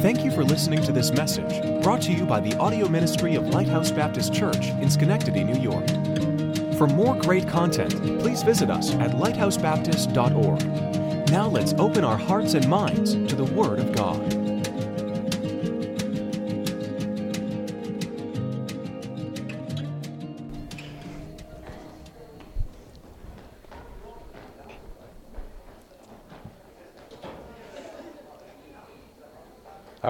Thank 0.00 0.24
you 0.24 0.30
for 0.30 0.42
listening 0.42 0.82
to 0.84 0.92
this 0.92 1.12
message 1.12 1.82
brought 1.82 2.00
to 2.02 2.12
you 2.12 2.24
by 2.24 2.38
the 2.40 2.56
audio 2.56 2.88
ministry 2.88 3.34
of 3.34 3.48
Lighthouse 3.48 3.90
Baptist 3.90 4.32
Church 4.32 4.68
in 4.68 4.88
Schenectady, 4.88 5.44
New 5.44 5.60
York. 5.60 5.86
For 6.78 6.86
more 6.86 7.14
great 7.14 7.46
content, 7.46 7.92
please 8.20 8.42
visit 8.42 8.70
us 8.70 8.94
at 8.94 9.10
lighthousebaptist.org. 9.10 11.30
Now 11.30 11.48
let's 11.48 11.74
open 11.74 12.02
our 12.02 12.16
hearts 12.16 12.54
and 12.54 12.66
minds 12.66 13.12
to 13.12 13.36
the 13.36 13.44
Word 13.44 13.78
of 13.78 13.92
God. 13.92 14.39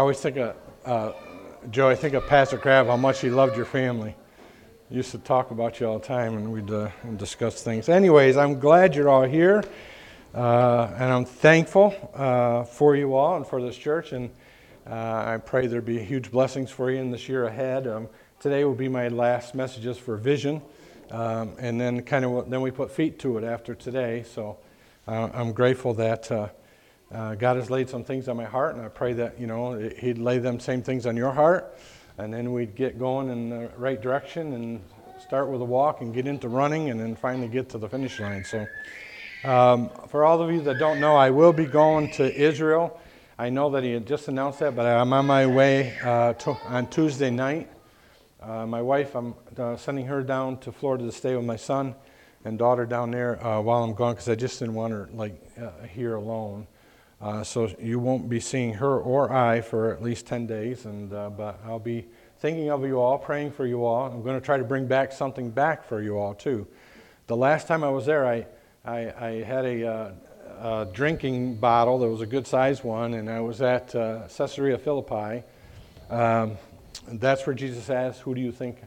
I 0.00 0.02
always 0.02 0.18
think 0.18 0.38
of, 0.38 0.56
uh, 0.86 1.12
Joe, 1.70 1.90
I 1.90 1.95
think 1.95 2.14
of 2.14 2.27
Pastor 2.27 2.56
Crab, 2.56 2.86
how 2.86 2.96
much 2.96 3.20
he 3.20 3.28
loved 3.28 3.54
your 3.54 3.66
family. 3.66 4.16
He 4.88 4.95
used 4.95 5.10
to 5.10 5.18
talk 5.18 5.50
about 5.50 5.78
you 5.78 5.86
all 5.86 5.98
the 5.98 6.06
time, 6.06 6.38
and 6.38 6.50
we'd 6.50 6.70
uh, 6.70 6.88
discuss 7.18 7.62
things. 7.62 7.90
Anyways, 7.90 8.38
I'm 8.38 8.59
glad 8.59 8.96
you're 8.96 9.10
all 9.10 9.24
here, 9.24 9.62
uh, 10.34 10.90
and 10.95 11.12
I'm 11.12 11.26
thankful 11.26 11.95
uh, 12.14 12.64
for 12.64 12.96
you 12.96 13.14
all 13.14 13.36
and 13.36 13.46
for 13.46 13.60
this 13.60 13.76
church, 13.76 14.12
and 14.12 14.30
uh, 14.86 14.95
I 14.95 15.36
pray 15.36 15.66
there 15.66 15.82
be 15.82 15.98
huge 15.98 16.30
blessings 16.30 16.70
for 16.70 16.90
you 16.90 16.98
in 16.98 17.10
this 17.10 17.28
year 17.28 17.45
ahead. 17.45 17.87
Um, 17.87 18.09
today 18.40 18.64
will 18.64 18.74
be 18.74 18.88
my 18.88 19.09
last 19.09 19.54
messages 19.54 19.98
for 19.98 20.16
Vision, 20.16 20.62
um, 21.10 21.52
and 21.59 21.78
then 21.78 22.01
kind 22.04 22.24
of 22.24 22.48
then 22.48 22.62
we 22.62 22.70
put 22.70 22.90
feet 22.90 23.18
to 23.18 23.37
it 23.37 23.45
after 23.45 23.74
today. 23.74 24.23
So 24.23 24.56
uh, 25.06 25.28
I'm 25.34 25.52
grateful 25.52 25.92
that 25.92 26.30
uh, 27.12 27.34
God 27.34 27.56
has 27.56 27.70
laid 27.70 27.88
some 27.88 28.05
things 28.05 28.28
on 28.28 28.37
my 28.37 28.45
heart, 28.45 28.77
and 28.77 28.84
I 28.84 28.88
pray 28.88 29.12
that 29.14 29.41
you 29.41 29.46
know 29.46 29.79
He'd 29.98 30.18
lay 30.18 30.38
them 30.38 30.60
same 30.60 30.82
things 30.82 31.07
on 31.07 31.16
your 31.16 31.32
heart, 31.32 31.76
and 32.18 32.32
then 32.32 32.52
we'd 32.52 32.76
get 32.76 32.98
going 32.98 33.30
in 33.30 33.51
the 33.51 33.71
right 33.76 34.01
direction 34.01 34.52
and 34.52 34.80
start 35.20 35.48
with 35.48 35.60
a 35.60 35.65
walk 35.65 36.01
and 36.01 36.15
get 36.15 36.26
into 36.26 36.48
running, 36.48 36.90
and 36.90 37.01
then 37.01 37.16
finally 37.16 37.48
get 37.48 37.68
to 37.70 37.79
the 37.79 37.88
finish 37.88 38.20
line. 38.20 38.45
So, 38.45 38.66
um, 39.45 39.90
for 40.09 40.24
all 40.24 40.40
of 40.40 40.52
you 40.52 40.60
that 40.62 40.79
don't 40.79 41.01
know, 41.01 41.16
I 41.16 41.30
will 41.30 41.52
be 41.52 41.66
going 41.66 42.10
to 42.12 42.32
Israel. 42.32 43.01
I 43.38 43.51
know 43.51 43.70
that 43.70 43.82
He 43.82 43.92
had 43.92 44.07
just 44.07 44.29
announced 44.29 44.60
that, 44.60 44.76
but 44.76 44.87
I'm 44.87 45.13
on 45.13 45.26
my 45.26 45.46
way 45.46 45.98
uh, 46.04 46.35
to, 46.35 46.57
on 46.66 46.87
Tuesday 46.88 47.30
night. 47.30 47.68
Uh, 48.40 48.66
my 48.66 48.80
wife, 48.80 49.16
I'm 49.16 49.35
uh, 49.59 49.76
sending 49.76 50.07
her 50.07 50.23
down 50.23 50.59
to 50.59 50.73
Florida 50.73 51.04
to 51.04 51.13
stay 51.13 51.35
with 51.35 51.45
my 51.45 51.57
son 51.57 51.95
and 52.45 52.59
daughter 52.59 52.87
down 52.87 53.10
there 53.10 53.45
uh, 53.45 53.60
while 53.60 53.82
I'm 53.82 53.95
gone 53.95 54.15
because 54.15 54.29
I 54.29 54.35
just 54.35 54.60
didn't 54.60 54.74
want 54.74 54.92
her 54.92 55.09
like 55.13 55.35
uh, 55.60 55.87
here 55.92 56.15
alone. 56.15 56.66
Uh, 57.21 57.45
so 57.45 57.71
you 57.79 57.99
won't 57.99 58.30
be 58.30 58.40
seeing 58.40 58.74
her 58.74 58.99
or 58.99 59.30
I 59.30 59.60
for 59.60 59.93
at 59.93 60.02
least 60.02 60.26
10 60.26 60.46
days, 60.46 60.87
and, 60.87 61.13
uh, 61.13 61.29
but 61.29 61.60
I'll 61.66 61.79
be 61.79 62.07
thinking 62.38 62.71
of 62.71 62.87
you 62.87 62.99
all, 62.99 63.18
praying 63.18 63.52
for 63.52 63.66
you 63.66 63.85
all. 63.85 64.10
I'm 64.10 64.22
going 64.22 64.41
to 64.41 64.44
try 64.44 64.56
to 64.56 64.65
bring 64.65 64.87
back 64.87 65.12
something 65.12 65.50
back 65.50 65.84
for 65.84 66.00
you 66.00 66.19
all, 66.19 66.32
too. 66.32 66.66
The 67.26 67.37
last 67.37 67.69
time 67.69 67.84
I 67.84 67.91
was 67.91 68.06
there, 68.06 68.26
I, 68.26 68.47
I, 68.87 69.26
I 69.26 69.31
had 69.43 69.66
a, 69.66 69.87
uh, 69.87 70.12
a, 70.60 70.88
drinking 70.91 71.56
bottle 71.56 71.98
that 71.98 72.09
was 72.09 72.22
a 72.22 72.26
good 72.26 72.47
sized 72.47 72.84
one, 72.84 73.12
and 73.12 73.28
I 73.28 73.41
was 73.41 73.60
at 73.60 73.94
uh, 73.94 74.26
Caesarea 74.28 74.78
Philippi. 74.78 75.44
Um, 76.09 76.56
that's 77.06 77.47
where 77.47 77.54
Jesus 77.54 77.91
asked, 77.91 78.21
Who 78.21 78.34
do 78.34 78.41
you 78.41 78.50
think 78.50 78.78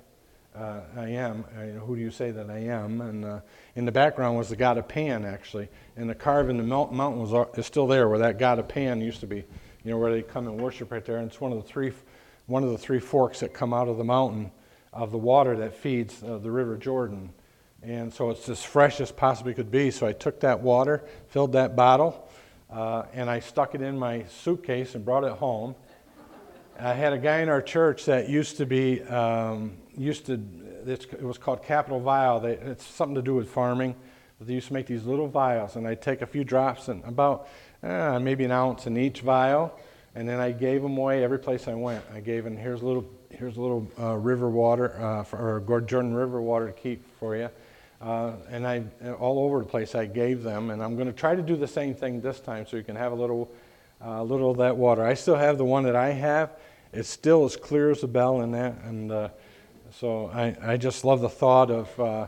uh, 0.56 0.82
I 0.96 1.09
am. 1.09 1.46
Uh, 1.58 1.80
who 1.80 1.96
do 1.96 2.02
you 2.02 2.12
say 2.12 2.32
that 2.32 2.50
I 2.50 2.59
am? 2.59 3.02
And 3.02 3.26
uh, 3.26 3.40
in 3.76 3.86
the 3.86 3.92
background 3.92 4.38
was 4.38 4.50
the 4.50 4.56
god 4.56 4.78
of 4.78 4.88
Pan, 4.88 5.26
actually. 5.26 5.70
And 5.95 6.10
the 6.10 6.16
carve 6.16 6.50
in 6.50 6.58
the 6.58 6.64
mountain 6.64 6.98
was 6.98 7.48
is 7.58 7.66
still 7.66 7.88
there, 7.88 8.08
where 8.08 8.20
that 8.20 8.38
god 8.38 8.60
of 8.60 8.68
Pan 8.68 9.02
used 9.02 9.22
to 9.22 9.28
be. 9.28 9.44
You 9.84 9.92
know, 9.92 9.98
where 9.98 10.12
they 10.12 10.22
come 10.22 10.48
and 10.48 10.60
worship 10.62 10.92
right 10.92 11.04
there. 11.04 11.18
And 11.18 11.30
it's 11.30 11.42
one 11.42 11.52
of 11.52 11.62
the 11.62 11.68
three, 11.68 11.92
one 12.45 12.64
of 12.64 12.70
the 12.70 12.78
three 12.78 13.00
forks 13.00 13.40
that 13.40 13.54
come 13.54 13.73
out 13.73 13.88
of 13.88 13.98
the 13.98 14.04
mountain 14.04 14.52
of 14.94 15.11
the 15.11 15.17
water 15.17 15.58
that 15.58 15.76
feeds 15.76 16.23
uh, 16.23 16.38
the 16.38 16.52
River 16.52 16.77
Jordan. 16.77 17.32
And 17.82 18.14
so 18.14 18.30
it's 18.30 18.48
as 18.48 18.64
fresh 18.64 19.02
as 19.02 19.11
possibly 19.11 19.54
could 19.54 19.72
be. 19.72 19.92
So 19.92 20.08
I 20.08 20.14
took 20.14 20.39
that 20.42 20.61
water, 20.61 21.04
filled 21.27 21.54
that 21.54 21.76
bottle, 21.76 22.30
uh, 22.72 23.04
and 23.14 23.30
I 23.30 23.39
stuck 23.39 23.76
it 23.76 23.82
in 23.82 23.98
my 23.98 24.23
suitcase 24.26 24.95
and 24.95 25.04
brought 25.04 25.23
it 25.23 25.33
home. 25.33 25.76
I 26.80 26.94
had 26.94 27.14
a 27.14 27.17
guy 27.20 27.39
in 27.39 27.50
our 27.50 27.61
church 27.61 28.06
that 28.06 28.30
used 28.30 28.58
to 28.58 28.66
be 28.66 29.02
um, 29.04 29.73
used 29.95 30.26
to, 30.26 30.42
it 30.88 31.22
was 31.22 31.38
called 31.38 31.64
Capital 31.64 32.00
Vial. 32.00 32.39
They, 32.39 32.54
it's 32.54 32.86
something 32.86 33.16
to 33.16 33.22
do 33.22 33.36
with 33.36 33.50
farming. 33.50 33.95
They 34.42 34.56
used 34.56 34.67
to 34.67 34.73
make 34.73 34.88
these 34.88 35.06
little 35.06 35.28
vials, 35.28 35.76
and 35.76 35.88
I'd 35.88 36.02
take 36.02 36.22
a 36.22 36.26
few 36.26 36.44
drops 36.44 36.89
and 36.89 37.04
about 37.06 37.48
uh, 37.82 38.20
maybe 38.20 38.44
an 38.44 38.52
ounce 38.52 38.88
in 38.88 38.98
each 38.98 39.22
vial, 39.22 39.80
and 40.16 40.28
then 40.28 40.39
I 40.39 40.52
gave 40.52 40.82
them 40.82 40.98
away 40.98 41.23
every 41.23 41.39
place 41.39 41.67
I 41.67 41.76
went. 41.76 42.04
I 42.14 42.20
gave 42.20 42.44
them 42.44 42.58
here's 42.58 42.82
a 42.82 42.86
little 42.86 43.06
here's 43.30 43.56
a 43.56 43.62
little 43.62 43.88
uh, 43.98 44.16
river 44.16 44.50
water 44.50 45.00
uh, 45.02 45.23
for, 45.23 45.38
or 45.70 45.82
Jordan 45.82 46.14
River 46.14 46.42
water 46.42 46.67
to 46.67 46.73
keep 46.73 47.06
for 47.20 47.38
you, 47.38 47.50
uh, 48.02 48.33
and 48.50 48.67
I 48.67 48.83
all 49.14 49.39
over 49.39 49.60
the 49.60 49.66
place 49.66 49.95
I 49.95 50.08
gave 50.08 50.44
them, 50.44 50.72
and 50.72 50.83
I'm 50.83 50.95
going 50.95 51.08
to 51.08 51.14
try 51.14 51.36
to 51.36 51.42
do 51.42 51.56
the 51.56 51.67
same 51.67 51.95
thing 51.95 52.20
this 52.20 52.42
time 52.42 52.66
so 52.67 52.76
you 52.76 52.83
can 52.83 52.98
have 52.98 53.14
a 53.14 53.16
little 53.16 53.50
uh, 54.03 54.23
little 54.23 54.52
of 54.52 54.58
that 54.58 54.75
water. 54.75 55.05
I 55.05 55.14
still 55.14 55.36
have 55.36 55.58
the 55.58 55.65
one 55.65 55.83
that 55.83 55.95
I 55.95 56.11
have. 56.11 56.52
It's 56.91 57.09
still 57.09 57.45
as 57.45 57.55
clear 57.55 57.89
as 57.89 58.03
a 58.03 58.08
bell 58.08 58.41
in 58.41 58.52
that, 58.52 58.75
and 58.83 59.11
uh, 59.11 59.30
so 59.91 60.27
I, 60.27 60.55
I 60.61 60.77
just 60.77 61.03
love 61.05 61.21
the 61.21 61.30
thought 61.30 61.71
of 61.71 61.99
uh, 61.99 62.27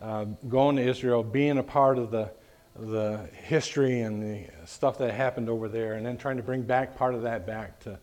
uh, 0.00 0.24
going 0.48 0.76
to 0.76 0.82
Israel, 0.82 1.22
being 1.22 1.58
a 1.58 1.62
part 1.62 1.98
of 1.98 2.10
the, 2.10 2.30
the 2.76 3.28
history 3.44 4.02
and 4.02 4.22
the 4.22 4.46
stuff 4.66 4.98
that 4.98 5.14
happened 5.14 5.48
over 5.48 5.68
there, 5.68 5.94
and 5.94 6.04
then 6.04 6.18
trying 6.18 6.36
to 6.36 6.42
bring 6.42 6.62
back 6.62 6.96
part 6.96 7.14
of 7.14 7.22
that 7.22 7.46
back 7.46 7.78
to, 7.80 7.98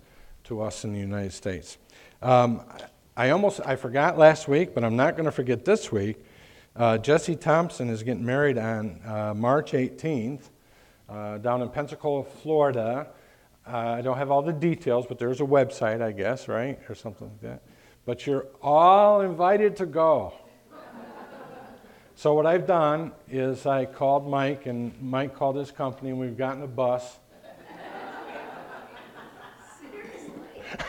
to 0.46 0.62
us 0.62 0.84
in 0.84 0.94
the 0.94 1.00
United 1.00 1.34
States. 1.34 1.78
Um, 2.22 2.62
I 3.16 3.32
almost 3.32 3.60
I 3.66 3.76
forgot 3.76 4.18
last 4.18 4.48
week, 4.48 4.74
but 4.74 4.84
I'm 4.84 4.96
not 4.96 5.16
going 5.16 5.26
to 5.26 5.32
forget 5.32 5.66
this 5.66 5.92
week. 5.92 6.18
Uh, 6.76 6.98
Jesse 6.98 7.36
Thompson 7.36 7.90
is 7.90 8.02
getting 8.02 8.26
married 8.26 8.58
on 8.58 9.02
uh, 9.06 9.34
March 9.36 9.74
18th 9.74 10.40
uh, 10.40 10.42
down 11.38 11.62
in 11.62 11.70
Pensacola, 11.70 12.24
Florida. 12.24 13.08
Uh, 13.68 13.78
I 13.78 14.02
don't 14.02 14.18
have 14.18 14.32
all 14.32 14.42
the 14.42 14.54
details, 14.54 15.06
but 15.08 15.20
there's 15.20 15.42
a 15.42 15.46
website, 15.46 16.02
I 16.02 16.12
guess, 16.12 16.48
right, 16.48 16.80
or 16.90 16.96
something 16.96 17.28
like 17.28 17.42
that 17.42 17.62
but 18.10 18.26
you're 18.26 18.48
all 18.60 19.22
invited 19.22 19.76
to 19.76 19.86
go. 19.86 20.34
so, 22.16 22.34
what 22.34 22.48
I've 22.48 22.66
done 22.66 23.12
is 23.30 23.68
I 23.68 23.86
called 23.86 24.28
Mike, 24.28 24.66
and 24.66 25.00
Mike 25.00 25.36
called 25.36 25.56
his 25.58 25.70
company, 25.70 26.10
and 26.10 26.20
we've 26.20 26.36
gotten 26.36 26.64
a 26.64 26.68
bus. 26.68 27.20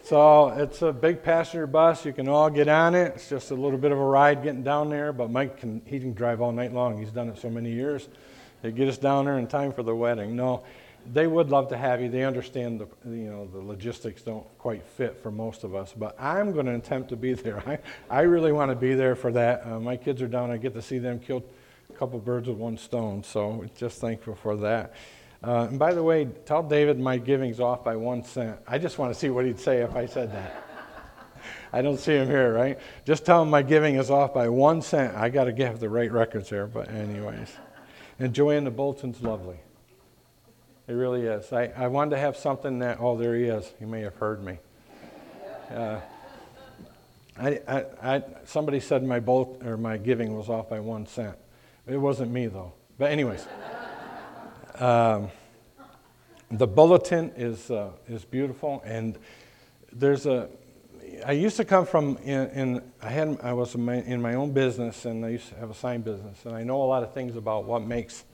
so 0.09 0.49
it's 0.49 0.81
a 0.81 0.91
big 0.91 1.23
passenger 1.23 1.67
bus. 1.67 2.07
You 2.07 2.15
can 2.15 2.29
all 2.29 2.49
get 2.49 2.67
on 2.67 2.95
it. 2.95 3.13
It's 3.17 3.29
just 3.29 3.51
a 3.51 3.55
little 3.55 3.77
bit 3.77 3.93
of 3.93 3.99
a 3.99 4.05
ride 4.05 4.43
getting 4.43 4.63
down 4.63 4.89
there, 4.89 5.13
but 5.13 5.31
Mike 5.31 5.59
can 5.59 5.83
he 5.85 6.01
can 6.01 6.15
drive 6.15 6.41
all 6.41 6.51
night 6.51 6.73
long. 6.73 6.99
He's 6.99 7.11
done 7.11 7.29
it 7.29 7.39
so 7.39 7.51
many 7.51 7.71
years. 7.71 8.09
They 8.63 8.73
get 8.73 8.89
us 8.89 8.97
down 8.97 9.27
there 9.27 9.39
in 9.39 9.47
time 9.47 9.71
for 9.71 9.83
the 9.83 9.95
wedding. 9.95 10.35
No, 10.35 10.65
they 11.13 11.27
would 11.27 11.51
love 11.51 11.69
to 11.69 11.77
have 11.77 12.01
you. 12.01 12.09
They 12.09 12.25
understand 12.25 12.81
the 12.81 12.87
you 13.11 13.31
know 13.31 13.47
the 13.53 13.59
logistics 13.59 14.23
don't 14.23 14.47
quite 14.57 14.83
fit 14.83 15.23
for 15.23 15.31
most 15.31 15.63
of 15.63 15.75
us, 15.75 15.93
but 15.95 16.19
I'm 16.19 16.53
going 16.53 16.65
to 16.65 16.75
attempt 16.75 17.11
to 17.11 17.17
be 17.17 17.35
there. 17.35 17.63
I, 17.69 17.79
I 18.09 18.23
really 18.23 18.53
want 18.53 18.71
to 18.71 18.77
be 18.77 18.95
there 18.95 19.15
for 19.15 19.31
that. 19.33 19.67
Uh, 19.67 19.79
my 19.79 19.99
kids 19.99 20.23
are 20.23 20.29
down. 20.29 20.51
I 20.51 20.57
get 20.57 20.73
to 20.73 20.81
see 20.81 20.99
them 20.99 21.19
kill 21.19 21.45
a 21.91 21.93
couple 21.93 22.19
birds 22.19 22.49
with 22.49 22.57
one 22.57 22.79
stone. 22.79 23.25
So 23.25 23.67
just 23.77 24.01
thankful 24.01 24.37
for 24.37 24.57
that. 24.57 24.95
Uh, 25.43 25.69
and 25.71 25.79
by 25.79 25.95
the 25.95 26.03
way, 26.03 26.27
tell 26.47 26.63
David 26.63 26.99
my 26.99 27.17
giving's 27.17 27.61
off 27.61 27.85
by 27.85 27.95
one 27.95 28.25
cent. 28.25 28.59
I 28.67 28.79
just 28.79 28.99
want 28.99 29.13
to 29.13 29.19
see 29.19 29.31
what 29.31 29.45
he'd 29.45 29.61
say 29.61 29.83
if 29.83 29.95
I 29.95 30.07
said 30.07 30.33
that. 30.33 30.65
I 31.73 31.81
don't 31.81 31.99
see 31.99 32.15
him 32.15 32.27
here, 32.27 32.53
right? 32.53 32.79
Just 33.05 33.25
tell 33.25 33.43
him 33.43 33.51
my 33.51 33.63
giving 33.63 33.95
is 33.95 34.11
off 34.11 34.35
by 34.35 34.49
one 34.49 34.83
cent. 34.83 35.17
I 35.17 35.29
got 35.29 35.45
to 35.45 35.53
give 35.53 35.79
the 35.79 35.89
right 35.89 36.11
records 36.11 36.49
here, 36.49 36.67
but 36.67 36.91
anyways. 36.91 37.53
And 38.19 38.35
Joanne, 38.35 38.65
the 38.65 38.71
bulletin's 38.71 39.23
lovely. 39.23 39.59
It 40.89 40.95
really 40.95 41.23
is. 41.23 41.53
I, 41.53 41.67
I 41.77 41.87
wanted 41.87 42.17
to 42.17 42.19
have 42.19 42.37
something 42.37 42.81
that, 42.81 42.99
oh, 42.99 43.17
there 43.17 43.37
he 43.37 43.45
is. 43.45 43.73
You 43.81 43.87
may 43.87 44.01
have 44.01 44.17
heard 44.17 44.43
me. 44.43 44.59
Uh, 45.71 46.01
I, 47.39 47.61
I, 47.69 47.85
I, 48.03 48.23
somebody 48.45 48.81
said 48.81 49.05
my 49.05 49.21
bolt 49.21 49.63
or 49.65 49.77
my 49.77 49.99
giving 49.99 50.37
was 50.37 50.49
off 50.49 50.69
by 50.69 50.81
one 50.81 51.07
cent. 51.07 51.37
It 51.87 51.99
wasn't 51.99 52.33
me 52.33 52.47
though. 52.49 52.73
But 52.99 53.13
anyways, 53.13 53.47
um, 54.81 55.31
the 56.51 56.67
bulletin 56.67 57.33
is 57.37 57.71
uh, 57.71 57.91
is 58.09 58.25
beautiful, 58.25 58.83
and 58.85 59.19
there's 59.93 60.27
a. 60.27 60.49
I 61.27 61.33
used 61.33 61.57
to 61.57 61.65
come 61.65 61.85
from 61.85 62.17
in, 62.19 62.49
in 62.51 62.83
I 63.03 63.09
had 63.09 63.39
I 63.43 63.53
was 63.53 63.75
in 63.75 63.85
my, 63.85 63.97
in 63.97 64.23
my 64.23 64.35
own 64.35 64.53
business, 64.53 65.05
and 65.05 65.25
I 65.25 65.31
used 65.31 65.49
to 65.49 65.57
have 65.57 65.71
a 65.71 65.75
sign 65.75 66.03
business, 66.03 66.45
and 66.45 66.55
I 66.55 66.63
know 66.63 66.83
a 66.83 66.85
lot 66.85 67.03
of 67.03 67.13
things 67.13 67.37
about 67.37 67.65
what 67.65 67.83
makes 67.83 68.25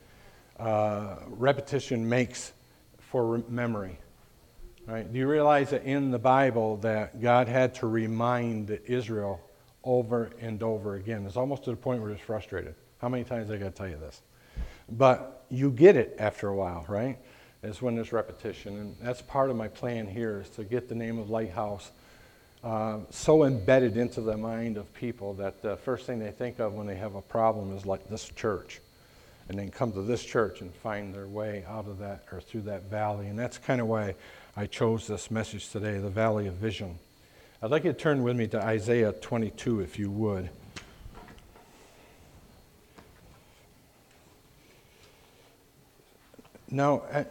uh, 0.59 1.17
repetition 1.27 2.09
makes 2.09 2.53
for 2.99 3.43
memory. 3.49 3.99
Right? 4.87 5.11
Do 5.11 5.19
you 5.19 5.27
realize 5.27 5.71
that 5.71 5.85
in 5.85 6.11
the 6.11 6.19
Bible 6.19 6.77
that 6.79 7.23
God 7.23 7.49
had 7.49 7.75
to 7.77 7.87
remind 7.87 8.71
Israel 8.85 9.41
over 9.83 10.31
and 10.41 10.63
over 10.63 10.97
again? 10.97 11.25
It's 11.25 11.37
almost 11.37 11.65
to 11.65 11.71
the 11.71 11.77
point 11.77 12.03
where 12.03 12.11
it's 12.11 12.21
frustrated. 12.21 12.75
How 12.99 13.09
many 13.09 13.25
times 13.25 13.51
I 13.51 13.57
got 13.57 13.67
to 13.67 13.71
tell 13.71 13.89
you 13.89 13.97
this? 13.97 14.21
But 14.91 15.45
you 15.51 15.71
get 15.71 15.97
it 15.97 16.17
after 16.19 16.49
a 16.49 16.55
while, 16.55 16.85
right? 16.89 17.19
Is 17.63 17.81
when 17.81 17.95
there's 17.95 18.13
repetition. 18.13 18.77
And 18.79 18.97
that's 19.01 19.23
part 19.23 19.51
of 19.51 19.57
my 19.57 19.69
plan 19.69 20.07
here 20.07 20.41
is 20.43 20.51
to 20.51 20.65
get 20.65 20.89
the 20.89 20.95
name 20.95 21.19
of 21.19 21.31
Lighthouse 21.31 21.91
uh, 22.63 23.01
so 23.11 23.45
embedded 23.45 23.97
into 23.97 24.23
the 24.23 24.37
mind 24.37 24.77
of 24.77 24.93
people 24.95 25.35
that 25.35 25.61
the 25.61 25.77
first 25.77 26.07
thing 26.07 26.19
they 26.19 26.31
think 26.31 26.59
of 26.59 26.73
when 26.73 26.87
they 26.87 26.97
have 26.97 27.15
a 27.15 27.21
problem 27.23 27.77
is 27.77 27.85
like 27.85 28.09
this 28.09 28.29
church. 28.31 28.81
And 29.49 29.59
then 29.59 29.71
come 29.71 29.93
to 29.93 30.03
this 30.03 30.25
church 30.25 30.63
and 30.63 30.75
find 30.75 31.15
their 31.15 31.27
way 31.27 31.65
out 31.69 31.87
of 31.87 31.99
that 31.99 32.25
or 32.33 32.41
through 32.41 32.63
that 32.63 32.85
valley. 32.85 33.27
And 33.27 33.39
that's 33.39 33.59
kind 33.59 33.83
of 33.83 33.87
why 33.87 34.15
I 34.57 34.67
chose 34.67 35.07
this 35.07 35.31
message 35.31 35.69
today, 35.69 35.99
the 35.99 36.09
Valley 36.09 36.47
of 36.47 36.55
Vision. 36.55 36.99
I'd 37.63 37.71
like 37.71 37.85
you 37.85 37.93
to 37.93 37.99
turn 37.99 38.23
with 38.23 38.37
me 38.37 38.47
to 38.49 38.63
Isaiah 38.63 39.13
22, 39.13 39.81
if 39.81 39.99
you 39.99 40.11
would. 40.11 40.49
Now, 46.75 47.03
uh, 47.13 47.23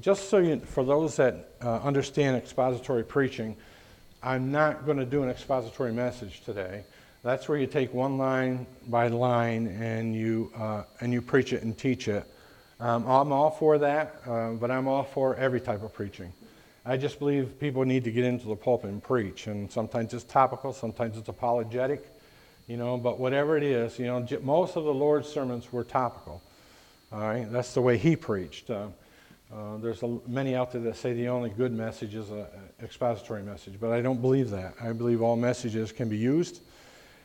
just 0.00 0.28
so 0.28 0.38
you, 0.38 0.60
for 0.60 0.84
those 0.84 1.16
that 1.16 1.48
uh, 1.60 1.78
understand 1.78 2.36
expository 2.36 3.02
preaching, 3.02 3.56
I'm 4.22 4.52
not 4.52 4.86
going 4.86 4.98
to 4.98 5.04
do 5.04 5.24
an 5.24 5.28
expository 5.28 5.92
message 5.92 6.42
today. 6.44 6.84
That's 7.24 7.48
where 7.48 7.58
you 7.58 7.66
take 7.66 7.92
one 7.92 8.16
line 8.16 8.64
by 8.86 9.08
line 9.08 9.66
and 9.66 10.14
you, 10.14 10.52
uh, 10.56 10.84
and 11.00 11.12
you 11.12 11.20
preach 11.20 11.52
it 11.52 11.64
and 11.64 11.76
teach 11.76 12.06
it. 12.06 12.24
Um, 12.78 13.04
I'm 13.08 13.32
all 13.32 13.50
for 13.50 13.76
that, 13.78 14.22
uh, 14.24 14.50
but 14.50 14.70
I'm 14.70 14.86
all 14.86 15.02
for 15.02 15.34
every 15.34 15.60
type 15.60 15.82
of 15.82 15.92
preaching. 15.92 16.32
I 16.86 16.96
just 16.96 17.18
believe 17.18 17.58
people 17.58 17.84
need 17.84 18.04
to 18.04 18.12
get 18.12 18.22
into 18.24 18.46
the 18.46 18.56
pulpit 18.56 18.90
and 18.90 19.02
preach, 19.02 19.48
and 19.48 19.68
sometimes 19.68 20.14
it's 20.14 20.22
topical, 20.22 20.72
sometimes 20.72 21.18
it's 21.18 21.28
apologetic, 21.28 22.08
you 22.68 22.76
know, 22.76 22.96
but 22.98 23.18
whatever 23.18 23.56
it 23.56 23.64
is, 23.64 23.98
you 23.98 24.06
know, 24.06 24.24
most 24.42 24.76
of 24.76 24.84
the 24.84 24.94
Lord's 24.94 25.28
sermons 25.28 25.72
were 25.72 25.82
topical. 25.82 26.40
All 27.12 27.20
right, 27.20 27.52
that's 27.52 27.74
the 27.74 27.82
way 27.82 27.98
he 27.98 28.16
preached. 28.16 28.70
Uh, 28.70 28.86
uh, 29.54 29.76
there's 29.76 30.02
a, 30.02 30.18
many 30.26 30.54
out 30.54 30.72
there 30.72 30.80
that 30.80 30.96
say 30.96 31.12
the 31.12 31.28
only 31.28 31.50
good 31.50 31.70
message 31.70 32.14
is 32.14 32.30
an 32.30 32.46
expository 32.82 33.42
message, 33.42 33.74
but 33.78 33.92
I 33.92 34.00
don't 34.00 34.22
believe 34.22 34.48
that. 34.48 34.72
I 34.80 34.94
believe 34.94 35.20
all 35.20 35.36
messages 35.36 35.92
can 35.92 36.08
be 36.08 36.16
used. 36.16 36.62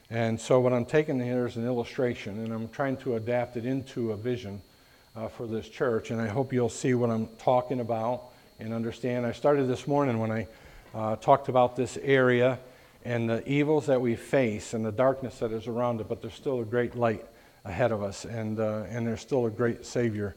And 0.10 0.38
so, 0.38 0.60
what 0.60 0.74
I'm 0.74 0.84
taking 0.84 1.22
here 1.22 1.48
is 1.48 1.56
an 1.56 1.66
illustration, 1.66 2.44
and 2.44 2.52
I'm 2.52 2.68
trying 2.68 2.98
to 2.98 3.16
adapt 3.16 3.56
it 3.56 3.66
into 3.66 4.12
a 4.12 4.18
vision 4.18 4.62
uh, 5.16 5.30
for 5.30 5.48
this 5.48 5.70
church. 5.70 6.12
And 6.12 6.20
I 6.20 6.28
hope 6.28 6.52
you'll 6.52 6.68
see 6.68 6.94
what 6.94 7.10
I'm 7.10 7.30
talking 7.38 7.80
about 7.80 8.24
and 8.60 8.74
understand. 8.74 9.26
I 9.26 9.32
started 9.32 9.70
this 9.70 9.88
morning 9.88 10.20
when 10.20 10.32
I 10.32 10.48
uh, 10.94 11.16
talked 11.16 11.48
about 11.48 11.78
this 11.78 11.98
area 12.02 12.60
and 13.06 13.30
the 13.30 13.48
evils 13.48 13.86
that 13.86 14.02
we 14.02 14.18
face 14.18 14.74
and 14.74 14.84
the 14.84 14.92
darkness 14.92 15.40
that 15.40 15.54
is 15.54 15.66
around 15.66 16.02
it, 16.02 16.10
but 16.10 16.22
there's 16.22 16.34
still 16.34 16.60
a 16.60 16.66
great 16.66 16.94
light 16.94 17.24
ahead 17.68 17.92
of 17.92 18.02
us, 18.02 18.26
and, 18.26 18.60
uh, 18.60 18.84
and 18.90 19.06
there's 19.06 19.22
still 19.22 19.46
a 19.46 19.52
great 19.52 19.86
Savior 19.86 20.36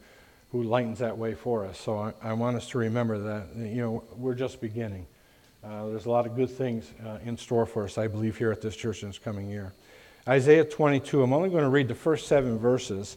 who 0.50 0.62
lightens 0.65 0.99
that 0.99 1.17
way 1.17 1.35
for 1.35 1.65
us. 1.65 1.79
So 1.79 1.99
I, 1.99 2.12
I 2.23 2.32
want 2.32 2.56
us 2.56 2.69
to 2.71 2.79
remember 2.79 3.19
that, 3.19 3.56
you 3.56 3.81
know, 3.81 4.05
we're 4.17 4.35
just 4.35 4.61
beginning. 4.61 5.06
Uh, 5.62 5.87
there's 5.87 6.06
a 6.06 6.11
lot 6.11 6.27
of 6.27 6.35
good 6.35 6.50
things 6.50 6.93
uh, 7.06 7.19
in 7.25 7.37
store 7.37 7.67
for 7.67 7.85
us, 7.85 7.99
I 7.99 8.09
believe, 8.09 8.37
here 8.37 8.50
at 8.50 8.61
this 8.61 8.75
church 8.75 9.03
in 9.03 9.11
this 9.11 9.19
coming 9.19 9.49
year. 9.49 9.73
Isaiah 10.29 10.65
22, 10.65 11.23
I'm 11.23 11.32
only 11.32 11.50
going 11.50 11.62
to 11.62 11.71
read 11.71 11.88
the 11.88 11.94
first 11.94 12.27
seven 12.27 12.59
verses. 12.59 13.17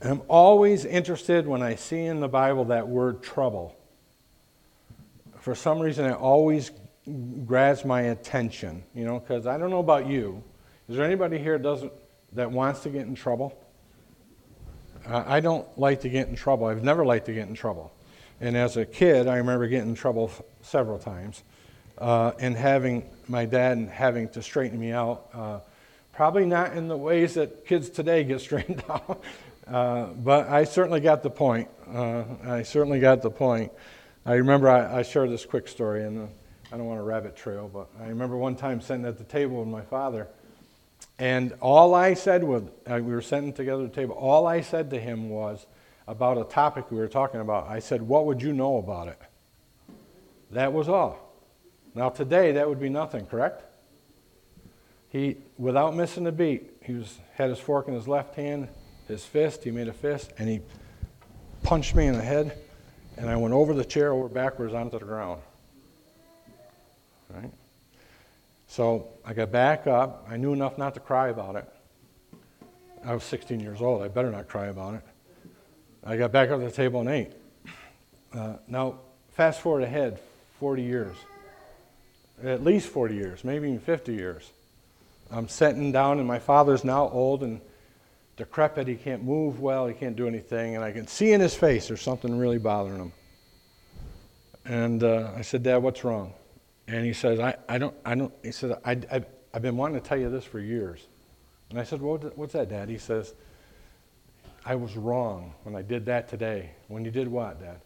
I'm 0.00 0.22
always 0.28 0.84
interested 0.84 1.46
when 1.46 1.60
I 1.60 1.74
see 1.74 2.04
in 2.04 2.20
the 2.20 2.28
Bible 2.28 2.66
that 2.66 2.88
word 2.88 3.22
trouble. 3.22 3.76
For 5.40 5.54
some 5.54 5.80
reason, 5.80 6.04
it 6.06 6.14
always 6.14 6.70
grabs 7.46 7.84
my 7.84 8.02
attention, 8.02 8.82
you 8.94 9.04
know, 9.04 9.18
because 9.18 9.46
I 9.46 9.58
don't 9.58 9.70
know 9.70 9.80
about 9.80 10.06
you. 10.06 10.42
Is 10.88 10.96
there 10.96 11.04
anybody 11.04 11.36
here 11.38 11.58
doesn't, 11.58 11.92
that 12.32 12.50
wants 12.50 12.80
to 12.80 12.88
get 12.88 13.02
in 13.02 13.14
trouble? 13.14 13.62
I 15.06 15.40
don't 15.40 15.66
like 15.78 16.00
to 16.02 16.08
get 16.08 16.28
in 16.28 16.34
trouble. 16.34 16.66
I've 16.66 16.82
never 16.82 17.04
liked 17.04 17.26
to 17.26 17.34
get 17.34 17.46
in 17.46 17.54
trouble. 17.54 17.92
And 18.40 18.56
as 18.56 18.78
a 18.78 18.86
kid, 18.86 19.28
I 19.28 19.36
remember 19.36 19.68
getting 19.68 19.90
in 19.90 19.94
trouble 19.94 20.30
several 20.62 20.98
times 20.98 21.42
uh, 21.98 22.32
and 22.38 22.56
having 22.56 23.08
my 23.28 23.44
dad 23.44 23.76
and 23.76 23.90
having 23.90 24.30
to 24.30 24.42
straighten 24.42 24.80
me 24.80 24.92
out. 24.92 25.28
Uh, 25.34 25.60
probably 26.12 26.46
not 26.46 26.72
in 26.72 26.88
the 26.88 26.96
ways 26.96 27.34
that 27.34 27.66
kids 27.66 27.90
today 27.90 28.24
get 28.24 28.40
straightened 28.42 28.82
out, 28.88 29.22
uh, 29.66 30.06
but 30.06 30.48
I 30.48 30.64
certainly 30.64 31.00
got 31.00 31.22
the 31.22 31.30
point. 31.30 31.68
Uh, 31.86 32.24
I 32.44 32.62
certainly 32.62 33.00
got 33.00 33.20
the 33.20 33.30
point. 33.30 33.72
I 34.24 34.34
remember 34.34 34.70
I, 34.70 35.00
I 35.00 35.02
shared 35.02 35.30
this 35.30 35.44
quick 35.44 35.68
story, 35.68 36.04
and 36.04 36.30
I 36.72 36.76
don't 36.78 36.86
want 36.86 37.00
a 37.00 37.02
rabbit 37.04 37.36
trail, 37.36 37.70
but 37.72 37.88
I 38.00 38.08
remember 38.08 38.38
one 38.38 38.56
time 38.56 38.80
sitting 38.80 39.04
at 39.04 39.18
the 39.18 39.24
table 39.24 39.58
with 39.58 39.68
my 39.68 39.82
father 39.82 40.28
and 41.18 41.54
all 41.60 41.94
I 41.94 42.14
said 42.14 42.44
was, 42.44 42.62
uh, 42.86 42.94
we 42.96 43.12
were 43.12 43.22
sitting 43.22 43.52
together 43.52 43.84
at 43.84 43.92
the 43.92 44.00
table, 44.00 44.14
all 44.14 44.46
I 44.46 44.60
said 44.60 44.90
to 44.90 45.00
him 45.00 45.28
was 45.30 45.66
about 46.06 46.38
a 46.38 46.44
topic 46.44 46.90
we 46.90 46.96
were 46.96 47.08
talking 47.08 47.40
about. 47.40 47.68
I 47.68 47.80
said, 47.80 48.02
What 48.02 48.26
would 48.26 48.40
you 48.40 48.52
know 48.52 48.78
about 48.78 49.08
it? 49.08 49.18
That 50.52 50.72
was 50.72 50.88
all. 50.88 51.18
Now, 51.94 52.08
today, 52.08 52.52
that 52.52 52.68
would 52.68 52.80
be 52.80 52.88
nothing, 52.88 53.26
correct? 53.26 53.64
He, 55.08 55.38
without 55.56 55.96
missing 55.96 56.26
a 56.26 56.32
beat, 56.32 56.70
he 56.82 56.94
was, 56.94 57.18
had 57.34 57.50
his 57.50 57.58
fork 57.58 57.88
in 57.88 57.94
his 57.94 58.06
left 58.06 58.34
hand, 58.34 58.68
his 59.08 59.24
fist, 59.24 59.64
he 59.64 59.70
made 59.70 59.88
a 59.88 59.92
fist, 59.92 60.32
and 60.38 60.48
he 60.48 60.60
punched 61.62 61.94
me 61.94 62.06
in 62.06 62.14
the 62.14 62.22
head, 62.22 62.56
and 63.16 63.28
I 63.28 63.36
went 63.36 63.54
over 63.54 63.74
the 63.74 63.84
chair, 63.84 64.12
over 64.12 64.28
backwards 64.28 64.74
onto 64.74 64.98
the 64.98 65.04
ground. 65.04 65.40
Right? 67.30 67.50
So 68.68 69.08
I 69.24 69.32
got 69.32 69.50
back 69.50 69.86
up. 69.86 70.26
I 70.30 70.36
knew 70.36 70.52
enough 70.52 70.78
not 70.78 70.94
to 70.94 71.00
cry 71.00 71.28
about 71.28 71.56
it. 71.56 71.68
I 73.04 73.14
was 73.14 73.24
16 73.24 73.58
years 73.60 73.80
old. 73.80 74.02
I 74.02 74.08
better 74.08 74.30
not 74.30 74.46
cry 74.48 74.66
about 74.66 74.94
it. 74.94 75.02
I 76.04 76.16
got 76.16 76.30
back 76.30 76.50
up 76.50 76.60
to 76.60 76.66
the 76.66 76.70
table 76.70 77.00
and 77.00 77.08
ate. 77.08 77.32
Uh, 78.32 78.54
now, 78.68 79.00
fast 79.32 79.60
forward 79.60 79.82
ahead 79.82 80.20
40 80.60 80.82
years, 80.82 81.16
at 82.44 82.62
least 82.62 82.88
40 82.88 83.14
years, 83.14 83.42
maybe 83.42 83.68
even 83.68 83.80
50 83.80 84.12
years. 84.12 84.52
I'm 85.30 85.48
sitting 85.48 85.90
down, 85.90 86.18
and 86.18 86.28
my 86.28 86.38
father's 86.38 86.84
now 86.84 87.08
old 87.08 87.42
and 87.42 87.60
decrepit. 88.36 88.86
He 88.86 88.96
can't 88.96 89.24
move 89.24 89.60
well, 89.60 89.86
he 89.86 89.94
can't 89.94 90.16
do 90.16 90.26
anything, 90.26 90.76
and 90.76 90.84
I 90.84 90.92
can 90.92 91.06
see 91.06 91.32
in 91.32 91.40
his 91.40 91.54
face 91.54 91.88
there's 91.88 92.02
something 92.02 92.38
really 92.38 92.58
bothering 92.58 93.00
him. 93.00 93.12
And 94.64 95.02
uh, 95.02 95.32
I 95.36 95.42
said, 95.42 95.62
Dad, 95.62 95.78
what's 95.78 96.04
wrong? 96.04 96.34
And 96.88 97.04
he 97.04 97.12
says, 97.12 97.38
I, 97.38 97.54
I 97.68 97.76
don't, 97.76 97.94
I 98.04 98.14
don't, 98.14 98.32
he 98.42 98.50
says, 98.50 98.72
I, 98.84 98.92
I, 99.12 99.22
I've 99.52 99.62
been 99.62 99.76
wanting 99.76 100.00
to 100.00 100.06
tell 100.06 100.18
you 100.18 100.30
this 100.30 100.44
for 100.44 100.58
years. 100.58 101.06
And 101.68 101.78
I 101.78 101.84
said, 101.84 102.00
well, 102.00 102.16
what's 102.34 102.54
that, 102.54 102.70
Dad? 102.70 102.88
He 102.88 102.96
says, 102.96 103.34
I 104.64 104.74
was 104.74 104.96
wrong 104.96 105.52
when 105.64 105.76
I 105.76 105.82
did 105.82 106.06
that 106.06 106.28
today. 106.28 106.70
When 106.88 107.04
you 107.04 107.10
did 107.10 107.28
what, 107.28 107.60
Dad? 107.60 107.80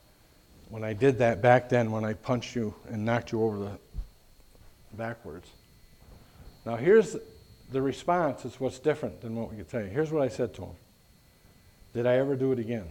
When 0.69 0.85
I 0.85 0.93
did 0.93 1.19
that 1.19 1.43
back 1.43 1.69
then 1.69 1.91
when 1.91 2.05
I 2.05 2.15
punched 2.15 2.55
you 2.55 2.75
and 2.89 3.05
knocked 3.05 3.33
you 3.33 3.43
over 3.43 3.59
the 3.59 3.79
backwards. 4.95 5.51
Now 6.65 6.77
here's 6.77 7.17
the 7.73 7.83
response 7.83 8.45
is 8.45 8.61
what's 8.61 8.79
different 8.79 9.21
than 9.21 9.35
what 9.35 9.51
we 9.51 9.57
could 9.57 9.69
tell 9.69 9.83
you. 9.83 9.89
Here's 9.89 10.13
what 10.13 10.23
I 10.23 10.29
said 10.29 10.55
to 10.55 10.63
him. 10.63 10.75
Did 11.93 12.07
I 12.07 12.17
ever 12.17 12.37
do 12.37 12.53
it 12.53 12.59
again? 12.59 12.89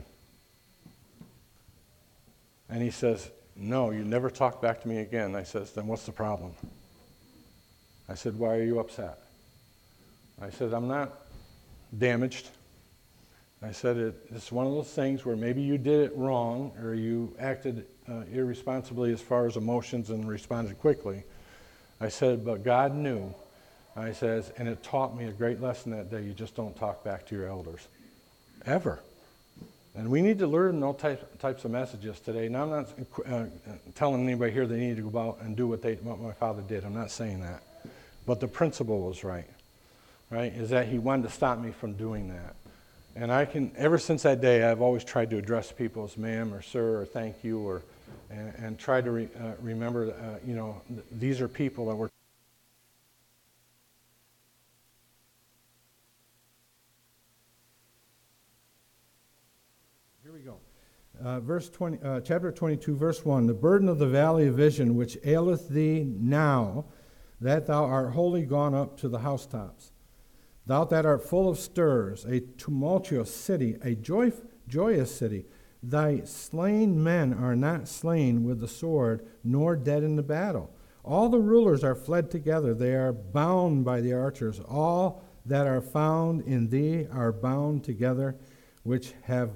And 2.69 2.81
he 2.81 2.91
says, 2.91 3.29
no, 3.55 3.91
you 3.91 4.03
never 4.03 4.29
talk 4.29 4.61
back 4.61 4.81
to 4.81 4.87
me 4.87 4.99
again. 4.99 5.35
I 5.35 5.43
says, 5.43 5.71
Then 5.71 5.87
what's 5.87 6.05
the 6.05 6.11
problem? 6.11 6.53
I 8.09 8.15
said, 8.15 8.37
Why 8.37 8.55
are 8.55 8.63
you 8.63 8.79
upset? 8.79 9.19
I 10.41 10.49
said, 10.49 10.73
I'm 10.73 10.87
not 10.87 11.13
damaged. 11.97 12.49
I 13.61 13.71
said, 13.71 13.97
it, 13.97 14.15
It's 14.33 14.51
one 14.51 14.65
of 14.65 14.73
those 14.73 14.91
things 14.91 15.25
where 15.25 15.35
maybe 15.35 15.61
you 15.61 15.77
did 15.77 16.11
it 16.11 16.17
wrong 16.17 16.71
or 16.81 16.93
you 16.93 17.35
acted 17.39 17.85
uh, 18.09 18.23
irresponsibly 18.31 19.13
as 19.13 19.21
far 19.21 19.45
as 19.45 19.57
emotions 19.57 20.09
and 20.09 20.27
responded 20.27 20.79
quickly. 20.79 21.23
I 21.99 22.09
said, 22.09 22.45
But 22.45 22.63
God 22.63 22.95
knew. 22.95 23.33
I 23.95 24.13
says, 24.13 24.51
and 24.57 24.67
it 24.69 24.81
taught 24.83 25.17
me 25.17 25.25
a 25.25 25.31
great 25.31 25.61
lesson 25.61 25.91
that 25.91 26.09
day. 26.09 26.21
You 26.21 26.33
just 26.33 26.55
don't 26.55 26.75
talk 26.77 27.03
back 27.03 27.25
to 27.27 27.35
your 27.35 27.47
elders. 27.47 27.87
Ever. 28.65 29.01
And 29.95 30.09
we 30.09 30.21
need 30.21 30.39
to 30.39 30.47
learn 30.47 30.81
all 30.83 30.93
type, 30.93 31.39
types 31.39 31.65
of 31.65 31.71
messages 31.71 32.19
today. 32.19 32.47
Now, 32.47 32.63
I'm 32.63 32.69
not 32.69 32.89
uh, 33.27 33.45
telling 33.93 34.23
anybody 34.23 34.51
here 34.51 34.65
they 34.65 34.79
need 34.79 34.95
to 34.95 35.09
go 35.09 35.19
out 35.19 35.39
and 35.41 35.55
do 35.55 35.67
what, 35.67 35.81
they, 35.81 35.95
what 35.95 36.19
my 36.19 36.31
father 36.31 36.61
did. 36.61 36.85
I'm 36.85 36.93
not 36.93 37.11
saying 37.11 37.41
that. 37.41 37.61
But 38.25 38.39
the 38.39 38.47
principle 38.47 39.01
was 39.01 39.23
right, 39.23 39.49
right? 40.29 40.53
Is 40.53 40.69
that 40.69 40.87
he 40.87 40.97
wanted 40.97 41.23
to 41.23 41.29
stop 41.29 41.59
me 41.59 41.71
from 41.71 41.93
doing 41.93 42.29
that. 42.29 42.55
And 43.15 43.31
I 43.31 43.43
can, 43.43 43.71
ever 43.75 43.97
since 43.97 44.23
that 44.23 44.39
day, 44.39 44.63
I've 44.63 44.81
always 44.81 45.03
tried 45.03 45.29
to 45.31 45.37
address 45.37 45.73
people 45.73 46.05
as 46.05 46.17
ma'am 46.17 46.53
or 46.53 46.61
sir 46.61 47.01
or 47.01 47.05
thank 47.05 47.43
you 47.43 47.59
or, 47.59 47.83
and, 48.29 48.53
and 48.57 48.79
try 48.79 49.01
to 49.01 49.11
re, 49.11 49.27
uh, 49.37 49.51
remember, 49.61 50.13
uh, 50.13 50.39
you 50.47 50.55
know, 50.55 50.81
th- 50.87 51.03
these 51.11 51.41
are 51.41 51.49
people 51.49 51.87
that 51.87 51.95
we're 51.95 52.09
Uh, 61.23 61.39
verse 61.39 61.69
20, 61.69 61.99
uh, 62.03 62.19
chapter 62.21 62.51
22, 62.51 62.95
verse 62.95 63.23
1 63.23 63.45
The 63.45 63.53
burden 63.53 63.87
of 63.87 63.99
the 63.99 64.07
valley 64.07 64.47
of 64.47 64.55
vision 64.55 64.95
which 64.95 65.19
aileth 65.23 65.69
thee 65.69 66.03
now, 66.17 66.85
that 67.39 67.67
thou 67.67 67.85
art 67.85 68.13
wholly 68.13 68.43
gone 68.43 68.73
up 68.73 68.97
to 68.97 69.07
the 69.07 69.19
housetops. 69.19 69.91
Thou 70.65 70.83
that 70.85 71.05
art 71.05 71.23
full 71.23 71.47
of 71.47 71.59
stirs, 71.59 72.25
a 72.25 72.39
tumultuous 72.39 73.33
city, 73.33 73.77
a 73.83 73.93
joy, 73.93 74.31
joyous 74.67 75.13
city. 75.13 75.45
Thy 75.83 76.21
slain 76.23 77.03
men 77.03 77.33
are 77.33 77.55
not 77.55 77.87
slain 77.87 78.43
with 78.43 78.59
the 78.59 78.67
sword, 78.67 79.27
nor 79.43 79.75
dead 79.75 80.01
in 80.01 80.15
the 80.15 80.23
battle. 80.23 80.73
All 81.03 81.29
the 81.29 81.39
rulers 81.39 81.83
are 81.83 81.95
fled 81.95 82.31
together, 82.31 82.73
they 82.73 82.95
are 82.95 83.13
bound 83.13 83.85
by 83.85 84.01
the 84.01 84.13
archers. 84.13 84.59
All 84.59 85.23
that 85.45 85.67
are 85.67 85.81
found 85.81 86.41
in 86.41 86.69
thee 86.69 87.07
are 87.11 87.31
bound 87.31 87.83
together, 87.83 88.35
which 88.83 89.13
have 89.23 89.51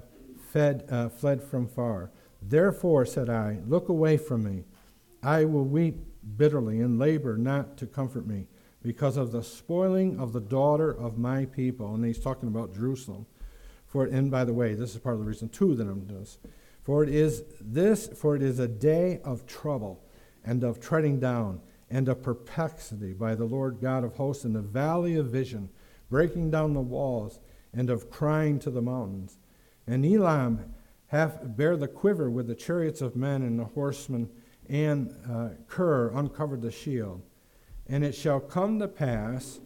fed, 0.56 0.86
uh, 0.90 1.10
fled 1.10 1.44
from 1.44 1.68
far. 1.68 2.10
Therefore, 2.42 3.06
said 3.06 3.30
I, 3.30 3.60
look 3.68 3.90
away 3.90 4.16
from 4.16 4.44
me. 4.44 4.64
I 5.22 5.44
will 5.44 5.66
weep 5.66 5.98
bitterly 6.38 6.80
and 6.80 6.98
labor 6.98 7.38
not 7.38 7.76
to 7.80 7.86
comfort 7.86 8.26
me 8.26 8.48
because 8.82 9.18
of 9.18 9.34
the 9.34 9.44
spoiling 9.44 10.18
of 10.18 10.32
the 10.32 10.40
daughter 10.40 10.90
of 10.90 11.18
my 11.18 11.44
people. 11.44 11.94
And 11.94 12.06
he's 12.06 12.22
talking 12.22 12.48
about 12.48 12.74
Jerusalem. 12.74 13.26
For 13.86 14.06
and 14.06 14.32
by 14.32 14.46
the 14.46 14.54
way, 14.54 14.76
this 14.76 14.94
is 14.94 15.02
part 15.02 15.16
of 15.16 15.20
the 15.20 15.28
reason 15.28 15.50
too 15.50 15.76
that 15.76 15.88
I'm 15.88 16.06
doing 16.06 16.22
this. 16.22 16.38
For 16.84 17.04
it 17.04 17.10
is 17.10 17.44
this, 17.60 18.08
for 18.08 18.38
it 18.38 18.42
is 18.42 18.60
a 18.60 18.68
day 18.68 19.20
of 19.26 19.46
trouble 19.46 20.06
and 20.46 20.64
of 20.64 20.80
treading 20.80 21.20
down 21.20 21.60
and 21.90 22.08
of 22.08 22.24
perplexity 22.24 23.12
by 23.12 23.36
the 23.36 23.44
Lord 23.46 23.82
God 23.82 24.06
of 24.06 24.16
hosts 24.16 24.46
in 24.46 24.54
the 24.54 24.62
valley 24.62 25.18
of 25.18 25.26
vision, 25.26 25.68
breaking 26.10 26.50
down 26.50 26.74
the 26.74 26.80
walls 26.80 27.40
and 27.74 27.90
of 27.90 28.10
crying 28.10 28.58
to 28.60 28.70
the 28.70 28.82
mountains. 28.82 29.38
And 29.88 30.06
Elam 30.06 30.74
hath 31.08 31.40
bare 31.44 31.78
the 31.78 31.88
quiver 31.88 32.30
with 32.30 32.48
the 32.48 32.56
chariots 32.56 33.02
of 33.02 33.16
men 33.16 33.44
and 33.44 33.60
the 33.60 33.66
horsemen, 33.66 34.30
and 34.68 35.14
uh, 35.30 35.50
Kir 35.68 36.10
uncovered 36.10 36.62
the 36.62 36.72
shield. 36.72 37.22
And 37.88 38.04
it 38.04 38.16
shall 38.16 38.40
come 38.40 38.80
to 38.80 38.88
pass 38.88 39.60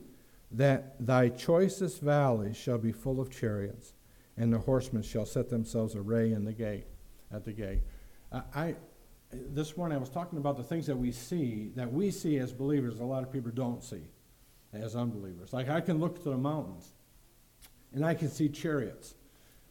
that 0.51 1.05
thy 1.05 1.29
choicest 1.29 2.01
valleys 2.01 2.57
shall 2.57 2.77
be 2.77 2.91
full 2.91 3.21
of 3.21 3.29
chariots, 3.29 3.93
and 4.35 4.51
the 4.51 4.59
horsemen 4.59 5.03
shall 5.03 5.25
set 5.25 5.49
themselves 5.49 5.95
array 5.95 6.33
in 6.33 6.43
the 6.43 6.53
gate, 6.53 6.87
at 7.31 7.45
the 7.45 7.53
gate. 7.53 7.81
Uh, 8.31 8.41
I, 8.53 8.75
this 9.31 9.77
morning 9.77 9.97
I 9.97 9.99
was 9.99 10.09
talking 10.09 10.37
about 10.39 10.57
the 10.57 10.63
things 10.63 10.85
that 10.87 10.95
we 10.97 11.11
see, 11.11 11.71
that 11.75 11.91
we 11.91 12.11
see 12.11 12.37
as 12.37 12.51
believers, 12.51 12.99
a 12.99 13.03
lot 13.03 13.23
of 13.23 13.31
people 13.31 13.51
don't 13.51 13.83
see 13.83 14.03
as 14.73 14.95
unbelievers. 14.95 15.53
Like 15.53 15.69
I 15.69 15.81
can 15.81 15.99
look 15.99 16.21
to 16.23 16.29
the 16.29 16.37
mountains, 16.37 16.93
and 17.93 18.05
I 18.05 18.13
can 18.13 18.29
see 18.29 18.49
chariots. 18.49 19.15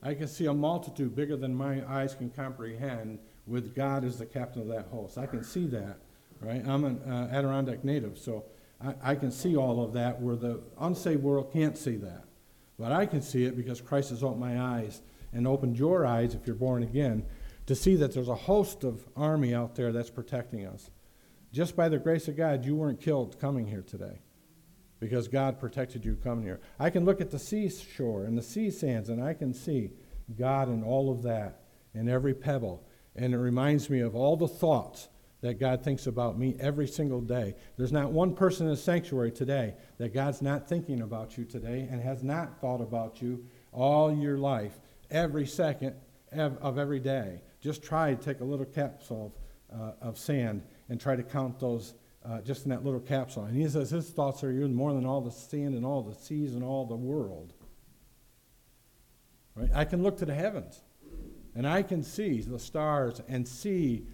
I 0.02 0.14
can 0.14 0.28
see 0.28 0.46
a 0.46 0.54
multitude 0.54 1.14
bigger 1.14 1.36
than 1.36 1.54
my 1.54 1.82
eyes 1.88 2.14
can 2.14 2.30
comprehend, 2.30 3.18
with 3.46 3.74
God 3.74 4.04
as 4.04 4.18
the 4.18 4.26
captain 4.26 4.62
of 4.62 4.68
that 4.68 4.86
host. 4.90 5.16
I 5.16 5.26
can 5.26 5.42
see 5.42 5.66
that 5.68 5.98
right? 6.40 6.66
I'm 6.66 6.84
an 6.84 7.00
uh, 7.02 7.28
Adirondack 7.32 7.84
native, 7.84 8.18
so 8.18 8.44
I, 8.82 8.94
I 9.02 9.14
can 9.14 9.30
see 9.30 9.56
all 9.56 9.82
of 9.82 9.92
that 9.94 10.20
where 10.20 10.36
the 10.36 10.60
unsaved 10.80 11.22
world 11.22 11.52
can't 11.52 11.76
see 11.76 11.96
that. 11.96 12.24
But 12.78 12.92
I 12.92 13.06
can 13.06 13.22
see 13.22 13.44
it 13.44 13.56
because 13.56 13.80
Christ 13.80 14.10
has 14.10 14.22
opened 14.22 14.40
my 14.40 14.60
eyes 14.60 15.02
and 15.32 15.46
opened 15.46 15.78
your 15.78 16.06
eyes, 16.06 16.34
if 16.34 16.46
you're 16.46 16.56
born 16.56 16.82
again, 16.82 17.24
to 17.66 17.74
see 17.74 17.96
that 17.96 18.14
there's 18.14 18.28
a 18.28 18.34
host 18.34 18.84
of 18.84 19.06
army 19.16 19.54
out 19.54 19.74
there 19.74 19.92
that's 19.92 20.10
protecting 20.10 20.66
us. 20.66 20.90
Just 21.52 21.76
by 21.76 21.88
the 21.88 21.98
grace 21.98 22.28
of 22.28 22.36
God, 22.36 22.64
you 22.64 22.76
weren't 22.76 23.00
killed 23.00 23.38
coming 23.40 23.66
here 23.66 23.82
today 23.82 24.20
because 25.00 25.28
God 25.28 25.60
protected 25.60 26.04
you 26.04 26.16
coming 26.16 26.44
here. 26.44 26.60
I 26.78 26.90
can 26.90 27.04
look 27.04 27.20
at 27.20 27.30
the 27.30 27.38
seashore 27.38 28.24
and 28.24 28.36
the 28.36 28.42
sea 28.42 28.70
sands, 28.70 29.08
and 29.08 29.22
I 29.22 29.34
can 29.34 29.54
see 29.54 29.90
God 30.36 30.68
in 30.68 30.82
all 30.82 31.10
of 31.10 31.22
that, 31.22 31.62
in 31.94 32.08
every 32.08 32.34
pebble. 32.34 32.84
And 33.16 33.34
it 33.34 33.38
reminds 33.38 33.90
me 33.90 34.00
of 34.00 34.14
all 34.14 34.36
the 34.36 34.48
thoughts 34.48 35.08
that 35.40 35.60
God 35.60 35.82
thinks 35.84 36.06
about 36.06 36.38
me 36.38 36.56
every 36.58 36.88
single 36.88 37.20
day. 37.20 37.54
There's 37.76 37.92
not 37.92 38.10
one 38.10 38.34
person 38.34 38.66
in 38.66 38.72
the 38.72 38.76
sanctuary 38.76 39.30
today 39.30 39.74
that 39.98 40.12
God's 40.12 40.42
not 40.42 40.68
thinking 40.68 41.02
about 41.02 41.38
you 41.38 41.44
today 41.44 41.86
and 41.90 42.02
has 42.02 42.22
not 42.22 42.60
thought 42.60 42.80
about 42.80 43.22
you 43.22 43.44
all 43.72 44.12
your 44.12 44.38
life, 44.38 44.78
every 45.10 45.46
second 45.46 45.94
of 46.32 46.78
every 46.78 46.98
day. 46.98 47.40
Just 47.60 47.82
try 47.82 48.14
to 48.14 48.22
take 48.22 48.40
a 48.40 48.44
little 48.44 48.66
capsule 48.66 49.32
of, 49.70 49.80
uh, 49.80 49.92
of 50.00 50.18
sand 50.18 50.62
and 50.88 51.00
try 51.00 51.14
to 51.14 51.22
count 51.22 51.60
those 51.60 51.94
uh, 52.24 52.40
just 52.40 52.64
in 52.64 52.70
that 52.70 52.84
little 52.84 53.00
capsule. 53.00 53.44
And 53.44 53.56
he 53.56 53.68
says 53.68 53.90
his 53.90 54.10
thoughts 54.10 54.42
are 54.44 54.50
even 54.50 54.74
more 54.74 54.92
than 54.92 55.06
all 55.06 55.20
the 55.20 55.30
sand 55.30 55.74
and 55.74 55.84
all 55.84 56.02
the 56.02 56.14
seas 56.14 56.54
and 56.54 56.62
all 56.62 56.86
the 56.86 56.96
world. 56.96 57.52
Right? 59.54 59.70
I 59.74 59.84
can 59.84 60.02
look 60.02 60.18
to 60.18 60.26
the 60.26 60.34
heavens 60.34 60.80
and 61.54 61.66
I 61.66 61.82
can 61.82 62.02
see 62.02 62.40
the 62.40 62.58
stars 62.58 63.20
and 63.28 63.46
see 63.46 64.06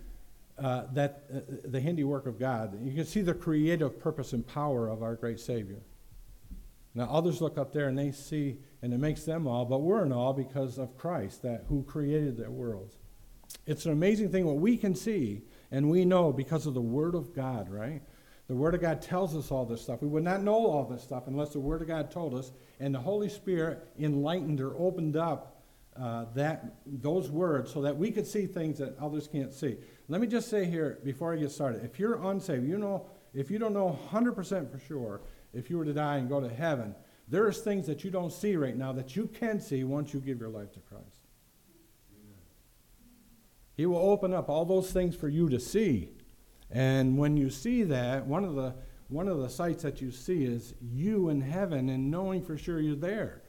uh, 0.59 0.85
that 0.93 1.25
uh, 1.35 1.41
the 1.65 1.81
handiwork 1.81 2.27
of 2.27 2.39
God. 2.39 2.79
You 2.83 2.95
can 2.95 3.05
see 3.05 3.23
the 3.23 3.35
creative 3.35 3.99
purpose 3.99 4.33
and 4.33 4.47
power 4.47 4.89
of 4.89 5.03
our 5.03 5.17
great 5.17 5.41
Savior. 5.41 5.83
Now 6.95 7.09
others 7.11 7.41
look 7.41 7.59
up 7.59 7.73
there 7.73 7.89
and 7.89 7.99
they 7.99 8.13
see, 8.13 8.59
and 8.81 8.95
it 8.95 8.99
makes 8.99 9.25
them 9.25 9.49
all, 9.49 9.65
but 9.65 9.81
we're 9.81 10.05
in 10.05 10.13
awe 10.13 10.33
because 10.33 10.79
of 10.79 10.97
Christ, 10.97 11.43
that 11.43 11.65
who 11.69 11.83
created 11.83 12.37
the 12.37 12.51
worlds. 12.51 12.97
It's 13.67 13.85
an 13.85 13.93
amazing 13.93 14.31
thing 14.31 14.47
what 14.47 14.57
we 14.57 14.77
can 14.77 14.95
see 14.95 15.43
and 15.75 15.91
we 15.91 16.05
know 16.05 16.33
because 16.33 16.67
of 16.67 16.75
the 16.75 16.81
Word 16.81 17.17
of 17.17 17.35
God, 17.35 17.69
right? 17.69 18.01
The 18.47 18.55
Word 18.55 18.77
of 18.77 18.81
God 18.81 19.03
tells 19.03 19.35
us 19.35 19.51
all 19.51 19.67
this 19.67 19.83
stuff. 19.83 20.03
We 20.03 20.07
would 20.07 20.23
not 20.23 20.41
know 20.41 20.55
all 20.67 20.85
this 20.85 21.03
stuff 21.03 21.25
unless 21.27 21.51
the 21.51 21.59
Word 21.59 21.83
of 21.83 21.89
God 21.89 22.13
told 22.13 22.33
us, 22.33 22.53
and 22.79 22.95
the 22.95 23.01
Holy 23.01 23.29
Spirit 23.29 23.85
enlightened 23.99 24.61
or 24.61 24.79
opened 24.79 25.17
up 25.17 25.63
uh, 26.01 26.27
that 26.37 26.77
those 26.87 27.29
words 27.29 27.73
so 27.73 27.83
that 27.83 27.97
we 27.97 28.13
could 28.13 28.27
see 28.27 28.47
things 28.47 28.79
that 28.79 28.97
others 29.01 29.27
can't 29.27 29.53
see. 29.53 29.77
Let 30.07 30.21
me 30.21 30.29
just 30.29 30.49
say 30.49 30.65
here 30.65 31.01
before 31.03 31.33
I 31.33 31.39
get 31.39 31.51
started 31.51 31.85
if 31.85 31.99
you're 31.99 32.23
unsaved, 32.23 32.69
you 32.69 32.79
know, 32.79 33.07
if 33.33 33.51
you 33.51 33.59
don't 33.59 33.75
know 33.75 33.99
100% 34.13 34.71
for 34.71 34.79
sure, 34.79 35.23
if 35.53 35.71
you 35.71 35.77
were 35.77 35.85
to 35.85 35.93
die 35.93 36.19
and 36.19 36.29
go 36.29 36.41
to 36.41 36.49
heaven, 36.49 36.95
there's 37.27 37.63
things 37.63 37.85
that 37.89 38.05
you 38.05 38.13
don't 38.13 38.33
see 38.33 38.55
right 38.57 38.77
now 38.77 38.93
that 38.93 39.17
you 39.17 39.27
can 39.27 39.61
see 39.61 39.83
once 39.83 40.15
you 40.15 40.21
give 40.21 40.39
your 40.39 40.51
life 40.51 40.73
to 40.75 40.81
Christ. 40.81 41.24
He 43.77 43.87
will 43.87 43.99
open 43.99 44.33
up 44.33 44.49
all 44.49 44.65
those 44.65 44.93
things 44.93 45.17
for 45.17 45.29
you 45.29 45.49
to 45.49 45.59
see. 45.59 46.11
And 46.71 47.19
when 47.19 47.37
you 47.37 47.51
see 47.51 47.83
that, 47.85 48.27
one 48.27 48.45
of 48.45 48.55
the 48.55 48.75
one 49.09 49.29
of 49.29 49.39
the 49.39 49.49
sights 49.49 49.83
that 49.83 50.01
you 50.01 50.11
see 50.11 50.45
is 50.45 50.75
you 50.81 51.29
in 51.29 51.41
heaven 51.41 51.91
and 51.91 52.11
knowing 52.11 52.43
for 52.43 52.57
sure 52.57 52.81
you're 52.81 52.97
there. 52.97 53.43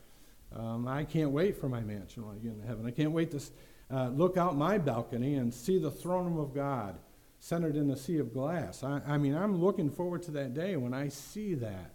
Um, 0.54 0.88
I 0.88 1.06
can't 1.06 1.32
wait 1.32 1.58
for 1.58 1.70
my 1.70 1.82
mansion 1.82 2.26
when 2.26 2.36
I 2.36 2.40
get 2.40 2.52
into 2.52 2.68
heaven. 2.68 2.86
I 2.86 2.92
can't 2.92 3.12
wait 3.12 3.32
to 3.32 3.42
uh, 3.90 4.10
look 4.10 4.38
out 4.38 4.58
my 4.58 4.78
balcony 4.78 5.36
and 5.36 5.54
see 5.54 5.80
the 5.80 5.90
throne 5.90 6.26
room 6.26 6.40
of 6.40 6.54
God 6.54 7.00
centered 7.40 7.76
in 7.76 7.90
a 7.90 7.96
sea 7.96 8.18
of 8.18 8.34
glass. 8.34 8.84
I, 8.84 9.02
I 9.08 9.18
mean, 9.18 9.36
I'm 9.36 9.62
looking 9.62 9.90
forward 9.90 10.24
to 10.24 10.32
that 10.32 10.54
day 10.54 10.76
when 10.76 10.94
I 10.94 11.10
see 11.10 11.56
that. 11.56 11.94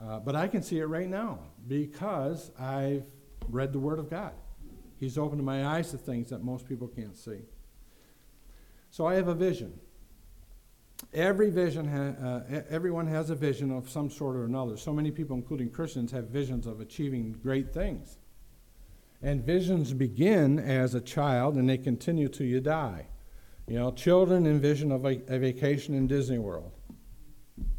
Uh, 0.00 0.18
but 0.18 0.34
I 0.34 0.48
can 0.48 0.62
see 0.62 0.78
it 0.78 0.86
right 0.86 1.08
now 1.08 1.38
because 1.68 2.50
I've 2.58 3.04
read 3.48 3.72
the 3.72 3.78
Word 3.78 3.98
of 3.98 4.10
God. 4.10 4.32
He's 4.98 5.18
opened 5.18 5.42
my 5.44 5.66
eyes 5.66 5.90
to 5.90 5.98
things 5.98 6.30
that 6.30 6.42
most 6.42 6.68
people 6.68 6.88
can't 6.88 7.16
see. 7.16 7.40
So 8.90 9.06
I 9.06 9.14
have 9.14 9.28
a 9.28 9.34
vision. 9.34 9.78
Every 11.12 11.50
vision, 11.50 11.88
ha- 11.88 12.26
uh, 12.26 12.62
everyone 12.70 13.06
has 13.08 13.30
a 13.30 13.34
vision 13.34 13.70
of 13.70 13.90
some 13.90 14.08
sort 14.08 14.36
or 14.36 14.44
another. 14.44 14.76
So 14.76 14.92
many 14.92 15.10
people, 15.10 15.36
including 15.36 15.70
Christians, 15.70 16.12
have 16.12 16.28
visions 16.28 16.66
of 16.66 16.80
achieving 16.80 17.32
great 17.42 17.72
things. 17.72 18.18
And 19.20 19.44
visions 19.44 19.92
begin 19.92 20.58
as 20.58 20.94
a 20.94 21.00
child 21.00 21.56
and 21.56 21.68
they 21.68 21.78
continue 21.78 22.28
till 22.28 22.46
you 22.46 22.60
die. 22.60 23.06
You 23.66 23.78
know, 23.78 23.90
children 23.92 24.46
envision 24.46 24.92
a, 24.92 24.96
a 24.96 25.38
vacation 25.38 25.94
in 25.94 26.06
Disney 26.06 26.38
World, 26.38 26.72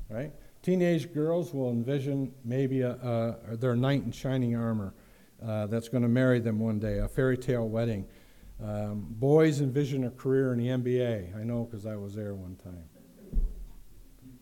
right? 0.10 0.34
Teenage 0.64 1.14
girls 1.14 1.54
will 1.54 1.70
envision 1.70 2.34
maybe 2.44 2.82
a, 2.82 2.92
a, 2.92 3.56
their 3.56 3.76
knight 3.76 4.04
in 4.04 4.12
shining 4.12 4.56
armor 4.56 4.96
uh, 5.44 5.68
that's 5.68 5.90
going 5.90 6.04
to 6.04 6.10
marry 6.10 6.40
them 6.40 6.60
one 6.60 6.80
day, 6.80 7.00
a 7.00 7.08
fairy 7.08 7.38
tale 7.38 7.68
wedding. 7.68 8.06
Um, 8.64 9.06
boys 9.10 9.60
envision 9.62 10.06
a 10.06 10.12
career 10.12 10.54
in 10.54 10.60
the 10.60 10.68
NBA. 10.68 11.38
I 11.38 11.44
know 11.44 11.66
because 11.66 11.86
I 11.86 11.96
was 11.96 12.16
there 12.16 12.34
one 12.34 12.56
time. 12.56 12.84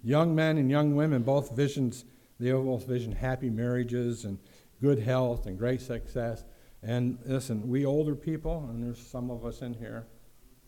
Young 0.04 0.36
men 0.36 0.58
and 0.58 0.70
young 0.70 0.96
women 0.96 1.24
both 1.24 1.56
visions, 1.56 2.06
they 2.40 2.52
both 2.52 2.86
vision 2.86 3.12
happy 3.12 3.50
marriages 3.50 4.26
and 4.26 4.38
good 4.82 5.00
health 5.00 5.46
and 5.46 5.58
great 5.58 5.82
success. 5.82 6.44
And 6.84 7.18
listen, 7.26 7.68
we 7.68 7.86
older 7.86 8.16
people, 8.16 8.68
and 8.70 8.84
there's 8.84 9.00
some 9.00 9.32
of 9.32 9.46
us 9.46 9.62
in 9.62 9.74
here, 9.74 10.06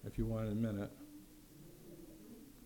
if 0.06 0.18
you 0.18 0.26
want 0.26 0.48
a 0.48 0.56
minute, 0.56 0.90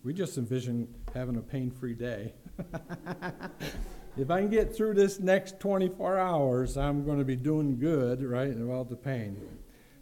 we 0.04 0.14
just 0.14 0.38
envision 0.38 0.88
having 1.12 1.36
a 1.36 1.42
pain 1.42 1.70
free 1.70 1.94
day. 1.94 2.32
if 4.16 4.30
I 4.30 4.40
can 4.40 4.50
get 4.50 4.74
through 4.74 4.94
this 4.94 5.20
next 5.20 5.60
24 5.60 6.18
hours, 6.18 6.76
I'm 6.76 7.04
going 7.04 7.18
to 7.18 7.24
be 7.24 7.36
doing 7.36 7.78
good, 7.78 8.22
right, 8.22 8.50
about 8.50 8.88
the 8.88 8.96
pain. 8.96 9.40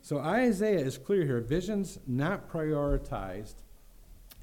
So 0.01 0.19
Isaiah 0.19 0.81
is 0.81 0.97
clear 0.97 1.25
here 1.25 1.41
visions 1.41 1.99
not 2.07 2.49
prioritized 2.51 3.57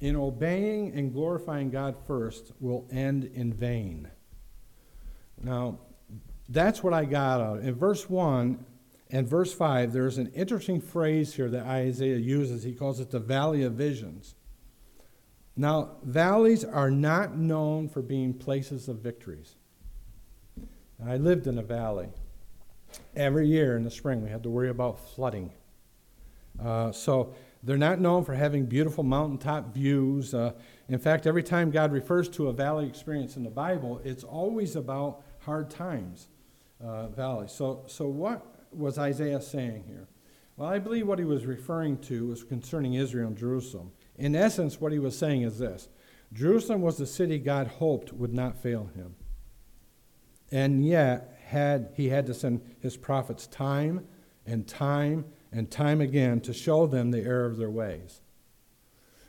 in 0.00 0.14
obeying 0.14 0.92
and 0.94 1.12
glorifying 1.12 1.70
God 1.70 1.96
first 2.06 2.52
will 2.60 2.86
end 2.90 3.24
in 3.24 3.52
vain. 3.52 4.08
Now, 5.42 5.80
that's 6.48 6.82
what 6.82 6.94
I 6.94 7.04
got 7.04 7.40
out. 7.40 7.60
In 7.60 7.74
verse 7.74 8.08
1, 8.08 8.64
and 9.10 9.26
verse 9.26 9.52
5, 9.52 9.92
there's 9.92 10.18
an 10.18 10.32
interesting 10.34 10.80
phrase 10.80 11.34
here 11.34 11.48
that 11.50 11.66
Isaiah 11.66 12.16
uses. 12.16 12.62
He 12.62 12.72
calls 12.72 13.00
it 13.00 13.10
the 13.10 13.18
valley 13.18 13.62
of 13.64 13.72
visions. 13.72 14.35
Now, 15.56 15.92
valleys 16.02 16.64
are 16.64 16.90
not 16.90 17.36
known 17.36 17.88
for 17.88 18.02
being 18.02 18.34
places 18.34 18.88
of 18.88 18.98
victories. 18.98 19.56
I 21.04 21.16
lived 21.16 21.46
in 21.46 21.58
a 21.58 21.62
valley. 21.62 22.08
Every 23.14 23.46
year 23.46 23.76
in 23.76 23.84
the 23.84 23.90
spring, 23.90 24.22
we 24.22 24.30
had 24.30 24.42
to 24.42 24.50
worry 24.50 24.68
about 24.68 24.98
flooding. 25.14 25.52
Uh, 26.62 26.92
so 26.92 27.34
they're 27.62 27.76
not 27.76 28.00
known 28.00 28.24
for 28.24 28.34
having 28.34 28.66
beautiful 28.66 29.02
mountaintop 29.02 29.74
views. 29.74 30.34
Uh, 30.34 30.52
in 30.88 30.98
fact, 30.98 31.26
every 31.26 31.42
time 31.42 31.70
God 31.70 31.90
refers 31.90 32.28
to 32.30 32.48
a 32.48 32.52
valley 32.52 32.86
experience 32.86 33.36
in 33.36 33.42
the 33.42 33.50
Bible, 33.50 34.00
it's 34.04 34.24
always 34.24 34.76
about 34.76 35.22
hard 35.40 35.70
times, 35.70 36.28
uh, 36.82 37.08
valley. 37.08 37.48
So, 37.48 37.84
so 37.86 38.06
what 38.08 38.66
was 38.72 38.98
Isaiah 38.98 39.40
saying 39.40 39.84
here? 39.86 40.06
Well, 40.56 40.68
I 40.68 40.78
believe 40.78 41.06
what 41.06 41.18
he 41.18 41.24
was 41.24 41.44
referring 41.44 41.98
to 42.02 42.28
was 42.28 42.42
concerning 42.42 42.94
Israel 42.94 43.28
and 43.28 43.36
Jerusalem. 43.36 43.92
In 44.18 44.34
essence, 44.34 44.80
what 44.80 44.92
he 44.92 44.98
was 44.98 45.16
saying 45.16 45.42
is 45.42 45.58
this 45.58 45.88
Jerusalem 46.32 46.82
was 46.82 46.98
the 46.98 47.06
city 47.06 47.38
God 47.38 47.66
hoped 47.66 48.12
would 48.12 48.34
not 48.34 48.62
fail 48.62 48.90
him. 48.94 49.14
And 50.50 50.86
yet, 50.86 51.40
had, 51.46 51.90
he 51.94 52.08
had 52.08 52.26
to 52.26 52.34
send 52.34 52.60
his 52.80 52.96
prophets 52.96 53.46
time 53.46 54.06
and 54.44 54.66
time 54.66 55.24
and 55.52 55.70
time 55.70 56.00
again 56.00 56.40
to 56.40 56.52
show 56.52 56.86
them 56.86 57.10
the 57.10 57.20
error 57.20 57.46
of 57.46 57.56
their 57.56 57.70
ways. 57.70 58.20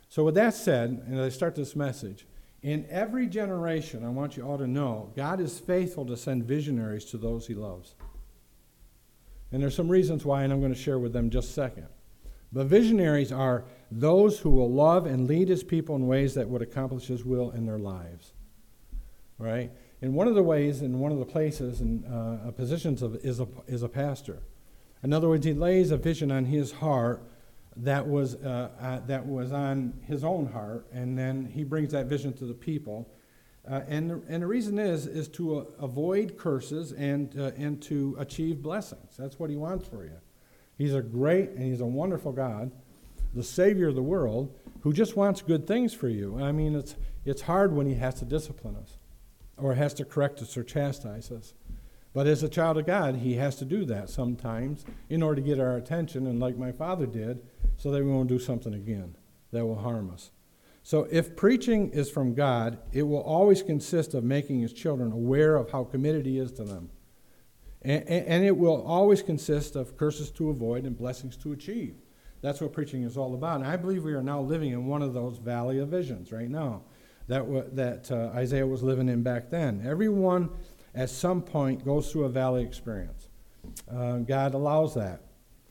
So, 0.08 0.24
with 0.24 0.34
that 0.36 0.54
said, 0.54 1.02
and 1.06 1.20
I 1.20 1.28
start 1.28 1.54
this 1.54 1.76
message, 1.76 2.26
in 2.62 2.86
every 2.90 3.26
generation, 3.26 4.04
I 4.04 4.08
want 4.08 4.36
you 4.36 4.42
all 4.42 4.58
to 4.58 4.66
know, 4.66 5.12
God 5.14 5.40
is 5.40 5.58
faithful 5.58 6.04
to 6.06 6.16
send 6.16 6.44
visionaries 6.44 7.04
to 7.06 7.18
those 7.18 7.46
he 7.46 7.54
loves. 7.54 7.94
And 9.52 9.62
there's 9.62 9.76
some 9.76 9.88
reasons 9.88 10.24
why, 10.24 10.42
and 10.42 10.52
I'm 10.52 10.60
going 10.60 10.74
to 10.74 10.80
share 10.80 10.98
with 10.98 11.12
them 11.12 11.30
just 11.30 11.50
a 11.50 11.52
second. 11.52 11.86
But 12.52 12.66
visionaries 12.66 13.30
are 13.30 13.64
those 13.90 14.38
who 14.40 14.50
will 14.50 14.72
love 14.72 15.06
and 15.06 15.28
lead 15.28 15.48
his 15.48 15.62
people 15.62 15.96
in 15.96 16.06
ways 16.06 16.34
that 16.34 16.48
would 16.48 16.62
accomplish 16.62 17.06
his 17.06 17.24
will 17.24 17.50
in 17.50 17.66
their 17.66 17.78
lives. 17.78 18.32
Right? 19.38 19.70
And 20.00 20.14
one 20.14 20.28
of 20.28 20.34
the 20.34 20.42
ways, 20.42 20.80
and 20.80 21.00
one 21.00 21.12
of 21.12 21.18
the 21.18 21.26
places 21.26 21.80
and 21.80 22.04
uh, 22.06 22.50
positions 22.52 23.02
of, 23.02 23.16
is, 23.16 23.40
a, 23.40 23.48
is 23.66 23.82
a 23.82 23.88
pastor. 23.88 24.42
In 25.02 25.12
other 25.12 25.28
words, 25.28 25.44
he 25.44 25.52
lays 25.52 25.90
a 25.90 25.96
vision 25.96 26.30
on 26.32 26.44
his 26.44 26.72
heart 26.72 27.22
that 27.76 28.06
was, 28.06 28.34
uh, 28.36 28.70
uh, 28.80 29.00
that 29.06 29.26
was 29.26 29.52
on 29.52 29.94
his 30.06 30.24
own 30.24 30.46
heart, 30.46 30.86
and 30.92 31.16
then 31.16 31.46
he 31.46 31.62
brings 31.62 31.92
that 31.92 32.06
vision 32.06 32.32
to 32.34 32.44
the 32.44 32.54
people. 32.54 33.08
Uh, 33.68 33.82
and, 33.86 34.10
the, 34.10 34.22
and 34.28 34.42
the 34.42 34.46
reason 34.46 34.78
is, 34.78 35.06
is 35.06 35.28
to 35.28 35.58
uh, 35.58 35.64
avoid 35.78 36.36
curses 36.36 36.92
and, 36.92 37.38
uh, 37.38 37.52
and 37.56 37.80
to 37.82 38.16
achieve 38.18 38.62
blessings. 38.62 39.16
That's 39.16 39.38
what 39.38 39.50
he 39.50 39.56
wants 39.56 39.86
for 39.86 40.04
you. 40.04 40.18
He's 40.78 40.94
a 40.94 41.02
great 41.02 41.50
and 41.50 41.62
he's 41.62 41.80
a 41.80 41.86
wonderful 41.86 42.32
God, 42.32 42.70
the 43.34 43.42
Savior 43.42 43.88
of 43.88 43.96
the 43.96 44.02
world, 44.02 44.54
who 44.82 44.92
just 44.92 45.16
wants 45.16 45.42
good 45.42 45.66
things 45.66 45.92
for 45.92 46.08
you. 46.08 46.40
I 46.40 46.52
mean, 46.52 46.76
it's, 46.76 46.94
it's 47.24 47.42
hard 47.42 47.74
when 47.74 47.86
he 47.86 47.96
has 47.96 48.14
to 48.20 48.24
discipline 48.24 48.76
us 48.76 48.96
or 49.56 49.74
has 49.74 49.92
to 49.94 50.04
correct 50.04 50.40
us 50.40 50.56
or 50.56 50.62
chastise 50.62 51.32
us. 51.32 51.52
But 52.14 52.26
as 52.26 52.42
a 52.42 52.48
child 52.48 52.78
of 52.78 52.86
God, 52.86 53.16
he 53.16 53.34
has 53.34 53.56
to 53.56 53.64
do 53.64 53.84
that 53.86 54.08
sometimes 54.08 54.84
in 55.10 55.22
order 55.22 55.42
to 55.42 55.46
get 55.46 55.60
our 55.60 55.76
attention, 55.76 56.26
and 56.26 56.40
like 56.40 56.56
my 56.56 56.72
father 56.72 57.06
did, 57.06 57.42
so 57.76 57.90
that 57.90 58.02
we 58.02 58.10
won't 58.10 58.28
do 58.28 58.38
something 58.38 58.72
again 58.72 59.16
that 59.52 59.66
will 59.66 59.78
harm 59.78 60.10
us. 60.10 60.30
So 60.82 61.06
if 61.10 61.36
preaching 61.36 61.90
is 61.90 62.10
from 62.10 62.34
God, 62.34 62.78
it 62.92 63.02
will 63.02 63.20
always 63.20 63.62
consist 63.62 64.14
of 64.14 64.24
making 64.24 64.60
his 64.60 64.72
children 64.72 65.12
aware 65.12 65.56
of 65.56 65.70
how 65.70 65.84
committed 65.84 66.24
he 66.24 66.38
is 66.38 66.50
to 66.52 66.64
them. 66.64 66.90
And, 67.82 68.02
and, 68.08 68.44
it 68.44 68.56
will 68.56 68.82
always 68.82 69.22
consist 69.22 69.76
of 69.76 69.96
curses 69.96 70.30
to 70.32 70.50
avoid 70.50 70.84
and 70.84 70.96
blessings 70.96 71.36
to 71.38 71.52
achieve. 71.52 71.94
That's 72.40 72.60
what 72.60 72.72
preaching 72.72 73.04
is 73.04 73.16
all 73.16 73.34
about. 73.34 73.60
And 73.60 73.68
I 73.68 73.76
believe 73.76 74.04
we 74.04 74.14
are 74.14 74.22
now 74.22 74.40
living 74.40 74.72
in 74.72 74.86
one 74.86 75.02
of 75.02 75.14
those 75.14 75.38
valley 75.38 75.78
of 75.78 75.88
visions 75.88 76.32
right 76.32 76.50
now 76.50 76.82
that, 77.28 77.38
w- 77.38 77.68
that 77.72 78.10
uh, 78.10 78.30
Isaiah 78.34 78.66
was 78.66 78.82
living 78.82 79.08
in 79.08 79.22
back 79.22 79.50
then. 79.50 79.84
Everyone 79.86 80.50
at 80.94 81.10
some 81.10 81.40
point 81.40 81.84
goes 81.84 82.10
through 82.10 82.24
a 82.24 82.28
valley 82.28 82.64
experience. 82.64 83.28
Uh, 83.90 84.18
God 84.18 84.54
allows 84.54 84.94
that. 84.94 85.22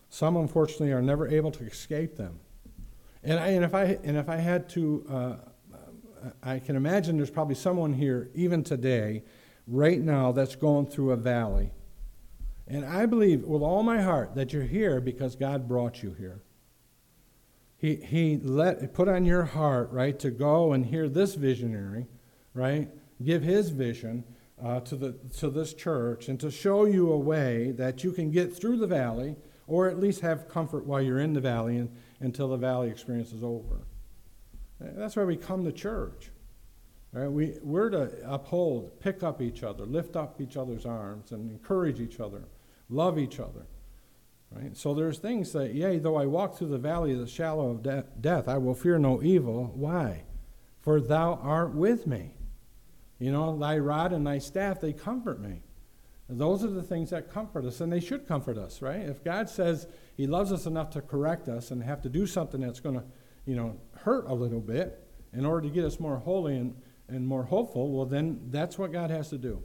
Some, 0.10 0.38
unfortunately, 0.38 0.94
are 0.94 1.02
never 1.02 1.28
able 1.28 1.52
to 1.52 1.66
escape 1.66 2.16
them. 2.16 2.40
And, 3.24 3.40
I, 3.40 3.48
and, 3.48 3.66
if, 3.66 3.74
I, 3.74 3.84
and 4.04 4.16
if 4.16 4.30
I 4.30 4.38
had 4.38 4.70
to, 4.70 5.06
uh, 5.10 5.36
I 6.42 6.60
can 6.60 6.76
imagine 6.76 7.18
there's 7.18 7.30
probably 7.30 7.56
someone 7.56 7.94
here, 7.94 8.30
even 8.34 8.64
today, 8.64 9.24
right 9.68 10.00
now, 10.00 10.32
that's 10.32 10.56
going 10.56 10.88
through 10.88 11.12
a 11.12 11.18
valley. 11.18 11.72
And 12.68 12.86
I 12.86 13.06
believe 13.06 13.44
with 13.44 13.62
all 13.62 13.84
my 13.84 14.02
heart 14.02 14.36
that 14.36 14.52
you're 14.52 14.64
here 14.64 15.00
because 15.00 15.36
God 15.36 15.68
brought 15.68 16.04
you 16.04 16.14
here. 16.14 16.42
He, 17.78 17.96
he 17.96 18.38
let 18.38 18.94
put 18.94 19.08
on 19.08 19.24
your 19.24 19.44
heart, 19.44 19.92
right, 19.92 20.18
to 20.20 20.32
go 20.32 20.74
and 20.74 20.86
hear 20.86 21.08
this 21.08 21.36
visionary, 21.36 22.08
right, 22.54 22.90
give 23.24 23.44
his 23.44 23.70
vision 23.70 24.24
uh, 24.64 24.80
to, 24.82 24.96
the, 24.96 25.14
to 25.38 25.50
this 25.50 25.74
church 25.74 26.28
and 26.28 26.40
to 26.40 26.50
show 26.50 26.86
you 26.86 27.12
a 27.12 27.18
way 27.18 27.72
that 27.72 28.04
you 28.04 28.12
can 28.12 28.32
get 28.32 28.56
through 28.56 28.78
the 28.78 28.88
valley 28.88 29.36
or 29.68 29.88
at 29.88 30.00
least 30.00 30.22
have 30.22 30.50
comfort 30.50 30.86
while 30.86 31.02
you're 31.02 31.20
in 31.20 31.34
the 31.34 31.42
valley 31.42 31.78
and, 31.78 31.96
until 32.20 32.48
the 32.48 32.58
valley 32.58 32.90
experience 32.90 33.32
is 33.32 33.44
over. 33.44 33.86
That's 34.80 35.16
why 35.16 35.24
we 35.24 35.38
come 35.38 35.64
to 35.66 35.72
church. 35.72 36.32
Right? 37.12 37.32
We, 37.32 37.58
we're 37.62 37.90
to 37.90 38.12
uphold, 38.26 39.00
pick 39.00 39.24
up 39.24 39.42
each 39.42 39.64
other, 39.64 39.86
lift 39.86 40.16
up 40.16 40.42
each 40.42 40.58
other's 40.58 40.86
arms, 40.86 41.32
and 41.32 41.52
encourage 41.52 42.00
each 42.00 42.20
other, 42.20 42.44
love 42.90 43.18
each 43.20 43.40
other. 43.40 43.68
Right? 44.52 44.76
So 44.78 44.94
there's 44.94 45.20
things 45.20 45.52
that, 45.54 45.74
yea, 45.74 46.00
though 46.00 46.16
I 46.16 46.26
walk 46.26 46.58
through 46.58 46.70
the 46.70 46.78
valley 46.78 47.14
of 47.14 47.20
the 47.20 47.28
shadow 47.28 47.70
of 47.70 47.84
de- 47.84 48.06
death, 48.20 48.48
I 48.48 48.58
will 48.58 48.76
fear 48.76 48.98
no 48.98 49.22
evil. 49.22 49.72
Why? 49.76 50.24
For 50.80 51.02
thou 51.02 51.40
art 51.42 51.74
with 51.74 52.08
me. 52.08 52.32
You 53.20 53.32
know, 53.32 53.58
thy 53.58 53.78
rod 53.78 54.14
and 54.14 54.26
thy 54.26 54.38
staff, 54.38 54.80
they 54.80 54.94
comfort 54.94 55.42
me. 55.42 55.62
Those 56.30 56.64
are 56.64 56.70
the 56.70 56.84
things 56.84 57.12
that 57.12 57.32
comfort 57.32 57.66
us, 57.66 57.80
and 57.80 57.92
they 57.92 58.02
should 58.02 58.28
comfort 58.28 58.58
us, 58.58 58.82
right? 58.82 59.00
If 59.00 59.24
God 59.24 59.50
says 59.50 59.88
He 60.18 60.28
loves 60.28 60.52
us 60.52 60.66
enough 60.66 60.90
to 60.92 61.02
correct 61.02 61.48
us 61.48 61.72
and 61.72 61.82
have 61.82 62.02
to 62.02 62.10
do 62.10 62.28
something 62.28 62.60
that's 62.60 62.82
going 62.82 62.96
to, 62.96 63.04
you 63.46 63.56
know, 63.56 63.80
hurt 63.96 64.26
a 64.28 64.34
little 64.34 64.60
bit 64.60 65.08
in 65.34 65.46
order 65.46 65.68
to 65.68 65.74
get 65.74 65.86
us 65.86 66.00
more 66.00 66.18
holy 66.18 66.58
and, 66.58 66.76
and 67.08 67.26
more 67.26 67.44
hopeful, 67.44 67.92
well, 67.92 68.06
then 68.06 68.40
that's 68.50 68.78
what 68.78 68.92
God 68.92 69.10
has 69.10 69.30
to 69.30 69.38
do. 69.38 69.64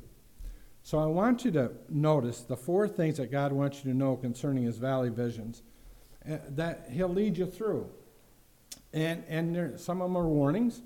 So 0.82 0.98
I 0.98 1.06
want 1.06 1.44
you 1.44 1.50
to 1.52 1.70
notice 1.88 2.40
the 2.40 2.56
four 2.56 2.88
things 2.88 3.18
that 3.18 3.30
God 3.30 3.52
wants 3.52 3.84
you 3.84 3.92
to 3.92 3.96
know 3.96 4.16
concerning 4.16 4.64
His 4.64 4.78
valley 4.78 5.10
visions 5.10 5.62
uh, 6.28 6.38
that 6.50 6.88
He'll 6.90 7.08
lead 7.08 7.38
you 7.38 7.46
through. 7.46 7.88
And, 8.92 9.24
and 9.28 9.54
there, 9.54 9.78
some 9.78 10.02
of 10.02 10.08
them 10.08 10.16
are 10.18 10.28
warnings. 10.28 10.82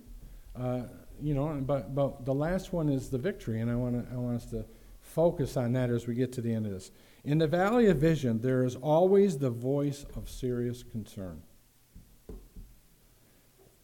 Uh, 0.54 0.82
you 1.20 1.35
know, 1.35 1.48
but, 1.62 1.94
but 1.94 2.24
the 2.26 2.35
last 2.35 2.72
one 2.72 2.88
is 2.88 3.09
the 3.09 3.18
victory, 3.18 3.61
and 3.61 3.70
I 3.70 3.74
want, 3.74 4.06
to, 4.06 4.14
I 4.14 4.18
want 4.18 4.37
us 4.37 4.50
to 4.50 4.64
focus 5.00 5.56
on 5.56 5.72
that 5.72 5.90
as 5.90 6.06
we 6.06 6.14
get 6.14 6.32
to 6.35 6.40
the 6.40 6.52
end 6.52 6.66
of 6.66 6.72
this. 6.72 6.90
In 7.24 7.38
the 7.38 7.46
valley 7.46 7.87
of 7.87 7.96
vision, 7.96 8.40
there 8.40 8.64
is 8.64 8.76
always 8.76 9.38
the 9.38 9.50
voice 9.50 10.04
of 10.14 10.28
serious 10.28 10.82
concern. 10.82 11.42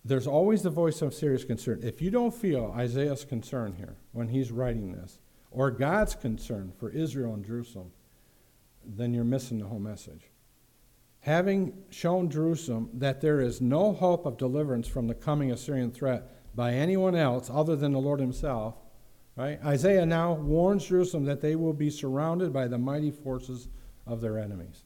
There's 0.04 0.26
always 0.26 0.62
the 0.62 0.70
voice 0.70 1.00
of 1.00 1.14
serious 1.14 1.44
concern. 1.44 1.80
If 1.82 2.02
you 2.02 2.10
don't 2.10 2.34
feel 2.34 2.74
Isaiah's 2.76 3.24
concern 3.24 3.74
here 3.74 3.96
when 4.12 4.28
he's 4.28 4.50
writing 4.50 4.92
this, 4.92 5.18
or 5.52 5.70
God's 5.70 6.14
concern 6.14 6.72
for 6.78 6.90
Israel 6.90 7.34
and 7.34 7.44
Jerusalem, 7.44 7.92
then 8.84 9.14
you're 9.14 9.24
missing 9.24 9.58
the 9.58 9.66
whole 9.66 9.78
message. 9.78 10.30
Having 11.20 11.74
shown 11.90 12.30
Jerusalem 12.30 12.90
that 12.94 13.20
there 13.20 13.40
is 13.40 13.60
no 13.60 13.92
hope 13.92 14.26
of 14.26 14.36
deliverance 14.36 14.88
from 14.88 15.06
the 15.06 15.14
coming 15.14 15.52
Assyrian 15.52 15.92
threat, 15.92 16.28
by 16.54 16.74
anyone 16.74 17.14
else 17.14 17.50
other 17.52 17.76
than 17.76 17.92
the 17.92 17.98
Lord 17.98 18.20
Himself. 18.20 18.74
Right? 19.36 19.58
Isaiah 19.64 20.04
now 20.04 20.34
warns 20.34 20.86
Jerusalem 20.86 21.24
that 21.24 21.40
they 21.40 21.56
will 21.56 21.72
be 21.72 21.90
surrounded 21.90 22.52
by 22.52 22.68
the 22.68 22.78
mighty 22.78 23.10
forces 23.10 23.68
of 24.06 24.20
their 24.20 24.38
enemies. 24.38 24.84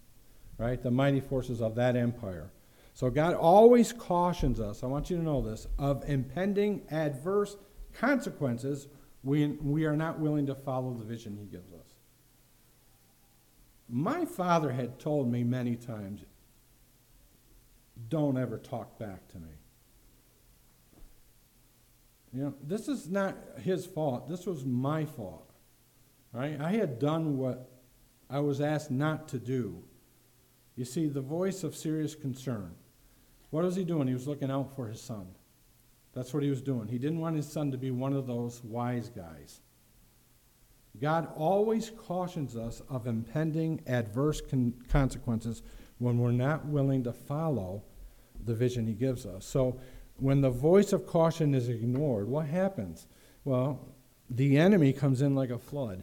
Right? 0.59 0.81
The 0.81 0.91
mighty 0.91 1.21
forces 1.21 1.61
of 1.61 1.75
that 1.75 1.97
empire. 1.97 2.51
So 2.95 3.11
God 3.11 3.35
always 3.35 3.93
cautions 3.93 4.61
us, 4.61 4.83
I 4.83 4.87
want 4.87 5.11
you 5.11 5.17
to 5.17 5.23
know 5.23 5.43
this, 5.43 5.67
of 5.79 6.09
impending 6.09 6.83
adverse 6.91 7.57
consequences 7.93 8.89
when 9.27 9.59
we 9.61 9.85
are 9.85 9.97
not 9.97 10.21
willing 10.21 10.47
to 10.47 10.55
follow 10.55 10.95
the 10.95 11.05
vision 11.05 11.37
He 11.37 11.47
gives 11.47 11.73
us. 11.73 11.95
My 13.89 14.25
father 14.25 14.71
had 14.71 15.01
told 15.01 15.33
me 15.33 15.43
many 15.43 15.75
times, 15.75 16.25
don't 18.09 18.39
ever 18.39 18.57
talk 18.57 19.01
back 19.01 19.27
to 19.31 19.39
me. 19.39 19.51
You 22.33 22.43
know, 22.43 22.55
this 22.63 22.87
is 22.87 23.09
not 23.09 23.37
his 23.61 23.85
fault. 23.85 24.29
This 24.29 24.47
was 24.47 24.65
my 24.65 25.05
fault. 25.05 25.51
Right? 26.33 26.61
I 26.61 26.71
had 26.73 27.01
done 27.01 27.37
what 27.37 27.69
I 28.31 28.39
was 28.39 28.61
asked 28.61 28.93
not 28.93 29.27
to 29.31 29.41
do. 29.41 29.83
You 30.77 30.85
see, 30.85 31.09
the 31.09 31.21
voice 31.21 31.65
of 31.65 31.75
serious 31.75 32.15
concern. 32.15 32.77
What 33.51 33.65
was 33.65 33.75
he 33.75 33.83
doing? 33.83 34.07
He 34.07 34.15
was 34.15 34.29
looking 34.29 34.53
out 34.53 34.77
for 34.77 34.87
his 34.87 35.01
son. 35.01 35.27
That's 36.17 36.33
what 36.33 36.43
he 36.43 36.49
was 36.49 36.63
doing. 36.63 36.89
He 36.89 36.97
didn't 36.97 37.21
want 37.21 37.37
his 37.37 37.47
son 37.47 37.71
to 37.73 37.77
be 37.77 37.91
one 37.91 38.15
of 38.15 38.27
those 38.27 38.65
wise 38.65 39.11
guys. 39.11 39.61
God 40.99 41.29
always 41.37 41.91
cautions 41.91 42.57
us 42.57 42.81
of 42.89 43.07
impending 43.07 43.83
adverse 43.87 44.41
con- 44.41 44.73
consequences 44.89 45.63
when 45.99 46.17
we're 46.17 46.33
not 46.33 46.65
willing 46.65 47.05
to 47.05 47.13
follow 47.13 47.83
the 48.43 48.55
vision 48.55 48.87
he 48.87 48.95
gives 48.95 49.27
us. 49.27 49.45
So 49.45 49.79
when 50.17 50.41
the 50.41 50.49
voice 50.49 50.95
of 50.95 51.07
caution 51.07 51.55
is 51.55 51.69
ignored, 51.69 52.29
what 52.29 52.47
happens? 52.47 53.09
Well, 53.45 53.87
the 54.31 54.57
enemy 54.57 54.95
comes 54.95 55.21
in 55.21 55.35
like 55.35 55.51
a 55.51 55.59
flood. 55.59 56.03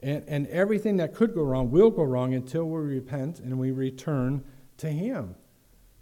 And, 0.00 0.24
and 0.26 0.48
everything 0.48 0.96
that 0.96 1.14
could 1.14 1.34
go 1.34 1.42
wrong 1.42 1.70
will 1.70 1.90
go 1.90 2.02
wrong 2.02 2.34
until 2.34 2.64
we 2.64 2.80
repent 2.80 3.38
and 3.38 3.60
we 3.60 3.70
return 3.70 4.42
to 4.78 4.90
Him. 4.90 5.36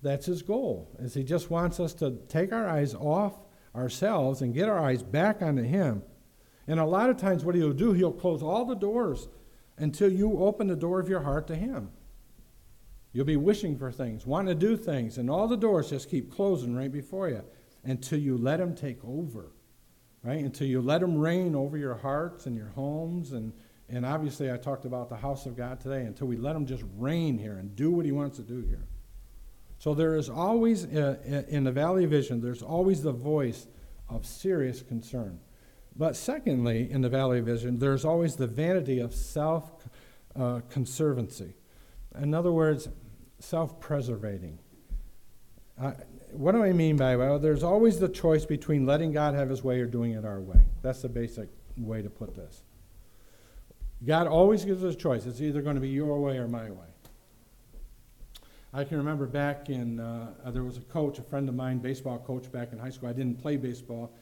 That's 0.07 0.27
His 0.27 0.43
goal, 0.43 0.89
is 1.01 1.15
He 1.15 1.25
just 1.25 1.51
wants 1.51 1.81
us 1.81 1.93
to 1.95 2.19
take 2.29 2.53
our 2.53 2.69
eyes 2.69 2.95
off 2.95 3.35
ourselves 3.75 4.41
and 4.41 4.55
get 4.55 4.69
our 4.69 4.79
eyes 4.79 5.03
back 5.03 5.43
onto 5.43 5.65
Him. 5.65 6.05
And 6.69 6.79
a 6.79 6.85
lot 6.85 7.11
of 7.11 7.17
times, 7.17 7.45
what 7.45 7.57
He'll 7.57 7.73
do, 7.73 7.93
He'll 7.93 8.13
close 8.13 8.41
all 8.41 8.65
the 8.65 8.77
doors 8.77 9.27
until 9.77 10.11
you 10.11 10.39
open 10.39 10.69
the 10.69 10.77
door 10.77 11.01
of 11.01 11.09
your 11.09 11.23
heart 11.23 11.49
to 11.49 11.57
Him. 11.57 11.91
You'll 13.13 13.25
be 13.25 13.37
wishing 13.37 13.77
for 13.77 13.91
things, 13.91 14.25
wanting 14.25 14.57
to 14.57 14.67
do 14.67 14.77
things, 14.77 15.19
and 15.19 15.29
all 15.29 15.49
the 15.49 15.57
doors 15.57 15.91
just 15.91 16.09
keep 16.09 16.33
closing 16.33 16.77
right 16.77 16.93
before 16.93 17.29
you 17.29 17.43
until 17.83 18.21
you 18.21 18.39
let 18.39 18.61
Him 18.61 18.77
take 18.77 19.05
over, 19.05 19.51
right? 20.23 20.45
Until 20.45 20.69
you 20.69 20.81
let 20.81 21.03
Him 21.03 21.19
reign 21.19 21.57
over 21.57 21.77
your 21.77 21.97
hearts 21.97 22.47
and 22.47 22.57
your 22.57 22.69
homes. 22.69 23.33
And, 23.33 23.53
and 23.89 24.07
obviously, 24.07 24.53
I 24.53 24.57
talked 24.57 24.85
about 24.85 25.09
the 25.09 25.17
house 25.17 25.47
of 25.47 25.57
God 25.57 25.81
today, 25.81 26.03
until 26.03 26.29
we 26.29 26.37
let 26.37 26.55
Him 26.55 26.65
just 26.65 26.85
reign 26.97 27.39
here 27.39 27.57
and 27.59 27.75
do 27.75 27.91
what 27.91 28.07
He 28.07 28.13
wants 28.13 28.37
to 28.37 28.45
do 28.45 28.63
here. 28.63 28.87
So 29.79 29.95
there 29.95 30.17
is 30.17 30.29
always, 30.29 30.87
uh, 30.87 31.17
uh 31.29 31.43
in 31.49 31.65
the 31.65 31.73
Valley 31.73 32.05
of 32.05 32.11
Vision, 32.11 32.41
there's 32.41 32.63
always 32.63 33.03
the 33.03 33.13
voice 33.13 33.67
of 34.09 34.25
serious 34.25 34.83
concern. 34.83 35.41
But 35.95 36.17
secondly, 36.17 36.91
in 36.91 37.01
the 37.01 37.09
Valley 37.09 37.39
of 37.39 37.47
Vision, 37.47 37.79
there's 37.79 38.05
always 38.05 38.37
the 38.37 38.47
vanity 38.47 39.01
of 39.01 39.15
self 39.15 39.89
uh, 40.35 40.61
conservancy. 40.69 41.55
In 42.21 42.35
other 42.35 42.53
words, 42.53 42.89
self 43.39 43.81
preservating. 43.81 44.59
Uh, 45.81 45.93
what 46.33 46.53
do 46.53 46.63
I 46.63 46.73
mean 46.73 46.97
by 46.97 47.17
well? 47.17 47.39
There's 47.39 47.63
always 47.63 47.99
the 47.99 48.09
choice 48.09 48.45
between 48.45 48.87
letting 48.87 49.13
God 49.13 49.35
have 49.35 49.49
His 49.49 49.63
way 49.63 49.81
or 49.81 49.87
doing 49.87 50.13
it 50.13 50.25
our 50.25 50.41
way. 50.41 50.61
That's 50.83 51.03
the 51.03 51.09
basic 51.09 51.49
way 51.77 52.03
to 52.03 52.11
put 52.11 52.35
this. 52.35 52.63
God 54.05 54.27
always 54.27 54.65
gives 54.65 54.85
us 54.85 54.95
a 54.95 54.97
choice. 54.97 55.25
It's 55.25 55.41
either 55.41 55.63
going 55.63 55.77
to 55.77 55.81
be 55.81 55.89
your 55.89 56.21
way 56.21 56.37
or 56.39 56.49
my 56.49 56.71
way. 56.71 56.87
I 58.77 58.85
can 58.85 58.99
remember 58.99 59.25
back 59.25 59.71
in, 59.71 60.01
uh, 60.01 60.35
there 60.49 60.63
was 60.63 60.77
a 60.77 60.83
coach, 60.83 61.19
a 61.19 61.23
friend 61.23 61.49
of 61.49 61.55
mine, 61.55 61.79
baseball 61.79 62.19
coach 62.19 62.53
back 62.53 62.75
in 62.75 62.79
high 62.79 62.91
school. 62.91 63.09
I 63.09 63.15
didn't 63.15 63.41
play 63.41 63.57
baseball, 63.57 64.13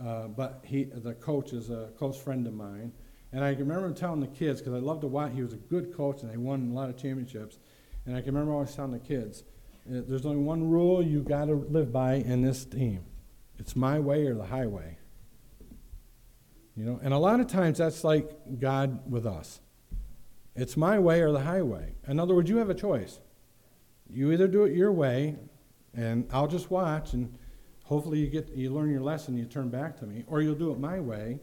uh, 0.00 0.28
but 0.28 0.62
he, 0.64 0.84
the 0.84 1.14
coach 1.14 1.52
is 1.52 1.68
a 1.68 1.90
close 1.98 2.16
friend 2.16 2.46
of 2.46 2.54
mine. 2.54 2.92
And 3.32 3.42
I 3.42 3.56
can 3.56 3.66
remember 3.66 3.92
telling 3.92 4.20
the 4.20 4.28
kids, 4.28 4.60
because 4.60 4.72
I 4.72 4.78
loved 4.78 5.00
to 5.00 5.08
watch, 5.08 5.32
he 5.34 5.42
was 5.42 5.52
a 5.52 5.56
good 5.56 5.92
coach 5.92 6.22
and 6.22 6.30
they 6.30 6.36
won 6.36 6.70
a 6.70 6.74
lot 6.74 6.88
of 6.90 6.96
championships. 6.96 7.58
And 8.06 8.14
I 8.16 8.20
can 8.20 8.32
remember 8.34 8.52
always 8.52 8.72
telling 8.72 8.92
the 8.92 9.00
kids, 9.00 9.42
uh, 9.88 10.02
there's 10.06 10.24
only 10.24 10.44
one 10.44 10.70
rule 10.70 11.02
you 11.02 11.20
got 11.24 11.46
to 11.46 11.54
live 11.54 11.92
by 11.92 12.14
in 12.14 12.40
this 12.40 12.64
team 12.64 13.04
it's 13.58 13.74
my 13.74 13.98
way 13.98 14.26
or 14.26 14.34
the 14.34 14.46
highway. 14.46 14.96
You 16.76 16.84
know, 16.84 17.00
and 17.02 17.12
a 17.12 17.18
lot 17.18 17.40
of 17.40 17.48
times 17.48 17.78
that's 17.78 18.04
like 18.04 18.30
God 18.60 19.10
with 19.10 19.26
us. 19.26 19.60
It's 20.54 20.76
my 20.76 21.00
way 21.00 21.20
or 21.20 21.32
the 21.32 21.40
highway. 21.40 21.96
In 22.06 22.20
other 22.20 22.34
words, 22.34 22.48
you 22.48 22.58
have 22.58 22.70
a 22.70 22.74
choice. 22.74 23.18
You 24.08 24.32
either 24.32 24.48
do 24.48 24.64
it 24.64 24.74
your 24.74 24.92
way, 24.92 25.36
and 25.94 26.28
I'll 26.32 26.48
just 26.48 26.70
watch, 26.70 27.14
and 27.14 27.32
hopefully 27.84 28.18
you 28.18 28.28
get 28.28 28.50
you 28.54 28.70
learn 28.70 28.90
your 28.90 29.00
lesson, 29.00 29.36
you 29.36 29.44
turn 29.44 29.70
back 29.70 29.96
to 30.00 30.06
me, 30.06 30.24
or 30.26 30.42
you'll 30.42 30.54
do 30.54 30.72
it 30.72 30.78
my 30.78 31.00
way, 31.00 31.38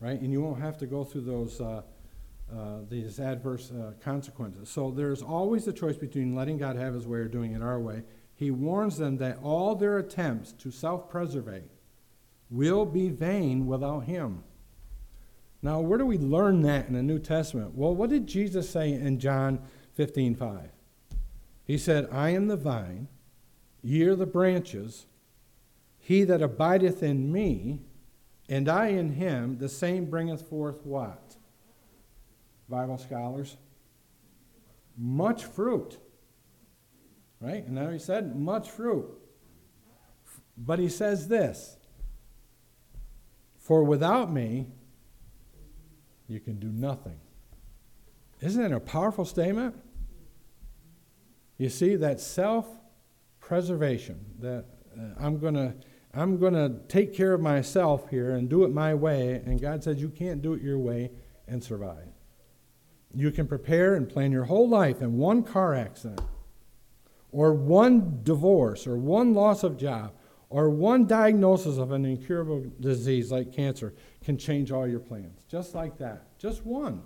right? 0.00 0.20
And 0.20 0.32
you 0.32 0.40
won't 0.40 0.60
have 0.60 0.76
to 0.78 0.86
go 0.86 1.04
through 1.04 1.22
those 1.22 1.60
uh, 1.60 1.82
uh, 2.52 2.80
these 2.88 3.18
adverse 3.18 3.70
uh, 3.70 3.92
consequences. 4.00 4.68
So 4.68 4.90
there's 4.90 5.22
always 5.22 5.64
the 5.64 5.72
choice 5.72 5.96
between 5.96 6.34
letting 6.34 6.58
God 6.58 6.76
have 6.76 6.94
His 6.94 7.06
way 7.06 7.18
or 7.18 7.28
doing 7.28 7.52
it 7.52 7.62
our 7.62 7.80
way. 7.80 8.02
He 8.34 8.50
warns 8.50 8.98
them 8.98 9.16
that 9.18 9.38
all 9.42 9.74
their 9.74 9.98
attempts 9.98 10.52
to 10.52 10.70
self-preservate 10.70 11.70
will 12.50 12.84
be 12.84 13.08
vain 13.08 13.66
without 13.66 14.00
Him. 14.00 14.44
Now, 15.62 15.80
where 15.80 15.98
do 15.98 16.04
we 16.04 16.18
learn 16.18 16.60
that 16.62 16.88
in 16.88 16.92
the 16.92 17.02
New 17.02 17.18
Testament? 17.18 17.74
Well, 17.74 17.94
what 17.94 18.10
did 18.10 18.26
Jesus 18.26 18.68
say 18.68 18.92
in 18.92 19.18
John 19.18 19.60
15 19.94 20.34
5? 20.34 20.73
He 21.64 21.78
said, 21.78 22.08
I 22.12 22.30
am 22.30 22.48
the 22.48 22.56
vine, 22.56 23.08
ye 23.82 24.02
are 24.04 24.14
the 24.14 24.26
branches. 24.26 25.06
He 25.98 26.24
that 26.24 26.42
abideth 26.42 27.02
in 27.02 27.32
me, 27.32 27.80
and 28.48 28.68
I 28.68 28.88
in 28.88 29.14
him, 29.14 29.58
the 29.58 29.70
same 29.70 30.04
bringeth 30.04 30.42
forth 30.42 30.84
what? 30.84 31.36
Bible 32.68 32.98
scholars? 32.98 33.56
Much 34.98 35.44
fruit. 35.44 35.98
Right? 37.40 37.64
And 37.64 37.74
now 37.74 37.90
he 37.90 37.98
said, 37.98 38.36
much 38.36 38.70
fruit. 38.70 39.06
But 40.56 40.78
he 40.78 40.88
says 40.88 41.28
this 41.28 41.76
For 43.58 43.82
without 43.82 44.32
me, 44.32 44.66
you 46.28 46.40
can 46.40 46.58
do 46.58 46.68
nothing. 46.68 47.18
Isn't 48.40 48.62
that 48.62 48.72
a 48.72 48.80
powerful 48.80 49.24
statement? 49.24 49.74
You 51.64 51.70
see, 51.70 51.96
that 51.96 52.20
self 52.20 52.66
preservation, 53.40 54.22
that 54.40 54.66
uh, 54.94 55.14
I'm 55.18 55.38
going 55.38 55.54
to. 55.54 55.74
I'm 56.12 56.38
going 56.38 56.52
to 56.52 56.72
take 56.88 57.12
care 57.14 57.32
of 57.32 57.40
myself 57.40 58.08
here 58.08 58.32
and 58.32 58.48
do 58.48 58.62
it 58.64 58.68
my 58.68 58.94
way. 58.94 59.42
And 59.46 59.60
God 59.60 59.82
says 59.82 60.00
you 60.00 60.10
can't 60.10 60.42
do 60.42 60.52
it 60.52 60.62
your 60.62 60.78
way 60.78 61.10
and 61.48 61.64
survive. 61.64 62.06
You 63.12 63.32
can 63.32 63.48
prepare 63.48 63.96
and 63.96 64.08
plan 64.08 64.30
your 64.30 64.44
whole 64.44 64.68
life, 64.68 65.00
and 65.00 65.14
one 65.18 65.42
car 65.42 65.74
accident, 65.74 66.20
or 67.32 67.54
one 67.54 68.20
divorce, 68.22 68.86
or 68.86 68.96
one 68.98 69.32
loss 69.32 69.64
of 69.64 69.78
job, 69.78 70.12
or 70.50 70.68
one 70.68 71.06
diagnosis 71.06 71.78
of 71.78 71.90
an 71.92 72.04
incurable 72.04 72.64
disease 72.78 73.32
like 73.32 73.52
cancer 73.52 73.94
can 74.22 74.36
change 74.36 74.70
all 74.70 74.86
your 74.86 75.00
plans. 75.00 75.46
Just 75.48 75.74
like 75.74 75.96
that. 75.96 76.38
Just 76.38 76.64
one. 76.66 77.02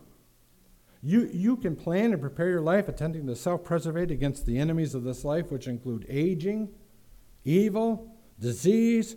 You, 1.03 1.31
you 1.33 1.57
can 1.57 1.77
plan 1.77 2.13
and 2.13 2.21
prepare 2.21 2.49
your 2.49 2.61
life 2.61 2.89
attempting 2.89 3.27
to 3.27 3.37
self 3.37 3.65
preservate 3.65 4.11
against 4.11 4.47
the 4.47 4.59
enemies 4.59 4.95
of 4.95 5.05
this 5.05 5.25
life, 5.25 5.51
which 5.51 5.69
include 5.69 6.07
aging, 6.09 6.71
evil, 7.45 8.17
disease, 8.41 9.17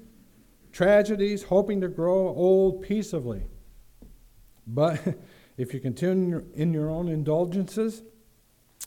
tragedies, 0.72 1.44
hoping 1.44 1.82
to 1.82 1.88
grow 1.88 2.30
old 2.30 2.84
peaceably. 2.84 3.46
But 4.67 5.00
if 5.58 5.74
you 5.74 5.80
continue 5.80 6.46
in 6.54 6.74
your 6.74 6.89
own 6.89 7.08
indulgences, 7.08 8.04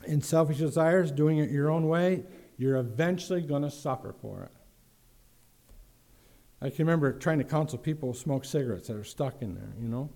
in 0.07 0.21
selfish 0.21 0.59
desires, 0.59 1.11
doing 1.11 1.39
it 1.39 1.51
your 1.51 1.71
own 1.71 1.89
way, 1.89 2.25
you're 2.57 2.77
eventually 2.77 3.41
going 3.41 3.63
to 3.63 3.71
suffer 3.71 4.15
for 4.21 4.45
it. 4.45 4.53
I 6.61 6.71
can 6.71 6.87
remember 6.87 7.13
trying 7.13 7.39
to 7.39 7.45
counsel 7.45 7.79
people 7.79 8.13
who 8.13 8.19
smoke 8.19 8.45
cigarettes 8.45 8.89
that 8.89 8.97
are 8.97 9.05
stuck 9.05 9.43
in 9.43 9.55
there, 9.55 9.75
you 9.81 9.89
know. 9.89 10.11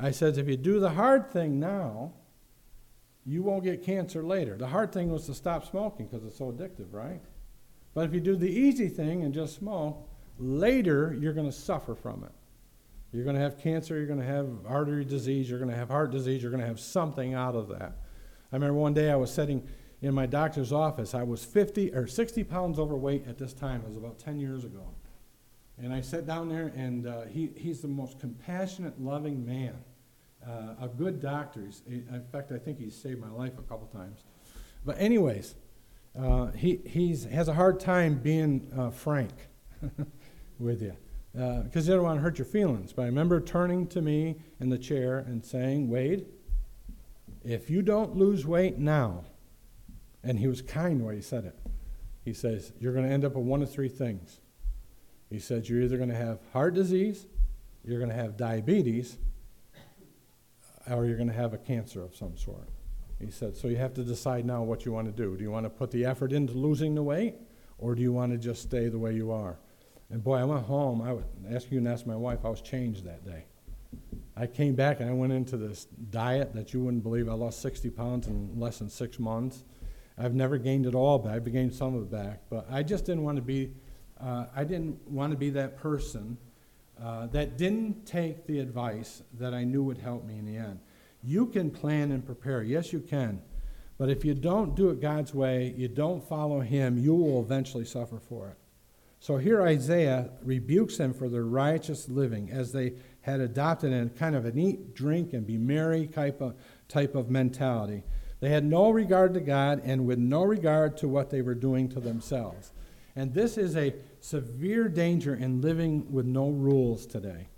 I 0.00 0.10
said, 0.10 0.38
if 0.38 0.48
you 0.48 0.56
do 0.56 0.80
the 0.80 0.90
hard 0.90 1.30
thing 1.32 1.58
now, 1.58 2.12
you 3.24 3.42
won't 3.42 3.64
get 3.64 3.82
cancer 3.82 4.22
later. 4.22 4.56
The 4.56 4.68
hard 4.68 4.92
thing 4.92 5.10
was 5.10 5.26
to 5.26 5.34
stop 5.34 5.66
smoking 5.66 6.06
because 6.06 6.24
it's 6.24 6.38
so 6.38 6.52
addictive, 6.52 6.92
right? 6.92 7.20
But 7.94 8.06
if 8.06 8.14
you 8.14 8.20
do 8.20 8.36
the 8.36 8.48
easy 8.48 8.88
thing 8.88 9.22
and 9.24 9.34
just 9.34 9.56
smoke, 9.56 10.08
later 10.38 11.16
you're 11.18 11.32
going 11.32 11.46
to 11.50 11.52
suffer 11.52 11.94
from 11.94 12.24
it. 12.24 12.32
You're 13.12 13.24
going 13.24 13.36
to 13.36 13.42
have 13.42 13.58
cancer, 13.58 13.96
you're 13.96 14.06
going 14.06 14.20
to 14.20 14.24
have 14.24 14.48
artery 14.66 15.04
disease, 15.04 15.48
you're 15.48 15.58
going 15.58 15.70
to 15.70 15.76
have 15.76 15.88
heart 15.88 16.10
disease, 16.10 16.42
you're 16.42 16.50
going 16.50 16.60
to 16.60 16.66
have 16.66 16.80
something 16.80 17.34
out 17.34 17.54
of 17.54 17.68
that. 17.68 17.96
I 18.52 18.56
remember 18.56 18.78
one 18.78 18.94
day 18.94 19.10
I 19.10 19.16
was 19.16 19.32
sitting 19.32 19.66
in 20.00 20.14
my 20.14 20.26
doctor's 20.26 20.72
office. 20.72 21.14
I 21.14 21.22
was 21.22 21.44
50 21.44 21.92
or 21.94 22.06
60 22.06 22.44
pounds 22.44 22.78
overweight 22.78 23.26
at 23.26 23.38
this 23.38 23.52
time. 23.52 23.80
It 23.80 23.88
was 23.88 23.96
about 23.96 24.18
10 24.18 24.38
years 24.38 24.64
ago. 24.64 24.94
And 25.82 25.92
I 25.92 26.00
sat 26.00 26.26
down 26.26 26.48
there, 26.48 26.72
and 26.74 27.06
uh, 27.06 27.22
he, 27.22 27.50
he's 27.56 27.80
the 27.80 27.88
most 27.88 28.18
compassionate, 28.18 29.00
loving 29.00 29.46
man, 29.46 29.76
uh, 30.46 30.74
a 30.80 30.88
good 30.88 31.20
doctor. 31.20 31.60
He's, 31.60 31.82
in 31.86 32.24
fact, 32.32 32.50
I 32.50 32.58
think 32.58 32.78
he's 32.78 32.96
saved 32.96 33.20
my 33.20 33.30
life 33.30 33.58
a 33.58 33.62
couple 33.62 33.86
times. 33.86 34.24
But, 34.84 34.98
anyways, 34.98 35.54
uh, 36.18 36.46
he 36.52 36.80
he's, 36.84 37.24
has 37.24 37.48
a 37.48 37.54
hard 37.54 37.78
time 37.78 38.14
being 38.16 38.70
uh, 38.76 38.90
frank 38.90 39.32
with 40.58 40.82
you 40.82 40.96
because 41.32 41.66
uh, 41.66 41.68
he 41.72 41.80
doesn't 41.80 42.02
want 42.02 42.18
to 42.18 42.22
hurt 42.22 42.38
your 42.38 42.46
feelings. 42.46 42.92
But 42.92 43.02
I 43.02 43.06
remember 43.06 43.40
turning 43.40 43.86
to 43.88 44.02
me 44.02 44.36
in 44.60 44.70
the 44.70 44.78
chair 44.78 45.18
and 45.18 45.44
saying, 45.44 45.88
Wade, 45.88 46.26
if 47.44 47.70
you 47.70 47.82
don't 47.82 48.16
lose 48.16 48.46
weight 48.46 48.78
now, 48.78 49.24
and 50.24 50.38
he 50.38 50.48
was 50.48 50.60
kind 50.60 51.00
the 51.00 51.04
way 51.04 51.16
he 51.16 51.22
said 51.22 51.44
it, 51.44 51.56
he 52.24 52.32
says, 52.34 52.72
you're 52.80 52.92
going 52.92 53.06
to 53.06 53.12
end 53.12 53.24
up 53.24 53.34
with 53.34 53.44
one 53.44 53.62
of 53.62 53.70
three 53.70 53.88
things. 53.88 54.40
He 55.30 55.38
said, 55.38 55.68
You're 55.68 55.82
either 55.82 55.96
going 55.96 56.08
to 56.08 56.16
have 56.16 56.38
heart 56.52 56.74
disease, 56.74 57.26
you're 57.84 57.98
going 57.98 58.10
to 58.10 58.16
have 58.16 58.36
diabetes, 58.36 59.18
or 60.90 61.06
you're 61.06 61.16
going 61.16 61.28
to 61.28 61.34
have 61.34 61.52
a 61.52 61.58
cancer 61.58 62.02
of 62.02 62.16
some 62.16 62.36
sort. 62.36 62.68
He 63.20 63.30
said, 63.30 63.56
So 63.56 63.68
you 63.68 63.76
have 63.76 63.94
to 63.94 64.04
decide 64.04 64.44
now 64.44 64.62
what 64.62 64.84
you 64.84 64.92
want 64.92 65.06
to 65.06 65.12
do. 65.12 65.36
Do 65.36 65.42
you 65.42 65.50
want 65.50 65.66
to 65.66 65.70
put 65.70 65.90
the 65.90 66.04
effort 66.04 66.32
into 66.32 66.54
losing 66.54 66.94
the 66.94 67.02
weight, 67.02 67.34
or 67.78 67.94
do 67.94 68.02
you 68.02 68.12
want 68.12 68.32
to 68.32 68.38
just 68.38 68.62
stay 68.62 68.88
the 68.88 68.98
way 68.98 69.14
you 69.14 69.30
are? 69.30 69.58
And 70.10 70.22
boy, 70.22 70.36
I 70.36 70.44
went 70.44 70.64
home. 70.64 71.02
I 71.02 71.12
would 71.12 71.24
ask 71.50 71.70
you 71.70 71.78
and 71.78 71.88
ask 71.88 72.06
my 72.06 72.16
wife, 72.16 72.40
I 72.44 72.48
was 72.48 72.62
changed 72.62 73.04
that 73.04 73.24
day. 73.24 73.44
I 74.36 74.46
came 74.46 74.74
back 74.74 75.00
and 75.00 75.10
I 75.10 75.12
went 75.12 75.32
into 75.32 75.56
this 75.56 75.86
diet 76.10 76.54
that 76.54 76.72
you 76.72 76.80
wouldn't 76.80 77.02
believe. 77.02 77.28
I 77.28 77.32
lost 77.32 77.60
60 77.60 77.90
pounds 77.90 78.28
in 78.28 78.58
less 78.58 78.78
than 78.78 78.88
six 78.88 79.18
months. 79.18 79.64
I've 80.16 80.34
never 80.34 80.58
gained 80.58 80.86
it 80.86 80.94
all 80.94 81.18
back. 81.18 81.34
I've 81.34 81.52
gained 81.52 81.74
some 81.74 81.94
of 81.94 82.02
it 82.02 82.10
back. 82.10 82.42
But 82.48 82.66
I 82.70 82.82
just 82.82 83.04
didn't 83.04 83.24
want 83.24 83.36
to 83.36 83.42
be 83.42 83.72
uh, 84.20 84.46
I 84.54 84.64
didn't 84.64 85.06
want 85.08 85.32
to 85.32 85.38
be 85.38 85.50
that 85.50 85.76
person 85.76 86.38
uh, 87.02 87.26
that 87.28 87.56
didn't 87.56 88.06
take 88.06 88.46
the 88.46 88.58
advice 88.58 89.22
that 89.38 89.54
I 89.54 89.64
knew 89.64 89.82
would 89.84 89.98
help 89.98 90.24
me 90.24 90.38
in 90.38 90.46
the 90.46 90.56
end. 90.56 90.80
You 91.22 91.46
can 91.46 91.70
plan 91.70 92.10
and 92.12 92.24
prepare. 92.24 92.62
Yes, 92.62 92.92
you 92.92 93.00
can. 93.00 93.40
But 93.98 94.08
if 94.08 94.24
you 94.24 94.34
don't 94.34 94.74
do 94.74 94.90
it 94.90 95.00
God's 95.00 95.34
way, 95.34 95.74
you 95.76 95.88
don't 95.88 96.26
follow 96.26 96.60
Him, 96.60 96.98
you 96.98 97.14
will 97.14 97.40
eventually 97.40 97.84
suffer 97.84 98.18
for 98.18 98.48
it. 98.48 98.56
So 99.20 99.36
here 99.36 99.62
Isaiah 99.62 100.30
rebukes 100.42 100.96
them 100.96 101.12
for 101.12 101.28
their 101.28 101.44
righteous 101.44 102.08
living 102.08 102.50
as 102.52 102.70
they 102.72 102.92
had 103.22 103.40
adopted 103.40 103.92
a 103.92 104.08
kind 104.10 104.36
of 104.36 104.44
an 104.44 104.56
eat, 104.56 104.94
drink, 104.94 105.32
and 105.32 105.44
be 105.44 105.58
merry 105.58 106.06
type 106.06 106.40
of, 106.40 106.54
type 106.88 107.16
of 107.16 107.28
mentality. 107.28 108.04
They 108.40 108.50
had 108.50 108.64
no 108.64 108.90
regard 108.90 109.34
to 109.34 109.40
God 109.40 109.82
and 109.84 110.06
with 110.06 110.18
no 110.18 110.44
regard 110.44 110.96
to 110.98 111.08
what 111.08 111.30
they 111.30 111.42
were 111.42 111.56
doing 111.56 111.88
to 111.90 112.00
themselves. 112.00 112.70
And 113.18 113.34
this 113.34 113.58
is 113.58 113.76
a 113.76 113.96
severe 114.20 114.88
danger 114.88 115.34
in 115.34 115.60
living 115.60 116.12
with 116.12 116.24
no 116.24 116.50
rules 116.50 117.04
today. 117.04 117.48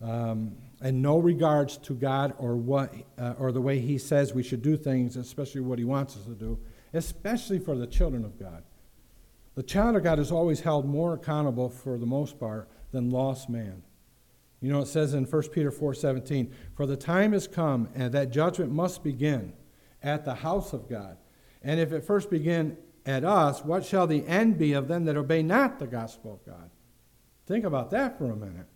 Um, 0.00 0.56
and 0.80 1.02
no 1.02 1.18
regards 1.18 1.76
to 1.78 1.94
God 1.94 2.32
or 2.38 2.56
what 2.56 2.94
uh, 3.18 3.34
or 3.38 3.52
the 3.52 3.60
way 3.60 3.78
He 3.78 3.98
says 3.98 4.32
we 4.32 4.42
should 4.42 4.62
do 4.62 4.74
things, 4.74 5.16
especially 5.16 5.60
what 5.60 5.78
He 5.78 5.84
wants 5.84 6.16
us 6.16 6.24
to 6.24 6.34
do, 6.34 6.58
especially 6.94 7.58
for 7.58 7.76
the 7.76 7.86
children 7.86 8.24
of 8.24 8.38
God. 8.38 8.62
The 9.54 9.62
child 9.62 9.96
of 9.96 10.02
God 10.02 10.18
is 10.18 10.32
always 10.32 10.60
held 10.60 10.86
more 10.86 11.12
accountable 11.12 11.68
for 11.68 11.98
the 11.98 12.06
most 12.06 12.40
part 12.40 12.66
than 12.90 13.10
lost 13.10 13.50
man. 13.50 13.82
You 14.62 14.72
know, 14.72 14.80
it 14.80 14.86
says 14.86 15.12
in 15.12 15.26
1 15.26 15.52
Peter 15.52 15.70
4:17, 15.70 16.50
"For 16.74 16.86
the 16.86 16.96
time 16.96 17.32
has 17.32 17.46
come, 17.46 17.90
and 17.94 18.14
that 18.14 18.30
judgment 18.30 18.72
must 18.72 19.04
begin 19.04 19.52
at 20.02 20.24
the 20.24 20.36
house 20.36 20.72
of 20.72 20.88
God. 20.88 21.18
And 21.62 21.80
if 21.80 21.92
it 21.92 22.04
first 22.04 22.30
begin 22.30 22.78
at 23.06 23.24
us, 23.24 23.64
what 23.64 23.84
shall 23.84 24.06
the 24.06 24.26
end 24.26 24.58
be 24.58 24.72
of 24.72 24.88
them 24.88 25.04
that 25.04 25.16
obey 25.16 25.42
not 25.42 25.78
the 25.78 25.86
gospel 25.86 26.34
of 26.34 26.44
God?" 26.44 26.70
Think 27.46 27.64
about 27.64 27.90
that 27.92 28.18
for 28.18 28.30
a 28.30 28.36
minute. 28.36 28.66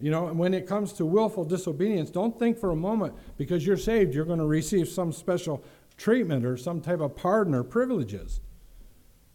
You 0.00 0.10
know, 0.10 0.26
when 0.26 0.54
it 0.54 0.66
comes 0.66 0.92
to 0.94 1.04
willful 1.04 1.44
disobedience, 1.44 2.10
don't 2.10 2.38
think 2.38 2.58
for 2.58 2.70
a 2.70 2.76
moment 2.76 3.14
because 3.36 3.66
you're 3.66 3.76
saved, 3.76 4.14
you're 4.14 4.24
going 4.24 4.38
to 4.38 4.46
receive 4.46 4.88
some 4.88 5.12
special 5.12 5.62
treatment 5.96 6.44
or 6.44 6.56
some 6.56 6.80
type 6.80 7.00
of 7.00 7.16
pardon 7.16 7.54
or 7.54 7.64
privileges. 7.64 8.40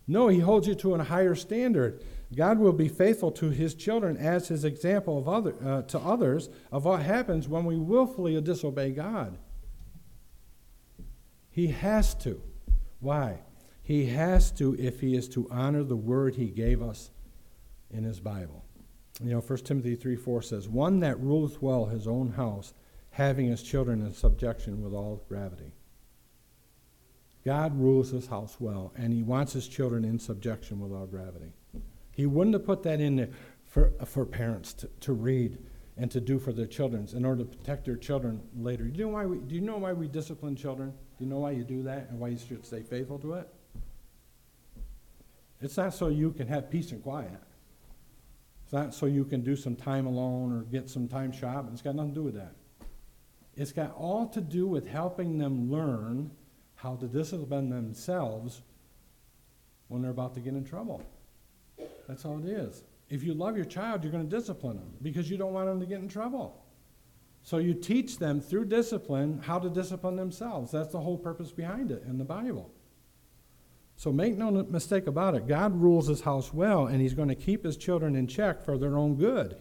No, 0.08 0.30
he 0.30 0.39
holds 0.39 0.67
you 0.67 0.76
to 0.76 0.96
a 0.96 1.04
higher 1.04 1.36
standard. 1.36 2.02
God 2.36 2.60
will 2.60 2.74
be 2.74 2.88
faithful 2.88 3.32
to 3.32 3.50
his 3.50 3.74
children 3.76 4.17
as 4.17 4.48
his 4.48 4.63
example 4.63 5.17
of 5.17 5.28
other, 5.28 5.56
uh, 5.63 5.82
to 5.84 6.00
others 6.00 6.50
of 6.72 6.86
what 6.86 7.02
happens 7.02 7.48
when 7.48 7.65
we 7.65 7.78
willfully 7.78 8.39
disobey 8.41 8.91
God. 8.91 9.38
He 11.52 11.67
has 11.67 12.15
to. 12.15 12.41
Why? 13.00 13.41
He 13.84 14.06
has 14.08 14.50
to 14.54 14.76
if 14.80 15.02
he 15.02 15.15
is 15.15 15.28
to 15.30 15.48
honor 15.52 15.84
the 15.84 15.98
word 15.98 16.36
he 16.36 16.48
gave 16.48 16.82
us 16.82 17.12
in 17.91 18.06
his 18.06 18.22
Bible. 18.22 18.63
You 19.22 19.32
know, 19.32 19.41
1 19.41 19.60
Timothy 19.60 19.96
3 19.96 20.15
4 20.15 20.41
says, 20.41 20.67
One 20.69 21.02
that 21.02 21.19
ruleth 21.19 21.62
well 21.62 21.86
his 21.86 22.08
own 22.08 22.32
house, 22.32 22.74
having 23.12 23.48
his 23.48 23.62
children 23.62 24.02
in 24.02 24.13
subjection 24.13 24.82
with 24.82 24.93
all 24.93 25.24
gravity. 25.28 25.74
God 27.46 27.78
rules 27.78 28.10
his 28.10 28.28
house 28.28 28.56
well, 28.58 28.93
and 28.96 29.13
he 29.13 29.22
wants 29.22 29.52
his 29.52 29.67
children 29.67 30.06
in 30.06 30.17
subjection 30.17 30.80
with 30.80 30.93
all 30.93 31.06
gravity. 31.06 31.52
He 32.12 32.26
wouldn't 32.26 32.54
have 32.54 32.65
put 32.65 32.84
that 32.84 33.02
in 33.02 33.17
there 33.17 33.30
for, 33.65 33.91
for 34.06 34.26
parents 34.26 34.74
to, 34.76 34.88
to 35.02 35.13
read 35.13 35.58
and 35.98 36.10
to 36.10 36.22
do 36.22 36.39
for 36.39 36.54
their 36.54 36.65
children 36.65 37.08
in 37.13 37.26
order 37.26 37.43
to 37.43 37.58
protect 37.58 37.86
their 37.86 37.98
children 37.98 38.41
later. 38.56 38.86
Do 38.86 39.00
you, 39.00 39.06
know 39.06 39.12
why 39.12 39.26
we, 39.26 39.39
do 39.39 39.56
you 39.56 39.62
know 39.62 39.78
why 39.78 39.91
we 39.91 40.08
discipline 40.08 40.56
children? 40.56 40.91
Do 41.17 41.24
you 41.24 41.30
know 41.30 41.39
why 41.39 41.52
you 41.52 41.63
do 41.63 41.84
that 41.84 42.10
and 42.10 42.19
why 42.19 42.30
you 42.30 42.38
should 42.38 42.65
stay 42.65 42.82
faithful 42.82 43.19
to 43.19 43.34
it? 43.34 43.50
It's 45.63 45.78
not 45.78 45.93
so 45.93 46.10
you 46.10 46.32
can 46.32 46.47
have 46.47 46.69
peace 46.69 46.91
and 46.91 47.02
quiet. 47.02 47.39
It's 48.63 48.73
not 48.73 48.93
so 48.93 49.06
you 49.06 49.23
can 49.23 49.41
do 49.41 49.56
some 49.56 49.76
time 49.76 50.06
alone 50.06 50.52
or 50.52 50.63
get 50.63 50.89
some 50.89 51.08
time 51.08 51.32
shopping. 51.32 51.71
It's 51.71 51.82
got 51.82 51.95
nothing 51.95 52.12
to 52.12 52.19
do 52.19 52.23
with 52.23 52.36
that. 52.36 52.54
It's 53.56 53.71
got 53.71 53.95
all 53.95 54.28
to 54.30 54.41
do 54.41 54.67
with 54.67 54.88
helping 54.88 55.38
them 55.38 55.71
learn 55.71 56.32
how 56.76 56.95
to 56.95 57.08
discipline 57.08 57.69
themselves 57.69 58.62
when 59.88 60.02
they're 60.02 60.12
about 60.12 60.34
to 60.34 60.39
get 60.39 60.54
in 60.54 60.65
trouble. 60.65 61.02
That's 62.08 62.26
all 62.26 62.39
it 62.39 62.49
is. 62.49 62.84
If 63.10 63.23
you 63.23 63.34
love 63.34 63.56
your 63.56 63.65
child, 63.65 64.04
you're 64.04 64.12
going 64.12 64.28
to 64.28 64.36
discipline 64.36 64.78
them 64.78 64.91
because 65.02 65.30
you 65.30 65.38
don't 65.38 65.54
want 65.54 65.67
them 65.67 65.80
to 65.80 65.86
get 65.86 65.99
in 65.99 66.08
trouble. 66.10 66.65
So 67.43 67.58
you 67.58 67.73
teach 67.73 68.17
them 68.17 68.41
through 68.41 68.65
discipline 68.65 69.39
how 69.43 69.60
to 69.60 69.69
discipline 69.69 70.15
themselves. 70.15 70.71
That's 70.71 70.91
the 70.91 70.99
whole 70.99 71.17
purpose 71.17 71.52
behind 71.52 71.91
it 71.91 72.04
in 72.08 72.17
the 72.17 72.26
Bible. 72.26 72.71
So 74.04 74.12
make 74.12 74.38
no 74.38 74.52
mistake 74.52 75.08
about 75.08 75.34
it. 75.34 75.48
God 75.48 75.80
rules 75.80 76.08
his 76.08 76.20
house 76.20 76.54
well, 76.54 76.88
and 76.88 77.00
he's 77.00 77.13
going 77.13 77.30
to 77.30 77.36
keep 77.36 77.63
his 77.63 77.78
children 77.78 78.18
in 78.18 78.28
check 78.28 78.62
for 78.62 78.78
their 78.78 78.98
own 78.98 79.16
good 79.16 79.56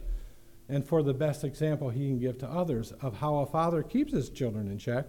and 0.69 0.85
for 0.85 1.05
the 1.05 1.15
best 1.15 1.45
example 1.45 1.91
he 1.91 2.09
can 2.09 2.19
give 2.19 2.39
to 2.39 2.49
others 2.49 2.91
of 3.03 3.19
how 3.19 3.37
a 3.37 3.47
father 3.47 3.85
keeps 3.85 4.13
his 4.13 4.31
children 4.31 4.69
in 4.69 4.79
check 4.79 5.07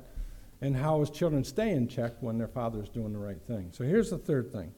and 0.62 0.78
how 0.78 1.00
his 1.00 1.10
children 1.10 1.44
stay 1.44 1.72
in 1.72 1.88
check 1.88 2.14
when 2.20 2.38
their 2.38 2.48
father's 2.48 2.90
doing 2.90 3.12
the 3.12 3.18
right 3.18 3.42
thing. 3.48 3.72
So 3.72 3.84
here's 3.84 4.12
the 4.12 4.20
third 4.20 4.52
thing. 4.52 4.72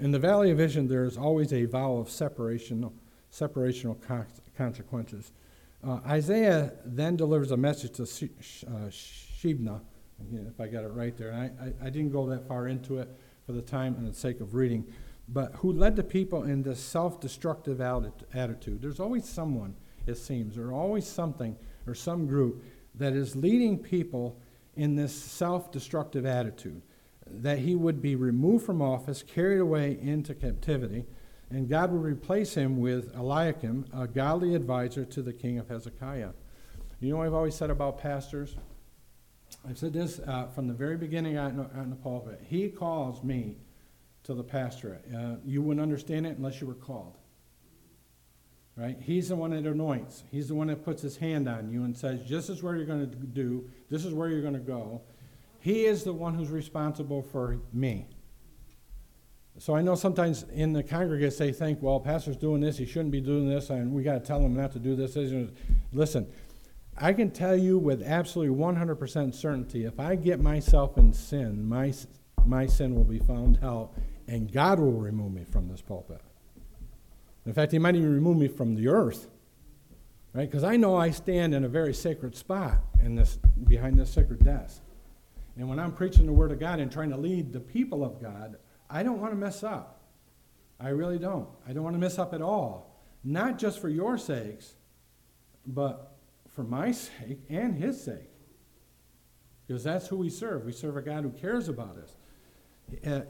In 0.00 0.10
the 0.10 0.18
valley 0.18 0.50
of 0.50 0.58
vision, 0.58 0.88
there's 0.88 1.16
always 1.16 1.52
a 1.52 1.64
vow 1.66 1.92
of 1.98 2.10
separation, 2.10 2.90
separational 3.30 3.96
consequences. 4.56 5.30
Uh, 5.86 6.00
Isaiah 6.08 6.72
then 6.84 7.14
delivers 7.14 7.52
a 7.52 7.56
message 7.56 7.92
to 7.98 8.02
uh, 8.02 8.90
Shebna, 8.90 9.80
if 10.32 10.60
I 10.60 10.66
got 10.66 10.82
it 10.82 10.92
right 10.92 11.16
there. 11.16 11.32
I, 11.32 11.66
I, 11.66 11.86
I, 11.86 11.90
didn't 11.90 12.10
go 12.10 12.26
that 12.26 12.48
far 12.48 12.66
into 12.66 12.98
it 12.98 13.08
for 13.46 13.52
the 13.52 13.62
time 13.62 13.94
and 13.96 14.06
the 14.06 14.14
sake 14.14 14.40
of 14.40 14.54
reading, 14.54 14.86
but 15.28 15.52
who 15.56 15.72
led 15.72 15.96
the 15.96 16.04
people 16.04 16.42
in 16.44 16.62
this 16.62 16.80
self 16.80 17.20
destructive 17.20 17.80
attitude. 17.80 18.82
There's 18.82 19.00
always 19.00 19.24
someone, 19.24 19.74
it 20.06 20.16
seems, 20.16 20.58
or 20.58 20.72
always 20.72 21.06
something 21.06 21.56
or 21.86 21.94
some 21.94 22.26
group 22.26 22.62
that 22.94 23.12
is 23.12 23.36
leading 23.36 23.78
people 23.78 24.38
in 24.76 24.96
this 24.96 25.14
self 25.14 25.70
destructive 25.70 26.26
attitude 26.26 26.82
that 27.26 27.58
he 27.58 27.74
would 27.74 28.02
be 28.02 28.16
removed 28.16 28.66
from 28.66 28.82
office, 28.82 29.22
carried 29.22 29.60
away 29.60 29.98
into 30.00 30.34
captivity, 30.34 31.06
and 31.50 31.68
God 31.68 31.90
would 31.92 32.02
replace 32.02 32.54
him 32.54 32.78
with 32.78 33.14
Eliakim, 33.16 33.86
a 33.92 34.06
godly 34.06 34.54
advisor 34.54 35.04
to 35.06 35.22
the 35.22 35.32
king 35.32 35.58
of 35.58 35.68
Hezekiah. 35.68 36.30
You 37.00 37.10
know 37.10 37.18
what 37.18 37.26
I've 37.26 37.34
always 37.34 37.54
said 37.54 37.70
about 37.70 37.98
pastors? 37.98 38.56
I've 39.66 39.78
said 39.78 39.92
this 39.92 40.20
uh, 40.20 40.46
from 40.54 40.68
the 40.68 40.74
very 40.74 40.96
beginning 40.96 41.38
on, 41.38 41.70
on 41.74 41.90
the 41.90 41.96
pulpit. 41.96 42.40
He 42.46 42.68
calls 42.68 43.24
me 43.24 43.56
to 44.24 44.34
the 44.34 44.42
pastorate. 44.42 45.04
Uh, 45.14 45.36
you 45.44 45.62
wouldn't 45.62 45.82
understand 45.82 46.26
it 46.26 46.36
unless 46.36 46.60
you 46.60 46.66
were 46.66 46.74
called. 46.74 47.16
Right? 48.76 48.98
He's 49.00 49.28
the 49.28 49.36
one 49.36 49.52
that 49.52 49.64
anoints. 49.64 50.24
He's 50.30 50.48
the 50.48 50.54
one 50.54 50.66
that 50.66 50.84
puts 50.84 51.00
his 51.00 51.16
hand 51.16 51.48
on 51.48 51.70
you 51.70 51.84
and 51.84 51.96
says, 51.96 52.28
This 52.28 52.48
is 52.48 52.62
where 52.62 52.74
you're 52.76 52.86
going 52.86 53.08
to 53.08 53.16
do, 53.16 53.70
this 53.88 54.04
is 54.04 54.12
where 54.12 54.28
you're 54.28 54.42
going 54.42 54.54
to 54.54 54.60
go. 54.60 55.00
He 55.60 55.86
is 55.86 56.04
the 56.04 56.12
one 56.12 56.34
who's 56.34 56.50
responsible 56.50 57.22
for 57.22 57.60
me. 57.72 58.08
So 59.58 59.76
I 59.76 59.82
know 59.82 59.94
sometimes 59.94 60.44
in 60.52 60.72
the 60.72 60.82
congregate 60.82 61.38
they 61.38 61.52
think, 61.52 61.80
well, 61.80 62.00
pastor's 62.00 62.36
doing 62.36 62.60
this, 62.60 62.76
he 62.76 62.84
shouldn't 62.84 63.12
be 63.12 63.20
doing 63.20 63.48
this, 63.48 63.70
and 63.70 63.92
we 63.92 64.02
got 64.02 64.14
to 64.14 64.20
tell 64.20 64.40
him 64.40 64.54
not 64.54 64.72
to 64.72 64.80
do 64.80 64.96
this. 64.96 65.16
Listen, 65.92 66.26
I 66.96 67.12
can 67.12 67.30
tell 67.30 67.56
you 67.56 67.78
with 67.78 68.02
absolutely 68.02 68.56
100% 68.56 69.34
certainty, 69.34 69.84
if 69.84 69.98
I 69.98 70.14
get 70.14 70.40
myself 70.40 70.96
in 70.96 71.12
sin, 71.12 71.68
my, 71.68 71.92
my 72.46 72.66
sin 72.66 72.94
will 72.94 73.04
be 73.04 73.18
found 73.18 73.58
out, 73.62 73.92
and 74.28 74.52
God 74.52 74.78
will 74.78 74.92
remove 74.92 75.32
me 75.32 75.44
from 75.44 75.68
this 75.68 75.80
pulpit. 75.80 76.20
In 77.46 77.52
fact, 77.52 77.72
he 77.72 77.78
might 77.78 77.96
even 77.96 78.14
remove 78.14 78.36
me 78.36 78.48
from 78.48 78.76
the 78.76 78.88
earth, 78.88 79.28
right? 80.32 80.48
Because 80.48 80.64
I 80.64 80.76
know 80.76 80.96
I 80.96 81.10
stand 81.10 81.52
in 81.52 81.64
a 81.64 81.68
very 81.68 81.92
sacred 81.92 82.36
spot 82.36 82.78
in 83.02 83.16
this, 83.16 83.38
behind 83.66 83.98
this 83.98 84.10
sacred 84.10 84.44
desk. 84.44 84.80
And 85.56 85.68
when 85.68 85.78
I'm 85.78 85.92
preaching 85.92 86.26
the 86.26 86.32
Word 86.32 86.52
of 86.52 86.60
God 86.60 86.78
and 86.78 86.90
trying 86.90 87.10
to 87.10 87.16
lead 87.16 87.52
the 87.52 87.60
people 87.60 88.04
of 88.04 88.22
God, 88.22 88.56
I 88.88 89.02
don't 89.02 89.20
want 89.20 89.32
to 89.32 89.36
mess 89.36 89.62
up. 89.62 90.00
I 90.80 90.88
really 90.88 91.18
don't. 91.18 91.48
I 91.68 91.72
don't 91.72 91.84
want 91.84 91.94
to 91.94 92.00
mess 92.00 92.18
up 92.18 92.34
at 92.34 92.42
all. 92.42 93.00
Not 93.22 93.58
just 93.58 93.80
for 93.80 93.88
your 93.88 94.18
sakes, 94.18 94.74
but 95.66 96.13
for 96.54 96.64
my 96.64 96.92
sake 96.92 97.40
and 97.50 97.74
His 97.74 98.02
sake. 98.02 98.30
Because 99.66 99.84
that's 99.84 100.06
who 100.08 100.16
we 100.16 100.30
serve. 100.30 100.64
We 100.64 100.72
serve 100.72 100.96
a 100.96 101.02
God 101.02 101.24
who 101.24 101.30
cares 101.30 101.68
about 101.68 101.96
us. 101.96 102.16
Uh, 103.06 103.20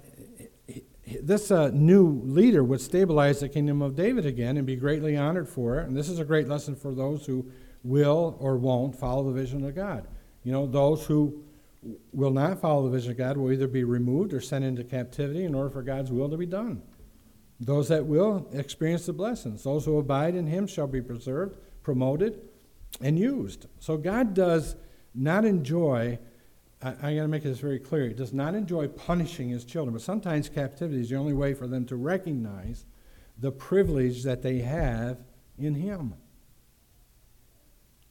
this 1.22 1.50
uh, 1.50 1.70
new 1.72 2.22
leader 2.24 2.64
would 2.64 2.80
stabilize 2.80 3.40
the 3.40 3.48
kingdom 3.48 3.82
of 3.82 3.94
David 3.94 4.26
again 4.26 4.56
and 4.56 4.66
be 4.66 4.76
greatly 4.76 5.16
honored 5.16 5.48
for 5.48 5.78
it. 5.78 5.86
And 5.86 5.96
this 5.96 6.08
is 6.08 6.18
a 6.18 6.24
great 6.24 6.48
lesson 6.48 6.74
for 6.74 6.92
those 6.92 7.26
who 7.26 7.46
will 7.82 8.36
or 8.40 8.56
won't 8.56 8.96
follow 8.98 9.24
the 9.24 9.38
vision 9.38 9.64
of 9.64 9.74
God. 9.74 10.06
You 10.42 10.52
know, 10.52 10.66
those 10.66 11.06
who 11.06 11.42
will 12.12 12.30
not 12.30 12.60
follow 12.60 12.84
the 12.84 12.90
vision 12.90 13.12
of 13.12 13.18
God 13.18 13.36
will 13.36 13.52
either 13.52 13.68
be 13.68 13.84
removed 13.84 14.32
or 14.32 14.40
sent 14.40 14.64
into 14.64 14.82
captivity 14.82 15.44
in 15.44 15.54
order 15.54 15.70
for 15.70 15.82
God's 15.82 16.10
will 16.10 16.30
to 16.30 16.36
be 16.36 16.46
done. 16.46 16.82
Those 17.60 17.88
that 17.88 18.06
will 18.06 18.48
experience 18.52 19.06
the 19.06 19.12
blessings. 19.12 19.62
Those 19.62 19.84
who 19.84 19.98
abide 19.98 20.34
in 20.34 20.46
Him 20.46 20.66
shall 20.66 20.86
be 20.86 21.02
preserved, 21.02 21.58
promoted, 21.82 22.40
and 23.00 23.18
used. 23.18 23.66
So 23.80 23.96
God 23.96 24.34
does 24.34 24.76
not 25.14 25.44
enjoy 25.44 26.18
I, 26.82 26.88
I 26.88 27.14
got 27.14 27.22
to 27.22 27.28
make 27.28 27.42
this 27.42 27.58
very 27.58 27.78
clear. 27.78 28.08
He 28.08 28.14
does 28.14 28.32
not 28.32 28.54
enjoy 28.54 28.88
punishing 28.88 29.48
his 29.48 29.64
children, 29.64 29.94
but 29.94 30.02
sometimes 30.02 30.48
captivity 30.48 31.00
is 31.00 31.08
the 31.08 31.16
only 31.16 31.32
way 31.32 31.54
for 31.54 31.66
them 31.66 31.86
to 31.86 31.96
recognize 31.96 32.84
the 33.38 33.50
privilege 33.50 34.22
that 34.24 34.42
they 34.42 34.58
have 34.58 35.18
in 35.58 35.74
Him. 35.74 36.14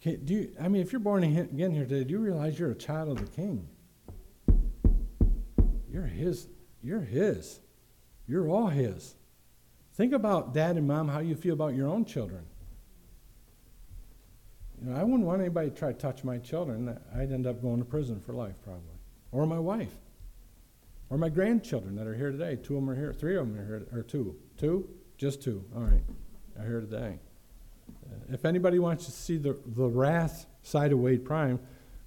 Can, 0.02 0.26
do 0.26 0.34
you, 0.34 0.56
I 0.60 0.67
mean, 0.67 0.82
if 0.82 0.91
you're 0.91 1.00
born 1.00 1.24
again 1.24 1.72
here 1.72 1.86
today, 1.86 2.04
do 2.04 2.12
you 2.12 2.19
realize 2.19 2.60
you're 2.60 2.72
a 2.72 2.76
child 2.76 3.10
of 3.10 3.26
the 3.26 3.32
King? 3.32 3.67
You're 5.89 6.06
His. 6.06 6.48
You're 6.82 7.02
His. 7.02 7.60
You're 8.28 8.50
all 8.50 8.67
His. 8.67 9.15
Think 9.93 10.12
about 10.12 10.54
dad 10.54 10.76
and 10.76 10.88
mom, 10.88 11.08
how 11.08 11.19
you 11.19 11.36
feel 11.36 11.54
about 11.54 11.76
your 11.76 11.88
own 11.88 12.04
children. 12.04 12.46
You 14.84 14.89
know, 14.89 15.00
I 15.00 15.04
wouldn't 15.04 15.24
want 15.24 15.39
anybody 15.39 15.69
to 15.69 15.76
try 15.76 15.93
to 15.93 15.98
touch 15.98 16.24
my 16.24 16.38
children. 16.39 16.98
I'd 17.15 17.32
end 17.32 17.48
up 17.48 17.62
going 17.62 17.80
to 17.80 17.86
prison 17.86 18.19
for 18.19 18.34
life, 18.34 18.56
probably. 18.63 18.98
Or 19.32 19.46
my 19.46 19.60
wife. 19.60 19.93
Or 21.10 21.17
my 21.17 21.30
grandchildren 21.30 21.96
that 21.96 22.06
are 22.06 22.15
here 22.15 22.32
today. 22.32 22.58
Two 22.58 22.76
of 22.76 22.82
them 22.82 22.89
are 22.89 22.96
here. 22.96 23.13
Three 23.13 23.38
of 23.38 23.48
them 23.48 23.58
are 23.58 23.65
here. 23.65 23.88
Or 23.93 24.04
two. 24.04 24.36
Two? 24.58 24.89
Just 25.17 25.41
two. 25.41 25.63
All 25.74 25.84
right. 25.84 26.04
Are 26.60 26.65
here 26.65 26.82
today. 26.82 27.19
Uh, 27.89 28.34
if 28.34 28.43
anybody 28.43 28.78
wants 28.78 29.06
to 29.06 29.12
see 29.12 29.38
the, 29.38 29.58
the 29.65 29.88
wrath 29.88 30.48
side 30.63 30.91
of 30.91 31.00
Wade 31.00 31.24
Prime, 31.24 31.60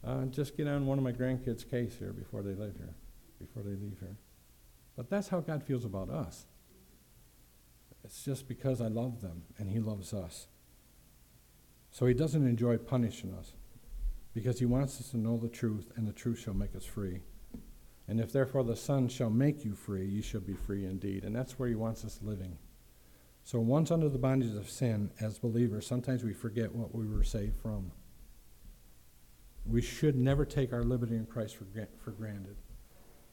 uh, 0.04 0.26
just 0.26 0.56
get 0.56 0.68
on 0.68 0.86
one 0.86 0.98
of 0.98 1.04
my 1.04 1.12
grandkids' 1.12 1.68
case 1.68 1.96
here 1.98 2.12
before 2.12 2.42
they 2.42 2.54
live 2.54 2.76
here, 2.76 2.94
before 3.38 3.62
they 3.62 3.70
leave 3.70 3.98
here. 4.00 4.16
But 4.96 5.08
that's 5.08 5.28
how 5.28 5.40
God 5.40 5.62
feels 5.62 5.84
about 5.84 6.10
us. 6.10 6.46
It's 8.04 8.24
just 8.24 8.46
because 8.46 8.80
I 8.80 8.88
love 8.88 9.22
them 9.22 9.44
and 9.58 9.70
He 9.70 9.80
loves 9.80 10.12
us. 10.12 10.46
So 11.96 12.04
He 12.04 12.12
doesn't 12.12 12.46
enjoy 12.46 12.76
punishing 12.76 13.32
us 13.32 13.54
because 14.34 14.58
He 14.58 14.66
wants 14.66 15.00
us 15.00 15.08
to 15.12 15.16
know 15.16 15.38
the 15.38 15.48
truth, 15.48 15.92
and 15.96 16.06
the 16.06 16.12
truth 16.12 16.38
shall 16.38 16.52
make 16.52 16.76
us 16.76 16.84
free. 16.84 17.20
And 18.06 18.20
if 18.20 18.32
therefore 18.32 18.64
the 18.64 18.76
Son 18.76 19.08
shall 19.08 19.30
make 19.30 19.64
you 19.64 19.74
free, 19.74 20.04
you 20.04 20.20
shall 20.20 20.42
be 20.42 20.52
free 20.52 20.84
indeed. 20.84 21.24
And 21.24 21.34
that's 21.34 21.58
where 21.58 21.70
He 21.70 21.74
wants 21.74 22.04
us 22.04 22.20
living. 22.20 22.58
So 23.44 23.60
once 23.60 23.90
under 23.90 24.10
the 24.10 24.18
bondage 24.18 24.54
of 24.54 24.68
sin, 24.68 25.10
as 25.22 25.38
believers, 25.38 25.86
sometimes 25.86 26.22
we 26.22 26.34
forget 26.34 26.74
what 26.74 26.94
we 26.94 27.08
were 27.08 27.24
saved 27.24 27.56
from. 27.62 27.92
We 29.64 29.80
should 29.80 30.16
never 30.16 30.44
take 30.44 30.74
our 30.74 30.82
liberty 30.82 31.16
in 31.16 31.24
Christ 31.24 31.56
for, 31.56 31.64
for 32.04 32.10
granted. 32.10 32.56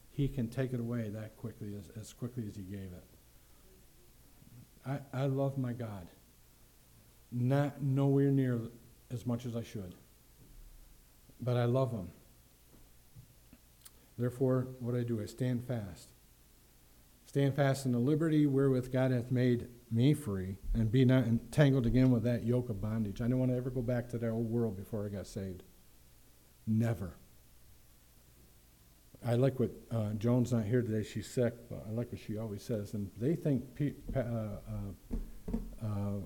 He 0.10 0.30
can 0.30 0.48
take 0.48 0.72
it 0.72 0.80
away 0.80 1.10
that 1.10 1.36
quickly, 1.36 1.76
as, 1.78 1.90
as 2.00 2.14
quickly 2.14 2.46
as 2.48 2.56
He 2.56 2.64
gave 2.64 2.94
it. 2.94 3.04
I, 4.86 5.00
I 5.12 5.26
love 5.26 5.58
my 5.58 5.74
God. 5.74 6.08
Not 7.34 7.82
nowhere 7.82 8.32
near 8.32 8.62
as 9.12 9.26
much 9.26 9.46
as 9.46 9.56
I 9.56 9.64
should. 9.64 9.96
But 11.42 11.58
I 11.58 11.66
love 11.66 11.92
them. 11.92 12.10
Therefore, 14.18 14.68
what 14.80 14.96
I 14.96 15.04
do, 15.04 15.22
I 15.22 15.26
stand 15.26 15.68
fast. 15.68 16.12
Stand 17.26 17.56
fast 17.56 17.86
in 17.86 17.92
the 17.92 18.00
liberty 18.00 18.46
wherewith 18.46 18.94
God 18.94 19.12
hath 19.12 19.32
made 19.32 19.68
me 19.90 20.14
free, 20.14 20.58
and 20.74 20.92
be 20.92 21.06
not 21.06 21.26
entangled 21.26 21.86
again 21.86 22.12
with 22.12 22.24
that 22.24 22.44
yoke 22.44 22.70
of 22.70 22.82
bondage. 22.82 23.22
I 23.22 23.28
don't 23.28 23.40
want 23.40 23.52
to 23.52 23.58
ever 23.58 23.70
go 23.70 23.82
back 23.82 24.10
to 24.10 24.18
that 24.18 24.30
old 24.30 24.50
world 24.50 24.76
before 24.76 25.06
I 25.06 25.10
got 25.10 25.28
saved. 25.28 25.64
Never. 26.66 27.16
I 29.26 29.36
like 29.36 29.60
what 29.60 29.72
uh, 29.92 30.14
Joan's 30.14 30.52
not 30.52 30.66
here 30.66 30.82
today. 30.82 31.04
She's 31.04 31.28
sick, 31.28 31.54
but 31.70 31.86
I 31.88 31.92
like 31.92 32.12
what 32.12 32.20
she 32.20 32.38
always 32.38 32.62
says. 32.64 32.94
And 32.94 33.10
they 33.18 33.36
think 33.36 33.76
pe- 33.76 33.94
uh, 34.16 34.20
uh, 34.20 35.56
uh, 35.82 36.20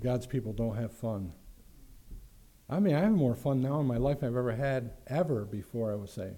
God's 0.00 0.26
people 0.26 0.52
don't 0.52 0.76
have 0.76 0.92
fun. 0.92 1.32
I 2.68 2.80
mean, 2.80 2.94
I 2.94 3.00
have 3.00 3.12
more 3.12 3.34
fun 3.34 3.60
now 3.60 3.80
in 3.80 3.86
my 3.86 3.96
life 3.96 4.18
I've 4.18 4.36
ever 4.36 4.52
had 4.52 4.90
ever 5.06 5.44
before 5.44 5.92
I 5.92 5.94
would 5.94 6.10
say. 6.10 6.32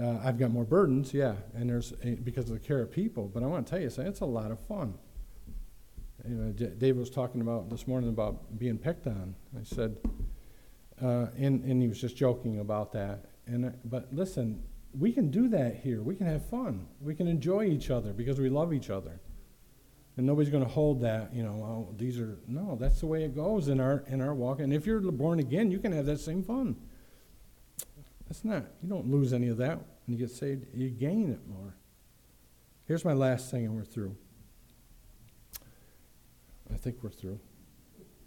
Uh, 0.00 0.18
I've 0.22 0.38
got 0.38 0.50
more 0.50 0.64
burdens, 0.64 1.12
yeah, 1.12 1.34
and 1.54 1.68
there's 1.68 1.92
because 1.92 2.48
of 2.48 2.54
the 2.54 2.60
care 2.60 2.80
of 2.80 2.92
people. 2.92 3.28
But 3.28 3.42
I 3.42 3.46
want 3.46 3.66
to 3.66 3.70
tell 3.70 3.80
you, 3.80 3.88
it's 3.88 4.20
a 4.20 4.24
lot 4.24 4.50
of 4.50 4.60
fun. 4.60 4.94
You 6.28 6.34
know, 6.36 6.52
D- 6.52 6.70
Dave 6.78 6.96
was 6.96 7.10
talking 7.10 7.40
about 7.40 7.70
this 7.70 7.88
morning 7.88 8.08
about 8.08 8.58
being 8.58 8.78
picked 8.78 9.06
on. 9.06 9.34
I 9.58 9.64
said, 9.64 9.96
uh, 11.02 11.26
and 11.36 11.64
and 11.64 11.82
he 11.82 11.88
was 11.88 12.00
just 12.00 12.16
joking 12.16 12.60
about 12.60 12.92
that. 12.92 13.24
And 13.46 13.74
but 13.84 14.12
listen, 14.12 14.62
we 14.96 15.12
can 15.12 15.30
do 15.30 15.48
that 15.48 15.76
here. 15.76 16.02
We 16.02 16.14
can 16.14 16.26
have 16.26 16.48
fun. 16.48 16.86
We 17.00 17.14
can 17.14 17.26
enjoy 17.26 17.64
each 17.64 17.90
other 17.90 18.12
because 18.12 18.38
we 18.38 18.48
love 18.48 18.72
each 18.72 18.90
other. 18.90 19.20
And 20.20 20.26
nobody's 20.26 20.50
going 20.50 20.62
to 20.62 20.68
hold 20.68 21.00
that, 21.00 21.34
you 21.34 21.42
know, 21.42 21.64
oh, 21.64 21.94
these 21.96 22.20
are 22.20 22.36
no, 22.46 22.76
that's 22.78 23.00
the 23.00 23.06
way 23.06 23.24
it 23.24 23.34
goes 23.34 23.68
in 23.68 23.80
our 23.80 24.04
in 24.06 24.20
our 24.20 24.34
walk. 24.34 24.60
And 24.60 24.70
if 24.70 24.84
you're 24.84 25.00
born 25.00 25.38
again, 25.38 25.70
you 25.70 25.78
can 25.78 25.92
have 25.92 26.04
that 26.04 26.20
same 26.20 26.42
fun. 26.42 26.76
That's 28.28 28.44
not 28.44 28.64
you 28.82 28.90
don't 28.90 29.10
lose 29.10 29.32
any 29.32 29.48
of 29.48 29.56
that 29.56 29.78
when 29.78 29.86
you 30.08 30.18
get 30.18 30.30
saved. 30.30 30.66
You 30.74 30.90
gain 30.90 31.30
it 31.30 31.40
more. 31.48 31.74
Here's 32.84 33.02
my 33.02 33.14
last 33.14 33.50
thing 33.50 33.64
and 33.64 33.74
we're 33.74 33.82
through. 33.82 34.14
I 36.70 36.76
think 36.76 36.98
we're 37.02 37.08
through. 37.08 37.40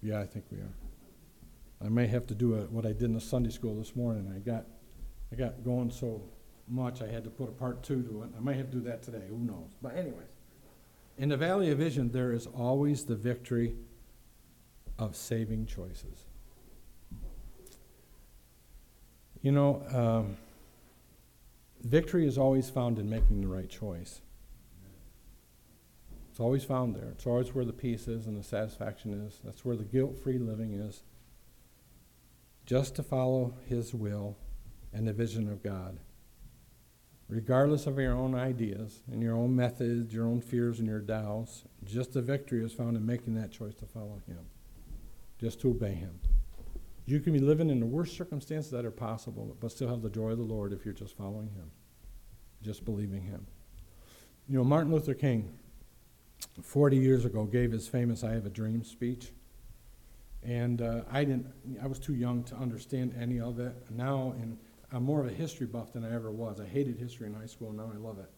Yeah, 0.02 0.20
I 0.20 0.26
think 0.26 0.46
we 0.50 0.58
are. 0.58 0.74
I 1.86 1.90
may 1.90 2.08
have 2.08 2.26
to 2.26 2.34
do 2.34 2.56
a, 2.56 2.62
what 2.62 2.88
I 2.88 2.94
did 2.94 3.04
in 3.04 3.14
the 3.14 3.22
Sunday 3.22 3.52
school 3.52 3.76
this 3.76 3.96
morning. 3.96 4.34
I 4.36 4.40
got 4.40 4.66
I 5.32 5.36
got 5.36 5.64
going 5.64 5.92
so 5.92 6.24
much, 6.68 7.04
I 7.04 7.08
had 7.08 7.24
to 7.24 7.30
put 7.30 7.50
a 7.50 7.52
part 7.52 7.84
two 7.84 8.02
to 8.02 8.24
it. 8.24 8.30
I 8.36 8.40
might 8.40 8.56
have 8.56 8.72
to 8.72 8.78
do 8.78 8.84
that 8.86 9.04
today, 9.04 9.24
who 9.30 9.38
knows? 9.38 9.72
But, 9.82 9.96
anyways, 9.96 10.33
in 11.18 11.30
the 11.30 11.38
Valley 11.38 11.72
of 11.72 11.78
Vision, 11.78 12.12
there 12.12 12.32
is 12.32 12.48
always 12.48 13.06
the 13.06 13.16
victory 13.16 13.76
of 14.98 15.16
saving 15.16 15.66
choices. 15.66 16.26
You 19.42 19.52
know, 19.52 19.84
um, 19.94 20.38
victory 21.84 22.26
is 22.26 22.38
always 22.38 22.70
found 22.70 22.98
in 22.98 23.10
making 23.10 23.42
the 23.42 23.48
right 23.48 23.70
choice. 23.70 24.22
It's 26.32 26.40
always 26.40 26.64
found 26.64 26.96
there. 26.96 27.10
It's 27.10 27.28
always 27.28 27.54
where 27.54 27.66
the 27.66 27.74
peace 27.74 28.08
is 28.08 28.26
and 28.26 28.40
the 28.40 28.44
satisfaction 28.44 29.14
is. 29.28 29.40
That's 29.44 29.64
where 29.64 29.76
the 29.76 29.84
guilt 29.84 30.18
free 30.18 30.40
living 30.40 30.74
is. 30.74 31.04
Just 32.66 32.96
to 32.96 33.04
follow 33.04 33.54
His 33.68 33.94
will 33.94 34.38
and 34.92 35.08
the 35.08 35.14
vision 35.14 35.48
of 35.48 35.62
God 35.62 36.00
regardless 37.34 37.88
of 37.88 37.98
your 37.98 38.14
own 38.14 38.36
ideas 38.36 39.02
and 39.12 39.22
your 39.22 39.36
own 39.36 39.56
methods, 39.56 40.14
your 40.14 40.28
own 40.28 40.40
fears 40.40 40.78
and 40.78 40.88
your 40.88 41.00
doubts. 41.00 41.64
Just 41.84 42.14
the 42.14 42.22
victory 42.22 42.64
is 42.64 42.72
found 42.72 42.96
in 42.96 43.06
making 43.06 43.34
that 43.34 43.52
choice 43.52 43.74
to 43.76 43.86
follow 43.88 44.22
Him, 44.28 44.40
just 45.40 45.60
to 45.62 45.72
obey 45.72 45.94
Him. 45.94 46.20
You 47.06 47.20
can 47.20 47.34
be 47.34 47.40
living 47.40 47.72
in 47.72 47.80
the 47.80 47.88
worst 47.88 48.16
circumstances 48.16 48.72
that 48.72 48.86
are 48.86 48.92
possible, 48.92 49.58
but 49.60 49.72
still 49.72 49.90
have 49.90 50.04
the 50.04 50.12
joy 50.12 50.30
of 50.30 50.38
the 50.38 50.44
Lord 50.44 50.74
if 50.74 50.86
you're 50.86 50.94
just 50.94 51.18
following 51.18 51.50
Him, 51.50 51.72
just 52.62 52.86
believing 52.86 53.24
Him. 53.24 53.48
You 54.48 54.60
know, 54.60 54.64
Martin 54.64 54.92
Luther 54.94 55.16
King, 55.16 55.58
40 56.62 56.98
years 56.98 57.26
ago, 57.26 57.46
gave 57.46 57.72
his 57.72 57.88
famous 57.88 58.24
I 58.24 58.34
Have 58.34 58.46
a 58.46 58.50
Dream 58.50 58.84
speech. 58.84 59.32
And 60.44 60.82
uh, 60.82 61.02
I 61.12 61.24
didn't, 61.24 61.48
I 61.82 61.88
was 61.88 62.00
too 62.00 62.14
young 62.14 62.44
to 62.44 62.56
understand 62.56 63.16
any 63.20 63.40
of 63.40 63.60
it. 63.60 63.74
Now, 63.90 64.36
in 64.38 64.58
I'm 64.94 65.04
more 65.04 65.22
of 65.22 65.28
a 65.28 65.34
history 65.34 65.66
buff 65.66 65.92
than 65.92 66.06
I 66.06 66.14
ever 66.14 66.32
was. 66.32 66.60
I 66.60 66.66
hated 66.66 67.00
history 67.00 67.26
in 67.26 67.34
high 67.34 67.48
school, 67.48 67.70
and 67.70 67.78
now 67.78 67.92
I 67.92 67.98
love 67.98 68.20
it. 68.20 68.30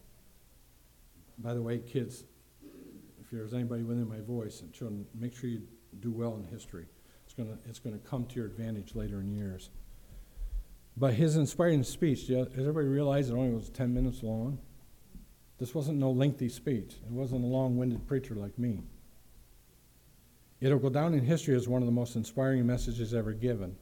By 1.38 1.54
the 1.54 1.62
way, 1.62 1.80
kids, 1.80 2.24
if 3.20 3.30
there's 3.30 3.54
anybody 3.54 3.84
within 3.84 4.08
my 4.08 4.22
voice 4.22 4.62
and 4.62 4.72
children, 4.72 5.06
make 5.14 5.36
sure 5.36 5.50
you 5.50 5.64
do 6.00 6.12
well 6.12 6.38
in 6.38 6.46
history. 6.46 6.86
It's 7.26 7.34
going 7.34 7.50
to 7.50 7.58
it's 7.68 7.80
gonna 7.80 7.98
come 7.98 8.26
to 8.28 8.36
your 8.36 8.46
advantage 8.46 8.96
later 8.96 9.20
in 9.20 9.34
years. 9.34 9.70
But 10.96 11.16
his 11.16 11.36
inspiring 11.36 11.84
speech, 11.84 12.28
does 12.28 12.48
everybody 12.58 12.88
realize 12.88 13.30
it 13.30 13.34
only 13.34 13.54
was 13.54 13.70
10 13.70 13.94
minutes 13.94 14.24
long? 14.24 14.60
This 15.58 15.76
wasn't 15.76 16.00
no 16.00 16.12
lengthy 16.12 16.48
speech. 16.48 16.94
It 17.06 17.12
wasn't 17.12 17.44
a 17.44 17.48
long 17.48 17.76
winded 17.76 18.08
preacher 18.08 18.34
like 18.34 18.58
me. 18.58 18.80
It'll 20.62 20.80
go 20.80 20.90
down 20.90 21.14
in 21.14 21.26
history 21.26 21.54
as 21.54 21.68
one 21.68 21.82
of 21.82 21.86
the 21.86 21.92
most 21.92 22.16
inspiring 22.16 22.66
messages 22.66 23.14
ever 23.14 23.34
given 23.34 23.76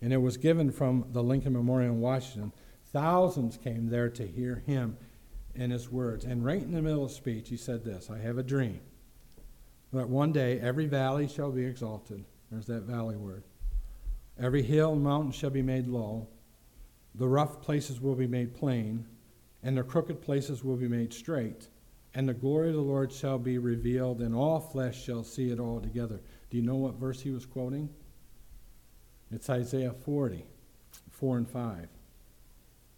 and 0.00 0.12
it 0.12 0.18
was 0.18 0.36
given 0.36 0.70
from 0.70 1.06
the 1.12 1.22
Lincoln 1.22 1.52
Memorial 1.52 1.94
in 1.94 2.00
Washington. 2.00 2.52
Thousands 2.92 3.56
came 3.56 3.88
there 3.88 4.08
to 4.10 4.26
hear 4.26 4.56
him 4.66 4.96
and 5.54 5.72
his 5.72 5.90
words. 5.90 6.24
And 6.24 6.44
right 6.44 6.62
in 6.62 6.72
the 6.72 6.82
middle 6.82 7.04
of 7.04 7.10
speech, 7.10 7.48
he 7.48 7.56
said 7.56 7.84
this 7.84 8.10
I 8.10 8.18
have 8.18 8.38
a 8.38 8.42
dream 8.42 8.80
that 9.92 10.08
one 10.08 10.32
day 10.32 10.60
every 10.60 10.86
valley 10.86 11.26
shall 11.26 11.50
be 11.50 11.64
exalted. 11.64 12.24
There's 12.50 12.66
that 12.66 12.82
valley 12.82 13.16
word. 13.16 13.44
Every 14.38 14.62
hill 14.62 14.92
and 14.92 15.02
mountain 15.02 15.32
shall 15.32 15.50
be 15.50 15.62
made 15.62 15.86
low. 15.86 16.28
The 17.14 17.28
rough 17.28 17.60
places 17.60 18.00
will 18.00 18.14
be 18.14 18.26
made 18.26 18.54
plain, 18.54 19.06
and 19.62 19.76
the 19.76 19.82
crooked 19.82 20.22
places 20.22 20.64
will 20.64 20.76
be 20.76 20.88
made 20.88 21.12
straight. 21.12 21.68
And 22.14 22.28
the 22.28 22.34
glory 22.34 22.70
of 22.70 22.74
the 22.74 22.80
Lord 22.80 23.12
shall 23.12 23.38
be 23.38 23.58
revealed, 23.58 24.20
and 24.20 24.34
all 24.34 24.60
flesh 24.60 25.04
shall 25.04 25.22
see 25.22 25.50
it 25.50 25.60
all 25.60 25.80
together. 25.80 26.20
Do 26.50 26.56
you 26.56 26.62
know 26.62 26.76
what 26.76 26.94
verse 26.94 27.20
he 27.20 27.30
was 27.30 27.46
quoting? 27.46 27.88
It's 29.32 29.48
Isaiah 29.48 29.92
40, 29.92 30.44
4 31.10 31.36
and 31.38 31.48
5. 31.48 31.88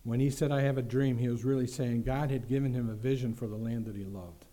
When 0.04 0.18
he 0.18 0.30
said, 0.30 0.50
I 0.50 0.62
have 0.62 0.78
a 0.78 0.82
dream, 0.82 1.18
he 1.18 1.28
was 1.28 1.44
really 1.44 1.66
saying 1.66 2.02
God 2.02 2.30
had 2.30 2.48
given 2.48 2.72
him 2.72 2.88
a 2.88 2.94
vision 2.94 3.34
for 3.34 3.46
the 3.46 3.56
land 3.56 3.84
that 3.86 3.94
he 3.94 4.04
loved. 4.04 4.46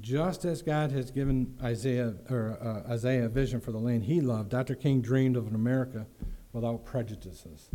Just 0.00 0.46
as 0.46 0.62
God 0.62 0.92
has 0.92 1.10
given 1.10 1.58
Isaiah, 1.62 2.14
or, 2.30 2.56
uh, 2.62 2.90
Isaiah 2.90 3.26
a 3.26 3.28
vision 3.28 3.60
for 3.60 3.72
the 3.72 3.78
land 3.78 4.04
he 4.04 4.22
loved, 4.22 4.48
Dr. 4.48 4.74
King 4.74 5.02
dreamed 5.02 5.36
of 5.36 5.46
an 5.46 5.54
America 5.54 6.06
without 6.52 6.86
prejudices. 6.86 7.68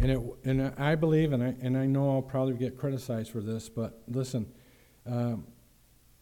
And, 0.00 0.12
it, 0.12 0.20
and 0.44 0.72
I 0.78 0.94
believe, 0.94 1.32
and 1.32 1.42
I, 1.42 1.56
and 1.60 1.76
I 1.76 1.86
know 1.86 2.14
I'll 2.14 2.22
probably 2.22 2.54
get 2.54 2.78
criticized 2.78 3.32
for 3.32 3.40
this, 3.40 3.68
but 3.68 4.00
listen, 4.06 4.46
um, 5.04 5.46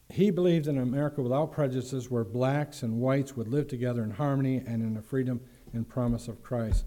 he 0.09 0.31
believed 0.31 0.67
in 0.67 0.77
America 0.77 1.21
without 1.21 1.51
prejudices 1.51 2.09
where 2.09 2.23
blacks 2.23 2.81
and 2.81 2.99
whites 2.99 3.35
would 3.35 3.47
live 3.47 3.67
together 3.67 4.03
in 4.03 4.11
harmony 4.11 4.57
and 4.65 4.81
in 4.81 4.93
the 4.93 5.01
freedom 5.01 5.41
and 5.73 5.87
promise 5.87 6.27
of 6.27 6.41
Christ. 6.41 6.85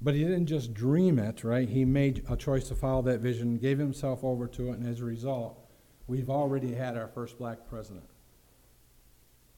But 0.00 0.14
he 0.14 0.22
didn't 0.22 0.46
just 0.46 0.74
dream 0.74 1.18
it, 1.18 1.44
right? 1.44 1.68
He 1.68 1.84
made 1.84 2.24
a 2.28 2.36
choice 2.36 2.68
to 2.68 2.74
follow 2.74 3.02
that 3.02 3.20
vision, 3.20 3.58
gave 3.58 3.78
himself 3.78 4.24
over 4.24 4.46
to 4.48 4.70
it, 4.70 4.78
and 4.78 4.86
as 4.86 5.00
a 5.00 5.04
result, 5.04 5.58
we've 6.06 6.30
already 6.30 6.74
had 6.74 6.96
our 6.96 7.08
first 7.08 7.38
black 7.38 7.68
president. 7.68 8.04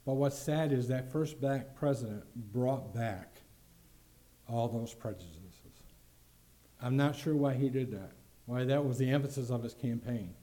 But 0.04 0.14
what's 0.14 0.38
sad 0.38 0.72
is 0.72 0.88
that 0.88 1.10
first 1.10 1.40
black 1.40 1.74
president 1.74 2.24
brought 2.52 2.94
back 2.94 3.36
all 4.46 4.68
those 4.68 4.92
prejudices. 4.92 5.40
I'm 6.82 6.96
not 6.96 7.16
sure 7.16 7.34
why 7.34 7.54
he 7.54 7.70
did 7.70 7.90
that, 7.92 8.12
why 8.44 8.64
that 8.64 8.84
was 8.84 8.98
the 8.98 9.10
emphasis 9.10 9.48
of 9.48 9.62
his 9.62 9.72
campaign. 9.72 10.34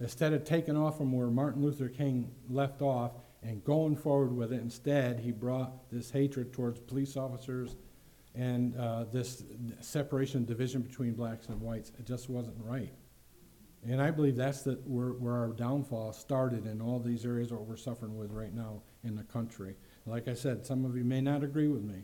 Instead 0.00 0.32
of 0.32 0.44
taking 0.44 0.76
off 0.76 0.98
from 0.98 1.12
where 1.12 1.28
Martin 1.28 1.62
Luther 1.62 1.88
King 1.88 2.30
left 2.50 2.82
off 2.82 3.12
and 3.42 3.64
going 3.64 3.96
forward 3.96 4.34
with 4.34 4.52
it, 4.52 4.60
instead, 4.60 5.20
he 5.20 5.32
brought 5.32 5.90
this 5.90 6.10
hatred 6.10 6.52
towards 6.52 6.78
police 6.80 7.16
officers 7.16 7.76
and 8.34 8.76
uh, 8.76 9.04
this 9.04 9.44
separation 9.80 10.38
and 10.38 10.46
division 10.46 10.82
between 10.82 11.14
blacks 11.14 11.48
and 11.48 11.60
whites. 11.60 11.92
It 11.98 12.06
just 12.06 12.28
wasn't 12.28 12.56
right. 12.58 12.92
And 13.88 14.02
I 14.02 14.10
believe 14.10 14.36
that's 14.36 14.62
the, 14.62 14.72
where, 14.84 15.10
where 15.10 15.34
our 15.34 15.48
downfall 15.48 16.12
started 16.12 16.66
in 16.66 16.82
all 16.82 16.98
these 16.98 17.24
areas 17.24 17.52
what 17.52 17.62
we're 17.62 17.76
suffering 17.76 18.16
with 18.18 18.32
right 18.32 18.52
now 18.52 18.82
in 19.04 19.14
the 19.14 19.22
country. 19.22 19.76
Like 20.04 20.28
I 20.28 20.34
said, 20.34 20.66
some 20.66 20.84
of 20.84 20.96
you 20.96 21.04
may 21.04 21.20
not 21.20 21.42
agree 21.42 21.68
with 21.68 21.82
me, 21.82 22.02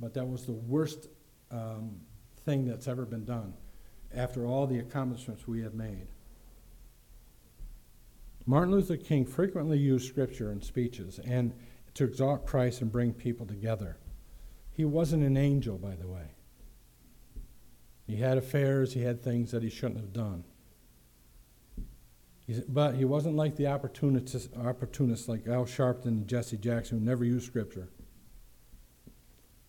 but 0.00 0.14
that 0.14 0.26
was 0.26 0.46
the 0.46 0.52
worst 0.52 1.08
um, 1.50 2.00
thing 2.44 2.64
that's 2.66 2.88
ever 2.88 3.04
been 3.04 3.24
done 3.24 3.54
after 4.14 4.46
all 4.46 4.66
the 4.66 4.78
accomplishments 4.78 5.46
we 5.46 5.62
have 5.62 5.74
made. 5.74 6.08
Martin 8.46 8.72
Luther 8.72 8.96
King 8.96 9.24
frequently 9.24 9.78
used 9.78 10.08
scripture 10.08 10.52
in 10.52 10.60
speeches 10.60 11.18
and 11.18 11.52
to 11.94 12.04
exalt 12.04 12.46
Christ 12.46 12.82
and 12.82 12.92
bring 12.92 13.12
people 13.12 13.46
together. 13.46 13.96
He 14.70 14.84
wasn't 14.84 15.22
an 15.22 15.36
angel, 15.36 15.78
by 15.78 15.94
the 15.94 16.08
way. 16.08 16.32
He 18.06 18.16
had 18.16 18.36
affairs, 18.36 18.92
he 18.92 19.02
had 19.02 19.22
things 19.22 19.50
that 19.52 19.62
he 19.62 19.70
shouldn't 19.70 20.00
have 20.00 20.12
done. 20.12 20.44
He's, 22.46 22.60
but 22.60 22.96
he 22.96 23.06
wasn't 23.06 23.36
like 23.36 23.56
the 23.56 23.68
opportunists, 23.68 24.48
opportunists 24.62 25.28
like 25.28 25.46
Al 25.46 25.64
Sharpton 25.64 26.06
and 26.06 26.28
Jesse 26.28 26.58
Jackson 26.58 26.98
who 26.98 27.04
never 27.04 27.24
used 27.24 27.46
scripture. 27.46 27.88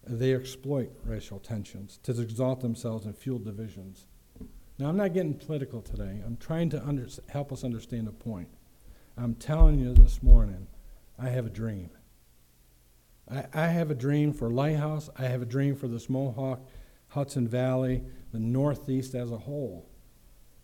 They 0.06 0.34
exploit 0.34 0.92
racial 1.06 1.40
tensions 1.40 2.00
to 2.04 2.20
exalt 2.22 2.60
themselves 2.60 3.06
and 3.06 3.18
fuel 3.18 3.40
divisions. 3.40 4.06
Now, 4.78 4.90
I'm 4.90 4.98
not 4.98 5.14
getting 5.14 5.34
political 5.36 5.82
today. 5.82 6.22
I'm 6.26 6.36
trying 6.36 6.70
to 6.72 6.86
under, 6.86 7.08
help 7.30 7.54
us 7.54 7.64
understand 7.64 8.10
a 8.10 8.12
point. 8.12 8.50
I'm 9.18 9.36
telling 9.36 9.80
you 9.80 9.94
this 9.94 10.22
morning, 10.22 10.68
I 11.18 11.30
have 11.30 11.46
a 11.46 11.50
dream. 11.50 11.90
I, 13.32 13.46
I 13.54 13.68
have 13.68 13.90
a 13.90 13.96
dream 13.96 14.34
for 14.34 14.50
Lighthouse. 14.50 15.10
I 15.18 15.24
have 15.24 15.42
a 15.42 15.46
dream 15.46 15.76
for 15.76 15.88
this 15.88 16.10
Mohawk, 16.10 16.62
Hudson 17.10 17.48
Valley, 17.48 18.04
the 18.34 18.40
Northeast 18.40 19.16
as 19.16 19.32
a 19.32 19.38
whole. 19.38 19.90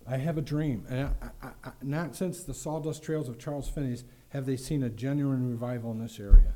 I 0.08 0.18
have 0.18 0.38
a 0.38 0.42
dream. 0.42 0.86
And 0.90 1.10
I, 1.42 1.48
I, 1.64 1.72
not 1.82 2.16
since 2.16 2.44
the 2.44 2.54
Sawdust 2.54 3.04
Trails 3.04 3.30
of 3.30 3.40
Charles 3.40 3.70
Finney's 3.70 4.04
have 4.30 4.46
they 4.46 4.58
seen 4.58 4.84
a 4.84 4.90
genuine 4.90 5.50
revival 5.50 5.92
in 5.92 6.00
this 6.00 6.20
area. 6.20 6.54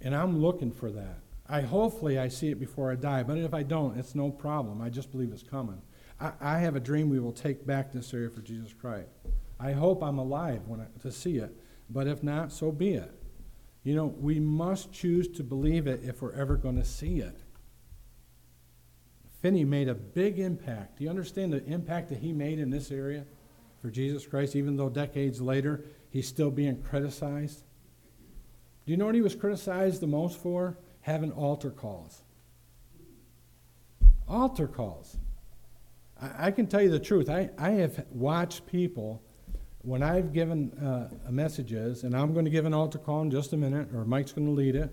And 0.00 0.14
I'm 0.14 0.40
looking 0.40 0.70
for 0.70 0.90
that. 0.92 1.18
I 1.48 1.62
hopefully 1.62 2.18
I 2.18 2.28
see 2.28 2.50
it 2.50 2.60
before 2.60 2.90
I 2.90 2.94
die, 2.94 3.22
but 3.22 3.36
if 3.36 3.52
I 3.52 3.62
don't, 3.62 3.98
it's 3.98 4.14
no 4.14 4.30
problem. 4.30 4.80
I 4.80 4.88
just 4.88 5.10
believe 5.10 5.32
it's 5.32 5.42
coming. 5.42 5.82
I, 6.20 6.32
I 6.40 6.58
have 6.58 6.76
a 6.76 6.80
dream 6.80 7.10
we 7.10 7.20
will 7.20 7.32
take 7.32 7.66
back 7.66 7.92
this 7.92 8.14
area 8.14 8.30
for 8.30 8.40
Jesus 8.40 8.72
Christ. 8.72 9.08
I 9.58 9.72
hope 9.72 10.02
I'm 10.02 10.18
alive 10.18 10.62
when 10.66 10.80
I, 10.80 10.86
to 11.02 11.12
see 11.12 11.38
it, 11.38 11.54
but 11.90 12.06
if 12.06 12.22
not, 12.22 12.52
so 12.52 12.72
be 12.72 12.94
it. 12.94 13.12
You 13.82 13.94
know, 13.94 14.06
we 14.06 14.40
must 14.40 14.92
choose 14.92 15.28
to 15.28 15.42
believe 15.42 15.86
it 15.86 16.00
if 16.02 16.22
we're 16.22 16.32
ever 16.32 16.56
going 16.56 16.76
to 16.76 16.84
see 16.84 17.20
it. 17.20 17.38
Finney 19.42 19.64
made 19.64 19.88
a 19.88 19.94
big 19.94 20.38
impact. 20.38 20.96
Do 20.98 21.04
you 21.04 21.10
understand 21.10 21.52
the 21.52 21.62
impact 21.66 22.08
that 22.08 22.18
he 22.18 22.32
made 22.32 22.58
in 22.58 22.70
this 22.70 22.90
area 22.90 23.26
for 23.82 23.90
Jesus 23.90 24.26
Christ, 24.26 24.56
even 24.56 24.76
though 24.76 24.88
decades 24.88 25.40
later 25.40 25.84
he's 26.08 26.26
still 26.26 26.50
being 26.50 26.80
criticized? 26.82 27.62
Do 28.86 28.90
you 28.90 28.96
know 28.96 29.06
what 29.06 29.14
he 29.14 29.20
was 29.20 29.34
criticized 29.34 30.00
the 30.00 30.06
most 30.06 30.38
for? 30.38 30.78
Having 31.02 31.32
altar 31.32 31.70
calls. 31.70 32.22
Altar 34.26 34.66
calls. 34.66 35.18
I, 36.18 36.46
I 36.46 36.50
can 36.50 36.66
tell 36.66 36.80
you 36.80 36.90
the 36.90 36.98
truth. 36.98 37.28
I, 37.28 37.50
I 37.58 37.72
have 37.72 38.06
watched 38.10 38.66
people 38.66 39.22
when 39.84 40.02
I've 40.02 40.32
given 40.32 40.72
uh, 40.78 41.30
messages, 41.30 42.04
and 42.04 42.16
I'm 42.16 42.32
going 42.32 42.46
to 42.46 42.50
give 42.50 42.64
an 42.64 42.72
altar 42.72 42.98
call 42.98 43.22
in 43.22 43.30
just 43.30 43.52
a 43.52 43.56
minute, 43.56 43.88
or 43.94 44.04
Mike's 44.04 44.32
going 44.32 44.46
to 44.46 44.52
lead 44.52 44.74
it, 44.74 44.90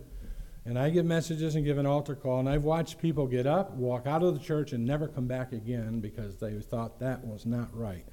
and 0.65 0.77
I 0.77 0.89
give 0.89 1.05
messages 1.05 1.55
and 1.55 1.63
give 1.63 1.77
an 1.77 1.85
altar 1.85 2.13
call, 2.13 2.39
and 2.39 2.49
I've 2.49 2.65
watched 2.65 2.99
people 2.99 3.25
get 3.25 3.47
up, 3.47 3.71
walk 3.71 4.05
out 4.05 4.21
of 4.21 4.33
the 4.33 4.39
church, 4.39 4.73
and 4.73 4.85
never 4.85 5.07
come 5.07 5.27
back 5.27 5.53
again 5.53 6.01
because 6.01 6.37
they 6.37 6.59
thought 6.59 6.99
that 6.99 7.25
was 7.25 7.45
not 7.45 7.75
right. 7.75 8.05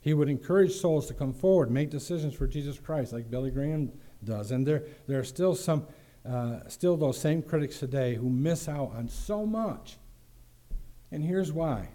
He 0.00 0.14
would 0.14 0.28
encourage 0.28 0.72
souls 0.72 1.06
to 1.08 1.14
come 1.14 1.34
forward, 1.34 1.70
make 1.70 1.90
decisions 1.90 2.34
for 2.34 2.46
Jesus 2.46 2.78
Christ, 2.78 3.12
like 3.12 3.30
Billy 3.30 3.50
Graham 3.50 3.92
does. 4.24 4.50
And 4.50 4.66
there, 4.66 4.84
there 5.06 5.18
are 5.18 5.24
still 5.24 5.54
some, 5.54 5.86
uh, 6.26 6.60
still 6.68 6.96
those 6.96 7.20
same 7.20 7.42
critics 7.42 7.78
today 7.78 8.14
who 8.14 8.30
miss 8.30 8.68
out 8.68 8.92
on 8.94 9.08
so 9.08 9.44
much. 9.44 9.98
And 11.10 11.22
here's 11.22 11.52
why 11.52 11.90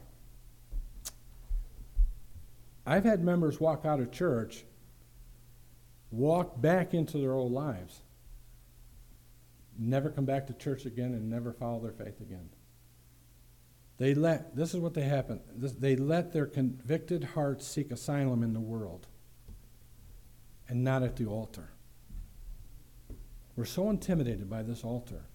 I've 2.86 3.06
had 3.06 3.24
members 3.24 3.60
walk 3.60 3.86
out 3.86 4.00
of 4.00 4.12
church, 4.12 4.66
walk 6.12 6.60
back 6.62 6.94
into 6.94 7.18
their 7.18 7.34
old 7.34 7.52
lives, 7.52 8.02
never 9.78 10.10
come 10.10 10.26
back 10.26 10.48
to 10.48 10.54
church 10.54 10.86
again, 10.86 11.14
and 11.14 11.30
never 11.30 11.54
follow 11.54 11.80
their 11.80 11.94
faith 11.94 12.20
again. 12.20 12.50
They 13.98 14.14
let, 14.14 14.56
this 14.56 14.74
is 14.74 14.80
what 14.80 14.94
they 14.94 15.04
happen, 15.04 15.40
this, 15.56 15.74
they 15.74 15.96
let 15.96 16.34
their 16.34 16.46
convicted 16.46 17.24
hearts 17.24 17.68
seek 17.68 17.92
asylum 17.92 18.44
in 18.44 18.54
the 18.54 18.60
world 18.60 19.08
and 20.68 20.84
not 20.84 21.04
at 21.04 21.16
the 21.16 21.26
altar. 21.26 21.70
We're 23.56 23.66
so 23.66 23.90
intimidated 23.90 24.50
by 24.50 24.64
this 24.64 24.84
altar. 24.84 25.26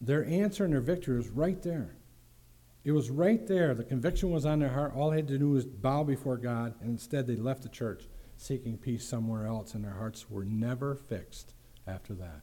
Their 0.00 0.24
answer 0.24 0.64
and 0.64 0.72
their 0.72 0.80
victory 0.80 1.18
is 1.18 1.28
right 1.28 1.62
there. 1.62 1.97
It 2.84 2.92
was 2.92 3.10
right 3.10 3.46
there. 3.46 3.74
The 3.74 3.84
conviction 3.84 4.30
was 4.30 4.46
on 4.46 4.60
their 4.60 4.70
heart. 4.70 4.94
All 4.94 5.10
they 5.10 5.16
had 5.16 5.28
to 5.28 5.38
do 5.38 5.50
was 5.50 5.66
bow 5.66 6.04
before 6.04 6.36
God, 6.36 6.74
and 6.80 6.90
instead 6.90 7.26
they 7.26 7.36
left 7.36 7.62
the 7.62 7.68
church 7.68 8.08
seeking 8.36 8.78
peace 8.78 9.06
somewhere 9.06 9.46
else, 9.46 9.74
and 9.74 9.84
their 9.84 9.94
hearts 9.94 10.30
were 10.30 10.44
never 10.44 10.94
fixed 10.94 11.54
after 11.86 12.14
that. 12.14 12.42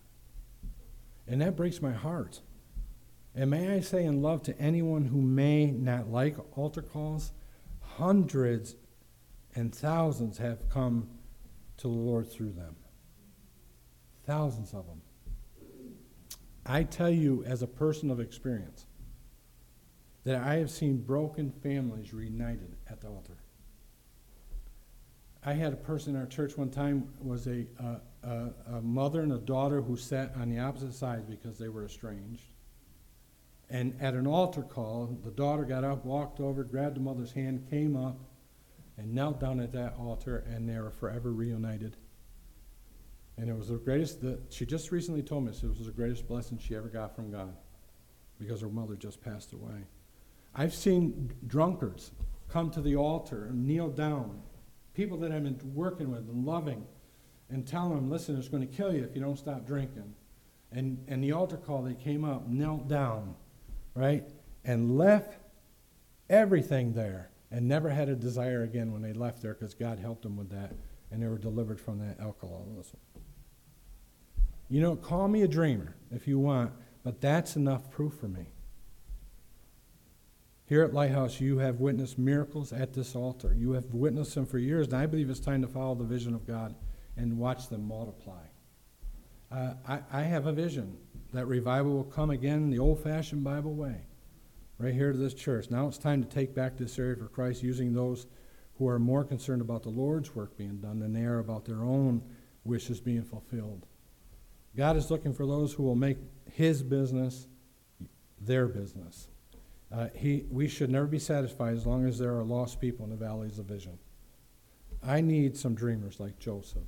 And 1.28 1.42
that 1.42 1.56
breaks 1.56 1.82
my 1.82 1.94
heart. 1.94 2.42
And 3.34 3.50
may 3.50 3.74
I 3.74 3.80
say 3.80 4.06
in 4.06 4.22
love 4.22 4.44
to 4.44 4.60
anyone 4.60 5.06
who 5.06 5.22
may 5.22 5.72
not 5.72 6.10
like 6.10 6.36
altar 6.58 6.82
calls, 6.82 7.32
hundreds 7.82 8.76
and 9.56 9.74
thousands 9.74 10.38
have 10.38 10.70
come 10.70 11.10
to 11.78 11.88
the 11.88 11.94
Lord 11.94 12.32
through 12.32 12.52
them. 12.52 12.76
Thousands 14.26 14.74
of 14.74 14.86
them. 14.86 15.02
I 16.66 16.84
tell 16.84 17.10
you, 17.10 17.44
as 17.46 17.62
a 17.62 17.68
person 17.68 18.10
of 18.10 18.20
experience, 18.20 18.85
that 20.26 20.42
I 20.42 20.56
have 20.56 20.72
seen 20.72 20.98
broken 20.98 21.52
families 21.52 22.14
reunited 22.14 22.76
at 22.90 23.00
the 23.00 23.08
altar. 23.08 23.38
I 25.46 25.54
had 25.54 25.72
a 25.72 25.78
person 25.78 26.16
in 26.16 26.22
our 26.22 26.28
church 26.28 26.58
one 26.58 26.72
time 26.72 27.08
was 27.22 27.46
a, 27.48 27.68
a, 28.24 28.50
a 28.74 28.82
mother 28.82 29.22
and 29.22 29.32
a 29.32 29.38
daughter 29.38 29.82
who 29.82 29.96
sat 29.96 30.34
on 30.36 30.50
the 30.50 30.58
opposite 30.58 30.96
sides 30.96 31.26
because 31.26 31.60
they 31.60 31.70
were 31.70 31.86
estranged. 31.86 32.42
And 33.70 33.96
at 34.02 34.16
an 34.16 34.26
altar 34.26 34.64
call, 34.64 35.20
the 35.24 35.30
daughter 35.30 35.64
got 35.64 35.84
up, 35.84 36.04
walked 36.04 36.40
over, 36.40 36.64
grabbed 36.64 36.96
the 36.96 37.02
mother's 37.02 37.32
hand, 37.32 37.68
came 37.70 37.96
up, 37.96 38.20
and 38.98 39.14
knelt 39.14 39.40
down 39.40 39.60
at 39.60 39.72
that 39.74 39.96
altar, 40.00 40.44
and 40.48 40.68
they 40.68 40.80
were 40.80 40.92
forever 40.92 41.32
reunited. 41.32 41.98
And 43.38 43.50
it 43.50 43.56
was 43.56 43.68
the 43.68 43.76
greatest, 43.76 44.22
the, 44.22 44.40
she 44.50 44.66
just 44.66 44.92
recently 44.92 45.22
told 45.22 45.46
me 45.46 45.52
it 45.52 45.64
was 45.64 45.86
the 45.86 45.92
greatest 45.92 46.28
blessing 46.28 46.58
she 46.58 46.76
ever 46.76 46.88
got 46.88 47.16
from 47.16 47.32
God 47.32 47.56
because 48.40 48.62
her 48.62 48.70
mother 48.70 48.96
just 48.96 49.22
passed 49.22 49.54
away. 49.54 49.86
I've 50.56 50.74
seen 50.74 51.34
drunkards 51.46 52.12
come 52.48 52.72
to 52.72 52.82
the 52.82 52.96
altar 52.96 53.46
and 53.46 53.68
kneel 53.68 53.90
down, 53.90 54.42
people 54.94 55.18
that 55.20 55.32
I've 55.32 55.44
been 55.44 55.60
working 55.74 56.12
with 56.12 56.30
and 56.30 56.46
loving, 56.46 56.86
and 57.50 57.68
tell 57.68 57.90
them, 57.90 58.10
listen, 58.10 58.38
it's 58.38 58.48
going 58.48 58.68
to 58.68 58.74
kill 58.74 58.94
you 58.94 59.04
if 59.04 59.16
you 59.16 59.22
don't 59.22 59.38
stop 59.38 59.68
drinking. 59.68 60.16
And, 60.72 61.04
and 61.08 61.24
the 61.24 61.34
altar 61.34 61.58
call, 61.58 61.84
they 61.84 61.94
came 61.94 62.24
up, 62.24 62.48
knelt 62.48 62.88
down, 62.88 63.36
right, 63.94 64.28
and 64.64 64.98
left 64.98 65.38
everything 66.30 66.94
there 66.94 67.30
and 67.52 67.68
never 67.68 67.90
had 67.90 68.10
a 68.10 68.16
desire 68.16 68.64
again 68.64 68.92
when 68.92 69.02
they 69.02 69.14
left 69.14 69.42
there 69.42 69.54
because 69.54 69.74
God 69.74 70.00
helped 70.00 70.24
them 70.24 70.36
with 70.38 70.50
that 70.50 70.74
and 71.12 71.22
they 71.22 71.28
were 71.28 71.38
delivered 71.38 71.80
from 71.80 72.00
that 72.00 72.20
alcoholism. 72.20 73.00
You 74.70 74.82
know, 74.82 74.96
call 74.96 75.28
me 75.28 75.44
a 75.44 75.48
dreamer 75.48 75.96
if 76.12 76.28
you 76.28 76.40
want, 76.40 76.72
but 77.04 77.22
that's 77.22 77.56
enough 77.56 77.92
proof 77.92 78.16
for 78.16 78.28
me. 78.28 78.48
Here 80.68 80.82
at 80.82 80.94
Lighthouse, 80.94 81.40
you 81.40 81.60
have 81.60 81.80
witnessed 81.80 82.18
miracles 82.18 82.74
at 82.74 82.94
this 82.94 83.16
altar. 83.16 83.54
You 83.54 83.74
have 83.74 83.94
witnessed 83.94 84.34
them 84.34 84.48
for 84.48 84.58
years, 84.58 84.88
and 84.88 84.98
I 84.98 85.06
believe 85.06 85.30
it's 85.30 85.40
time 85.40 85.62
to 85.62 85.68
follow 85.68 85.94
the 85.94 86.04
vision 86.04 86.34
of 86.34 86.48
God 86.48 86.74
and 87.16 87.38
watch 87.38 87.70
them 87.70 87.88
multiply. 87.88 88.42
Uh, 89.52 89.76
I, 89.88 90.00
I 90.12 90.22
have 90.24 90.48
a 90.48 90.52
vision 90.52 90.98
that 91.34 91.46
revival 91.46 91.94
will 91.94 92.04
come 92.04 92.32
again 92.32 92.72
the 92.72 92.80
old 92.80 93.00
fashioned 93.04 93.44
Bible 93.44 93.76
way, 93.76 94.08
right 94.80 94.94
here 94.94 95.12
to 95.12 95.18
this 95.18 95.36
church. 95.36 95.70
Now 95.70 95.88
it's 95.88 96.00
time 96.00 96.24
to 96.24 96.30
take 96.30 96.56
back 96.56 96.78
this 96.78 96.98
area 96.98 97.16
for 97.16 97.28
Christ 97.28 97.62
using 97.62 97.94
those 97.94 98.26
who 98.80 98.88
are 98.88 98.98
more 98.98 99.24
concerned 99.24 99.62
about 99.62 99.84
the 99.84 99.90
Lord's 99.90 100.36
work 100.36 100.58
being 100.58 100.78
done 100.78 101.00
than 101.00 101.14
they 101.14 101.26
are 101.26 101.40
about 101.40 101.66
their 101.66 101.84
own 101.84 102.24
wishes 102.64 103.00
being 103.00 103.24
fulfilled. 103.24 103.86
God 104.76 104.98
is 104.98 105.12
looking 105.12 105.34
for 105.34 105.46
those 105.46 105.74
who 105.74 105.84
will 105.84 105.96
make 105.96 106.18
His 106.52 106.82
business 106.82 107.48
their 108.42 108.68
business. 108.68 109.30
Uh, 109.96 110.10
he, 110.14 110.46
we 110.50 110.68
should 110.68 110.90
never 110.90 111.06
be 111.06 111.20
satisfied 111.20 111.74
as 111.74 111.86
long 111.86 112.06
as 112.06 112.20
there 112.20 112.36
are 112.38 112.44
lost 112.44 112.82
people 112.82 113.06
in 113.06 113.12
the 113.12 113.16
valleys 113.16 113.60
of 113.60 113.66
vision. 113.66 113.98
I 115.02 115.22
need 115.22 115.56
some 115.56 115.74
dreamers 115.74 116.20
like 116.20 116.38
Joseph. 116.38 116.84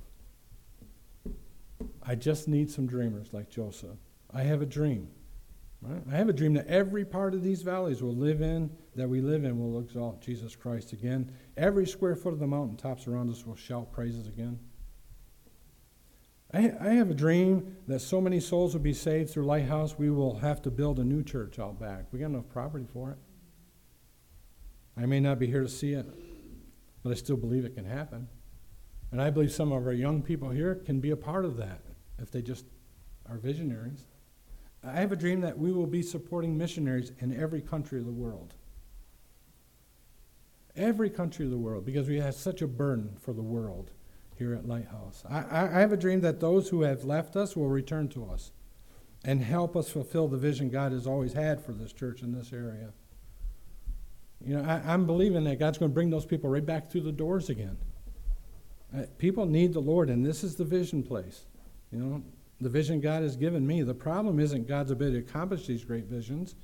I 2.02 2.14
just 2.14 2.48
need 2.48 2.70
some 2.70 2.86
dreamers 2.86 3.32
like 3.32 3.48
Joseph. 3.48 3.96
I 4.34 4.42
have 4.42 4.60
a 4.60 4.66
dream. 4.66 5.08
Right? 5.80 6.02
I 6.10 6.16
have 6.16 6.28
a 6.28 6.32
dream 6.32 6.54
that 6.54 6.66
every 6.66 7.04
part 7.04 7.34
of 7.34 7.42
these 7.42 7.62
valleys 7.62 8.02
will 8.02 8.16
live 8.16 8.42
in, 8.42 8.70
that 8.96 9.08
we 9.08 9.20
live 9.20 9.44
in, 9.44 9.58
will 9.58 9.78
exalt 9.78 10.20
Jesus 10.20 10.56
Christ 10.56 10.92
again. 10.92 11.30
Every 11.56 11.86
square 11.86 12.16
foot 12.16 12.32
of 12.32 12.40
the 12.40 12.46
mountaintops 12.46 13.06
around 13.06 13.30
us 13.30 13.46
will 13.46 13.56
shout 13.56 13.92
praises 13.92 14.26
again. 14.26 14.58
I, 16.52 16.72
I 16.80 16.88
have 16.94 17.10
a 17.10 17.14
dream 17.14 17.76
that 17.86 18.00
so 18.00 18.20
many 18.20 18.40
souls 18.40 18.72
will 18.72 18.80
be 18.80 18.94
saved 18.94 19.30
through 19.30 19.44
Lighthouse, 19.44 19.98
we 19.98 20.10
will 20.10 20.38
have 20.38 20.62
to 20.62 20.70
build 20.70 20.98
a 20.98 21.04
new 21.04 21.22
church 21.22 21.58
out 21.58 21.78
back. 21.78 22.06
We 22.10 22.20
got 22.20 22.26
enough 22.26 22.48
property 22.48 22.86
for 22.90 23.10
it. 23.10 23.18
I 24.96 25.06
may 25.06 25.20
not 25.20 25.38
be 25.38 25.46
here 25.46 25.62
to 25.62 25.68
see 25.68 25.92
it, 25.92 26.06
but 27.02 27.10
I 27.10 27.14
still 27.14 27.36
believe 27.36 27.64
it 27.64 27.74
can 27.74 27.84
happen. 27.84 28.28
And 29.12 29.20
I 29.20 29.30
believe 29.30 29.52
some 29.52 29.72
of 29.72 29.86
our 29.86 29.92
young 29.92 30.22
people 30.22 30.50
here 30.50 30.74
can 30.74 31.00
be 31.00 31.10
a 31.10 31.16
part 31.16 31.44
of 31.44 31.56
that 31.58 31.80
if 32.18 32.30
they 32.30 32.42
just 32.42 32.64
are 33.28 33.36
visionaries. 33.36 34.06
I 34.82 34.92
have 35.00 35.12
a 35.12 35.16
dream 35.16 35.40
that 35.42 35.58
we 35.58 35.72
will 35.72 35.86
be 35.86 36.02
supporting 36.02 36.56
missionaries 36.56 37.12
in 37.18 37.38
every 37.38 37.60
country 37.60 37.98
of 37.98 38.06
the 38.06 38.12
world. 38.12 38.54
Every 40.76 41.10
country 41.10 41.44
of 41.44 41.50
the 41.50 41.58
world, 41.58 41.84
because 41.84 42.08
we 42.08 42.20
have 42.20 42.34
such 42.34 42.62
a 42.62 42.66
burden 42.66 43.16
for 43.20 43.32
the 43.32 43.42
world 43.42 43.90
here 44.38 44.54
at 44.54 44.66
Lighthouse. 44.66 45.24
I, 45.28 45.66
I 45.66 45.80
have 45.80 45.92
a 45.92 45.96
dream 45.96 46.20
that 46.20 46.40
those 46.40 46.68
who 46.68 46.82
have 46.82 47.04
left 47.04 47.36
us 47.36 47.56
will 47.56 47.68
return 47.68 48.08
to 48.10 48.26
us 48.26 48.52
and 49.24 49.42
help 49.42 49.76
us 49.76 49.90
fulfill 49.90 50.28
the 50.28 50.36
vision 50.36 50.70
God 50.70 50.92
has 50.92 51.06
always 51.06 51.32
had 51.32 51.60
for 51.60 51.72
this 51.72 51.92
church 51.92 52.22
in 52.22 52.32
this 52.32 52.52
area. 52.52 52.92
You 54.44 54.56
know, 54.56 54.64
I, 54.64 54.94
am 54.94 55.06
believing 55.06 55.44
that 55.44 55.58
God's 55.58 55.78
going 55.78 55.90
to 55.90 55.94
bring 55.94 56.10
those 56.10 56.26
people 56.26 56.48
right 56.48 56.64
back 56.64 56.90
through 56.90 57.00
the 57.00 57.12
doors 57.12 57.50
again. 57.50 57.76
Uh, 58.96 59.02
people 59.18 59.44
need 59.44 59.72
the 59.72 59.80
Lord, 59.80 60.08
and 60.08 60.24
this 60.24 60.44
is 60.44 60.54
the 60.54 60.64
vision 60.64 61.02
place. 61.02 61.46
You 61.90 61.98
know, 61.98 62.22
the 62.60 62.68
vision 62.68 63.00
God 63.00 63.22
has 63.22 63.36
given 63.36 63.66
me. 63.66 63.82
The 63.82 63.94
problem 63.94 64.38
isn't 64.38 64.68
God's 64.68 64.90
ability 64.90 65.22
to 65.22 65.28
accomplish 65.28 65.66
these 65.66 65.84
great 65.84 66.06
visions. 66.06 66.54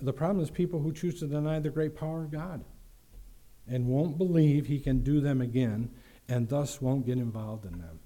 The 0.00 0.12
problem 0.12 0.42
is 0.42 0.50
people 0.50 0.80
who 0.80 0.92
choose 0.92 1.18
to 1.20 1.26
deny 1.26 1.58
the 1.58 1.70
great 1.70 1.96
power 1.96 2.22
of 2.24 2.30
God 2.30 2.64
and 3.68 3.86
won't 3.86 4.18
believe 4.18 4.66
He 4.66 4.80
can 4.80 5.02
do 5.02 5.20
them 5.20 5.40
again 5.40 5.90
and 6.28 6.48
thus 6.48 6.80
won't 6.80 7.06
get 7.06 7.18
involved 7.18 7.64
in 7.64 7.78
them. 7.78 7.98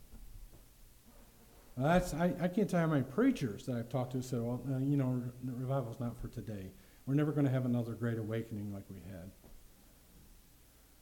That's, 1.76 2.14
I, 2.14 2.32
I 2.40 2.48
can't 2.48 2.68
tell 2.70 2.80
you 2.80 2.86
how 2.86 2.92
many 2.92 3.02
preachers 3.02 3.66
that 3.66 3.76
I've 3.76 3.90
talked 3.90 4.12
to 4.12 4.22
said, 4.22 4.40
well, 4.40 4.62
uh, 4.72 4.78
you 4.78 4.96
know, 4.96 5.22
revival's 5.44 6.00
not 6.00 6.18
for 6.20 6.28
today. 6.28 6.70
We're 7.06 7.14
never 7.14 7.32
going 7.32 7.44
to 7.44 7.52
have 7.52 7.66
another 7.66 7.92
great 7.92 8.18
awakening 8.18 8.72
like 8.72 8.84
we 8.88 9.00
had 9.10 9.30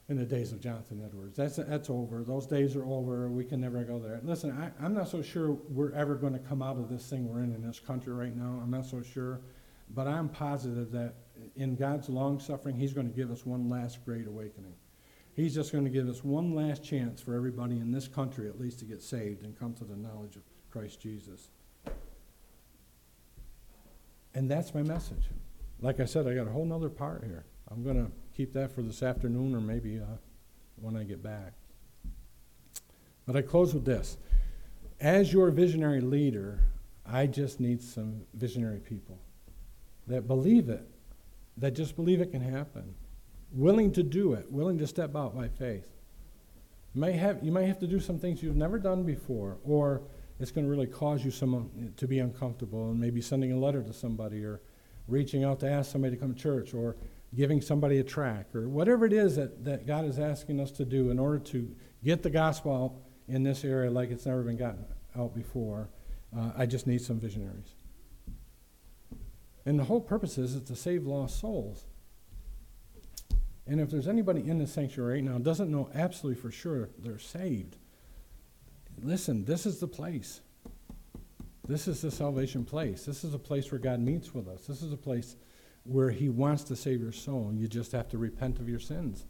in 0.08 0.18
the 0.18 0.24
days 0.24 0.52
of 0.52 0.60
Jonathan 0.60 1.00
Edwards. 1.04 1.36
That's, 1.36 1.56
that's 1.56 1.88
over. 1.88 2.24
Those 2.24 2.46
days 2.46 2.76
are 2.76 2.84
over. 2.84 3.28
We 3.30 3.44
can 3.44 3.60
never 3.60 3.82
go 3.84 3.98
there. 3.98 4.20
Listen, 4.22 4.50
I, 4.50 4.84
I'm 4.84 4.92
not 4.92 5.08
so 5.08 5.22
sure 5.22 5.52
we're 5.70 5.92
ever 5.92 6.16
going 6.16 6.34
to 6.34 6.38
come 6.40 6.60
out 6.60 6.76
of 6.76 6.90
this 6.90 7.08
thing 7.08 7.28
we're 7.28 7.42
in 7.42 7.54
in 7.54 7.66
this 7.66 7.78
country 7.78 8.12
right 8.12 8.36
now. 8.36 8.60
I'm 8.62 8.70
not 8.70 8.84
so 8.84 9.00
sure. 9.00 9.40
But 9.90 10.06
I'm 10.06 10.28
positive 10.28 10.90
that 10.92 11.14
in 11.56 11.76
God's 11.76 12.08
long 12.08 12.40
suffering, 12.40 12.76
He's 12.76 12.92
going 12.92 13.08
to 13.08 13.14
give 13.14 13.30
us 13.30 13.46
one 13.46 13.68
last 13.68 14.04
great 14.04 14.26
awakening. 14.26 14.74
He's 15.34 15.54
just 15.54 15.72
going 15.72 15.84
to 15.84 15.90
give 15.90 16.08
us 16.08 16.22
one 16.22 16.54
last 16.54 16.84
chance 16.84 17.20
for 17.20 17.34
everybody 17.34 17.74
in 17.80 17.90
this 17.90 18.06
country, 18.06 18.48
at 18.48 18.60
least, 18.60 18.78
to 18.80 18.84
get 18.84 19.02
saved 19.02 19.42
and 19.42 19.58
come 19.58 19.74
to 19.74 19.84
the 19.84 19.96
knowledge 19.96 20.36
of 20.36 20.42
Christ 20.70 21.00
Jesus. 21.00 21.48
And 24.32 24.48
that's 24.48 24.74
my 24.74 24.82
message. 24.82 25.24
Like 25.80 25.98
I 25.98 26.04
said, 26.04 26.28
I 26.28 26.34
got 26.34 26.46
a 26.46 26.50
whole 26.50 26.72
other 26.72 26.88
part 26.88 27.24
here. 27.24 27.44
I'm 27.70 27.82
going 27.82 27.96
to 27.96 28.10
keep 28.36 28.52
that 28.52 28.72
for 28.72 28.82
this 28.82 29.02
afternoon 29.02 29.54
or 29.54 29.60
maybe 29.60 29.98
uh, 29.98 30.16
when 30.76 30.96
I 30.96 31.02
get 31.02 31.22
back. 31.22 31.52
But 33.26 33.36
I 33.36 33.42
close 33.42 33.74
with 33.74 33.84
this. 33.84 34.18
As 35.00 35.32
your 35.32 35.50
visionary 35.50 36.00
leader, 36.00 36.60
I 37.04 37.26
just 37.26 37.58
need 37.58 37.82
some 37.82 38.22
visionary 38.34 38.78
people 38.78 39.18
that 40.06 40.28
believe 40.28 40.68
it, 40.68 40.86
that 41.56 41.72
just 41.72 41.96
believe 41.96 42.20
it 42.20 42.30
can 42.30 42.40
happen 42.40 42.94
willing 43.54 43.92
to 43.92 44.02
do 44.02 44.34
it, 44.34 44.50
willing 44.50 44.78
to 44.78 44.86
step 44.86 45.14
out 45.14 45.34
by 45.34 45.48
faith. 45.48 45.86
You 46.94 47.00
may 47.00 47.12
have, 47.12 47.42
you 47.42 47.52
may 47.52 47.66
have 47.66 47.78
to 47.78 47.86
do 47.86 48.00
some 48.00 48.18
things 48.18 48.42
you've 48.42 48.56
never 48.56 48.78
done 48.78 49.04
before, 49.04 49.58
or 49.64 50.02
it's 50.40 50.50
going 50.50 50.64
to 50.64 50.70
really 50.70 50.86
cause 50.86 51.24
you 51.24 51.30
some, 51.30 51.92
to 51.96 52.06
be 52.06 52.18
uncomfortable, 52.18 52.90
and 52.90 53.00
maybe 53.00 53.20
sending 53.20 53.52
a 53.52 53.58
letter 53.58 53.82
to 53.82 53.92
somebody, 53.92 54.44
or 54.44 54.60
reaching 55.06 55.44
out 55.44 55.60
to 55.60 55.70
ask 55.70 55.92
somebody 55.92 56.16
to 56.16 56.20
come 56.20 56.34
to 56.34 56.40
church, 56.40 56.74
or 56.74 56.96
giving 57.34 57.60
somebody 57.60 57.98
a 57.98 58.04
track, 58.04 58.54
or 58.54 58.68
whatever 58.68 59.06
it 59.06 59.12
is 59.12 59.36
that, 59.36 59.64
that 59.64 59.86
God 59.86 60.04
is 60.04 60.18
asking 60.18 60.60
us 60.60 60.70
to 60.72 60.84
do 60.84 61.10
in 61.10 61.18
order 61.18 61.38
to 61.38 61.74
get 62.02 62.22
the 62.22 62.30
gospel 62.30 63.02
in 63.28 63.42
this 63.42 63.64
area 63.64 63.90
like 63.90 64.10
it's 64.10 64.26
never 64.26 64.42
been 64.42 64.56
gotten 64.56 64.84
out 65.16 65.34
before. 65.34 65.88
Uh, 66.36 66.50
I 66.56 66.66
just 66.66 66.86
need 66.86 67.00
some 67.00 67.18
visionaries. 67.20 67.74
And 69.66 69.78
the 69.78 69.84
whole 69.84 70.00
purpose 70.00 70.36
is, 70.38 70.54
is 70.54 70.62
to 70.62 70.76
save 70.76 71.06
lost 71.06 71.40
souls. 71.40 71.86
And 73.66 73.80
if 73.80 73.90
there's 73.90 74.08
anybody 74.08 74.48
in 74.48 74.58
the 74.58 74.66
sanctuary 74.66 75.14
right 75.14 75.24
now 75.24 75.38
doesn't 75.38 75.70
know 75.70 75.88
absolutely 75.94 76.40
for 76.40 76.50
sure 76.50 76.90
they're 76.98 77.18
saved, 77.18 77.76
listen, 79.02 79.44
this 79.44 79.64
is 79.64 79.78
the 79.80 79.88
place. 79.88 80.40
This 81.66 81.88
is 81.88 82.02
the 82.02 82.10
salvation 82.10 82.64
place. 82.64 83.06
This 83.06 83.24
is 83.24 83.32
a 83.32 83.38
place 83.38 83.70
where 83.72 83.78
God 83.78 84.00
meets 84.00 84.34
with 84.34 84.48
us. 84.48 84.66
This 84.66 84.82
is 84.82 84.92
a 84.92 84.98
place 84.98 85.36
where 85.84 86.10
He 86.10 86.28
wants 86.28 86.64
to 86.64 86.76
save 86.76 87.00
your 87.00 87.12
soul. 87.12 87.52
You 87.54 87.68
just 87.68 87.92
have 87.92 88.08
to 88.10 88.18
repent 88.18 88.58
of 88.58 88.68
your 88.68 88.80
sins. 88.80 89.24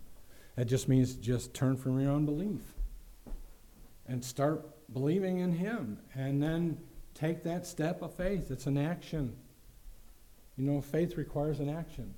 That 0.57 0.66
just 0.66 0.89
means 0.89 1.14
just 1.14 1.55
turn 1.55 1.76
from 1.76 2.01
your 2.01 2.12
unbelief 2.12 2.62
and 4.07 4.24
start 4.24 4.64
believing 4.93 5.39
in 5.39 5.53
Him. 5.53 5.99
And 6.14 6.43
then 6.43 6.78
take 7.14 7.45
that 7.45 7.66
step 7.66 8.03
of 8.03 8.14
faith. 8.14 8.51
It's 8.51 8.66
an 8.66 8.78
action. 8.78 9.37
You 10.57 10.64
know, 10.64 10.80
faith 10.80 11.16
requires 11.16 11.61
an 11.61 11.68
action. 11.68 12.14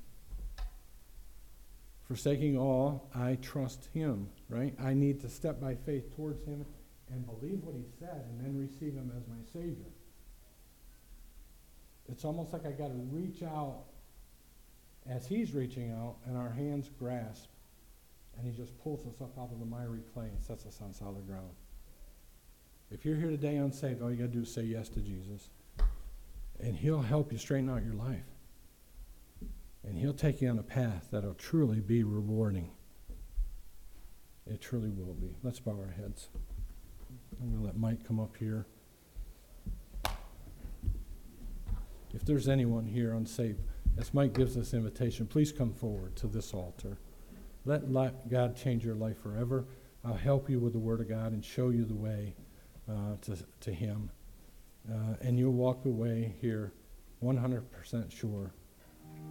Forsaking 2.09 2.57
all, 2.57 3.11
I 3.15 3.37
trust 3.43 3.89
him, 3.93 4.29
right? 4.49 4.75
I 4.81 4.95
need 4.95 5.21
to 5.23 5.29
step 5.29 5.61
by 5.61 5.75
faith 5.75 6.15
towards 6.15 6.45
him 6.45 6.65
and 7.11 7.27
believe 7.27 7.63
what 7.63 7.75
he 7.75 7.85
said 7.99 8.25
and 8.29 8.41
then 8.41 8.57
receive 8.57 8.95
him 8.95 9.11
as 9.17 9.27
my 9.27 9.43
Savior. 9.53 9.91
It's 12.09 12.25
almost 12.25 12.53
like 12.53 12.65
I 12.65 12.71
got 12.71 12.89
to 12.89 13.09
reach 13.11 13.43
out 13.43 13.85
as 15.09 15.27
he's 15.27 15.53
reaching 15.53 15.91
out 15.93 16.17
and 16.27 16.37
our 16.37 16.51
hands 16.51 16.91
grasp 16.99 17.49
and 18.37 18.47
he 18.47 18.57
just 18.57 18.79
pulls 18.83 19.07
us 19.07 19.21
up 19.21 19.37
out 19.39 19.51
of 19.51 19.59
the 19.59 19.67
miry 19.67 20.01
clay 20.13 20.27
and 20.27 20.43
sets 20.43 20.67
us 20.67 20.79
on 20.83 20.93
solid 20.93 21.27
ground. 21.27 21.51
If 22.91 23.05
you're 23.05 23.17
here 23.17 23.31
today 23.31 23.57
unsaved, 23.57 24.01
all 24.01 24.11
you 24.11 24.17
got 24.17 24.25
to 24.25 24.29
do 24.29 24.43
is 24.43 24.53
say 24.53 24.63
yes 24.63 24.89
to 24.91 25.01
Jesus. 25.01 25.49
And 26.61 26.77
he'll 26.77 27.03
help 27.03 27.33
you 27.33 27.39
straighten 27.39 27.69
out 27.69 27.85
your 27.85 27.95
life. 27.95 28.25
And 29.87 29.97
He'll 29.97 30.13
take 30.13 30.43
you 30.43 30.49
on 30.49 30.59
a 30.59 30.65
path 30.65 31.09
that'll 31.13 31.35
truly 31.35 31.81
be 31.81 32.03
rewarding. 32.03 32.71
It 34.47 34.61
truly 34.61 34.91
will 34.91 35.15
be. 35.15 35.37
Let's 35.43 35.61
bow 35.61 35.73
our 35.73 35.95
heads. 35.97 36.29
I'm 37.41 37.49
going 37.51 37.61
to 37.61 37.67
let 37.67 37.77
Mike 37.77 38.07
come 38.07 38.21
up 38.21 38.37
here. 38.37 38.67
If 42.15 42.25
there's 42.25 42.49
anyone 42.49 42.87
here 42.87 43.13
unsaved, 43.15 43.61
as 43.99 44.15
Mike 44.15 44.35
gives 44.35 44.55
this 44.55 44.75
invitation, 44.75 45.27
please 45.27 45.53
come 45.53 45.73
forward 45.73 46.17
to 46.17 46.27
this 46.27 46.55
altar. 46.55 46.99
Let 47.65 48.29
God 48.29 48.57
change 48.57 48.85
your 48.85 48.95
life 48.95 49.21
forever. 49.21 49.67
I'll 50.05 50.15
help 50.15 50.49
you 50.49 50.61
with 50.61 50.73
the 50.73 50.79
Word 50.79 51.01
of 51.01 51.09
God 51.09 51.33
and 51.33 51.45
show 51.45 51.71
you 51.71 51.85
the 51.85 51.95
way 51.95 52.37
uh, 52.89 53.17
to, 53.23 53.37
to 53.61 53.73
Him. 53.73 54.11
Uh, 54.89 55.15
and 55.21 55.39
you'll 55.39 55.53
walk 55.53 55.85
away 55.85 56.37
here 56.41 56.73
100% 57.23 58.13
sure 58.13 58.55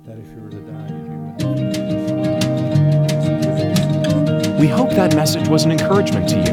that 0.05 0.17
if 0.19 0.27
you 0.33 0.41
were 0.41 0.49
to 0.51 0.59
die, 0.59 0.87
you'd 0.87 1.03
be 1.07 1.45
with 4.51 4.59
We 4.59 4.67
hope 4.67 4.91
that 4.91 5.15
message 5.15 5.47
was 5.47 5.65
an 5.65 5.71
encouragement 5.71 6.29
to 6.29 6.37
you. 6.37 6.45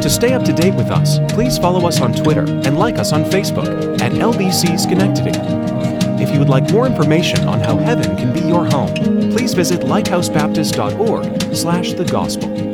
To 0.00 0.08
stay 0.08 0.32
up 0.34 0.44
to 0.44 0.52
date 0.52 0.74
with 0.74 0.92
us, 0.92 1.18
please 1.32 1.58
follow 1.58 1.88
us 1.88 2.00
on 2.00 2.12
Twitter 2.12 2.44
and 2.44 2.78
like 2.78 2.98
us 2.98 3.12
on 3.12 3.24
Facebook 3.24 4.00
at 4.00 4.12
LBC 4.12 4.78
Schenectady. 4.78 5.36
If 6.22 6.30
you 6.30 6.38
would 6.38 6.48
like 6.48 6.70
more 6.70 6.86
information 6.86 7.48
on 7.48 7.58
how 7.60 7.76
heaven 7.76 8.16
can 8.16 8.32
be 8.32 8.40
your 8.40 8.64
home, 8.64 8.94
please 9.32 9.52
visit 9.52 9.80
lighthousebaptist.org 9.80 11.54
slash 11.54 11.92
the 11.94 12.04
gospel. 12.04 12.65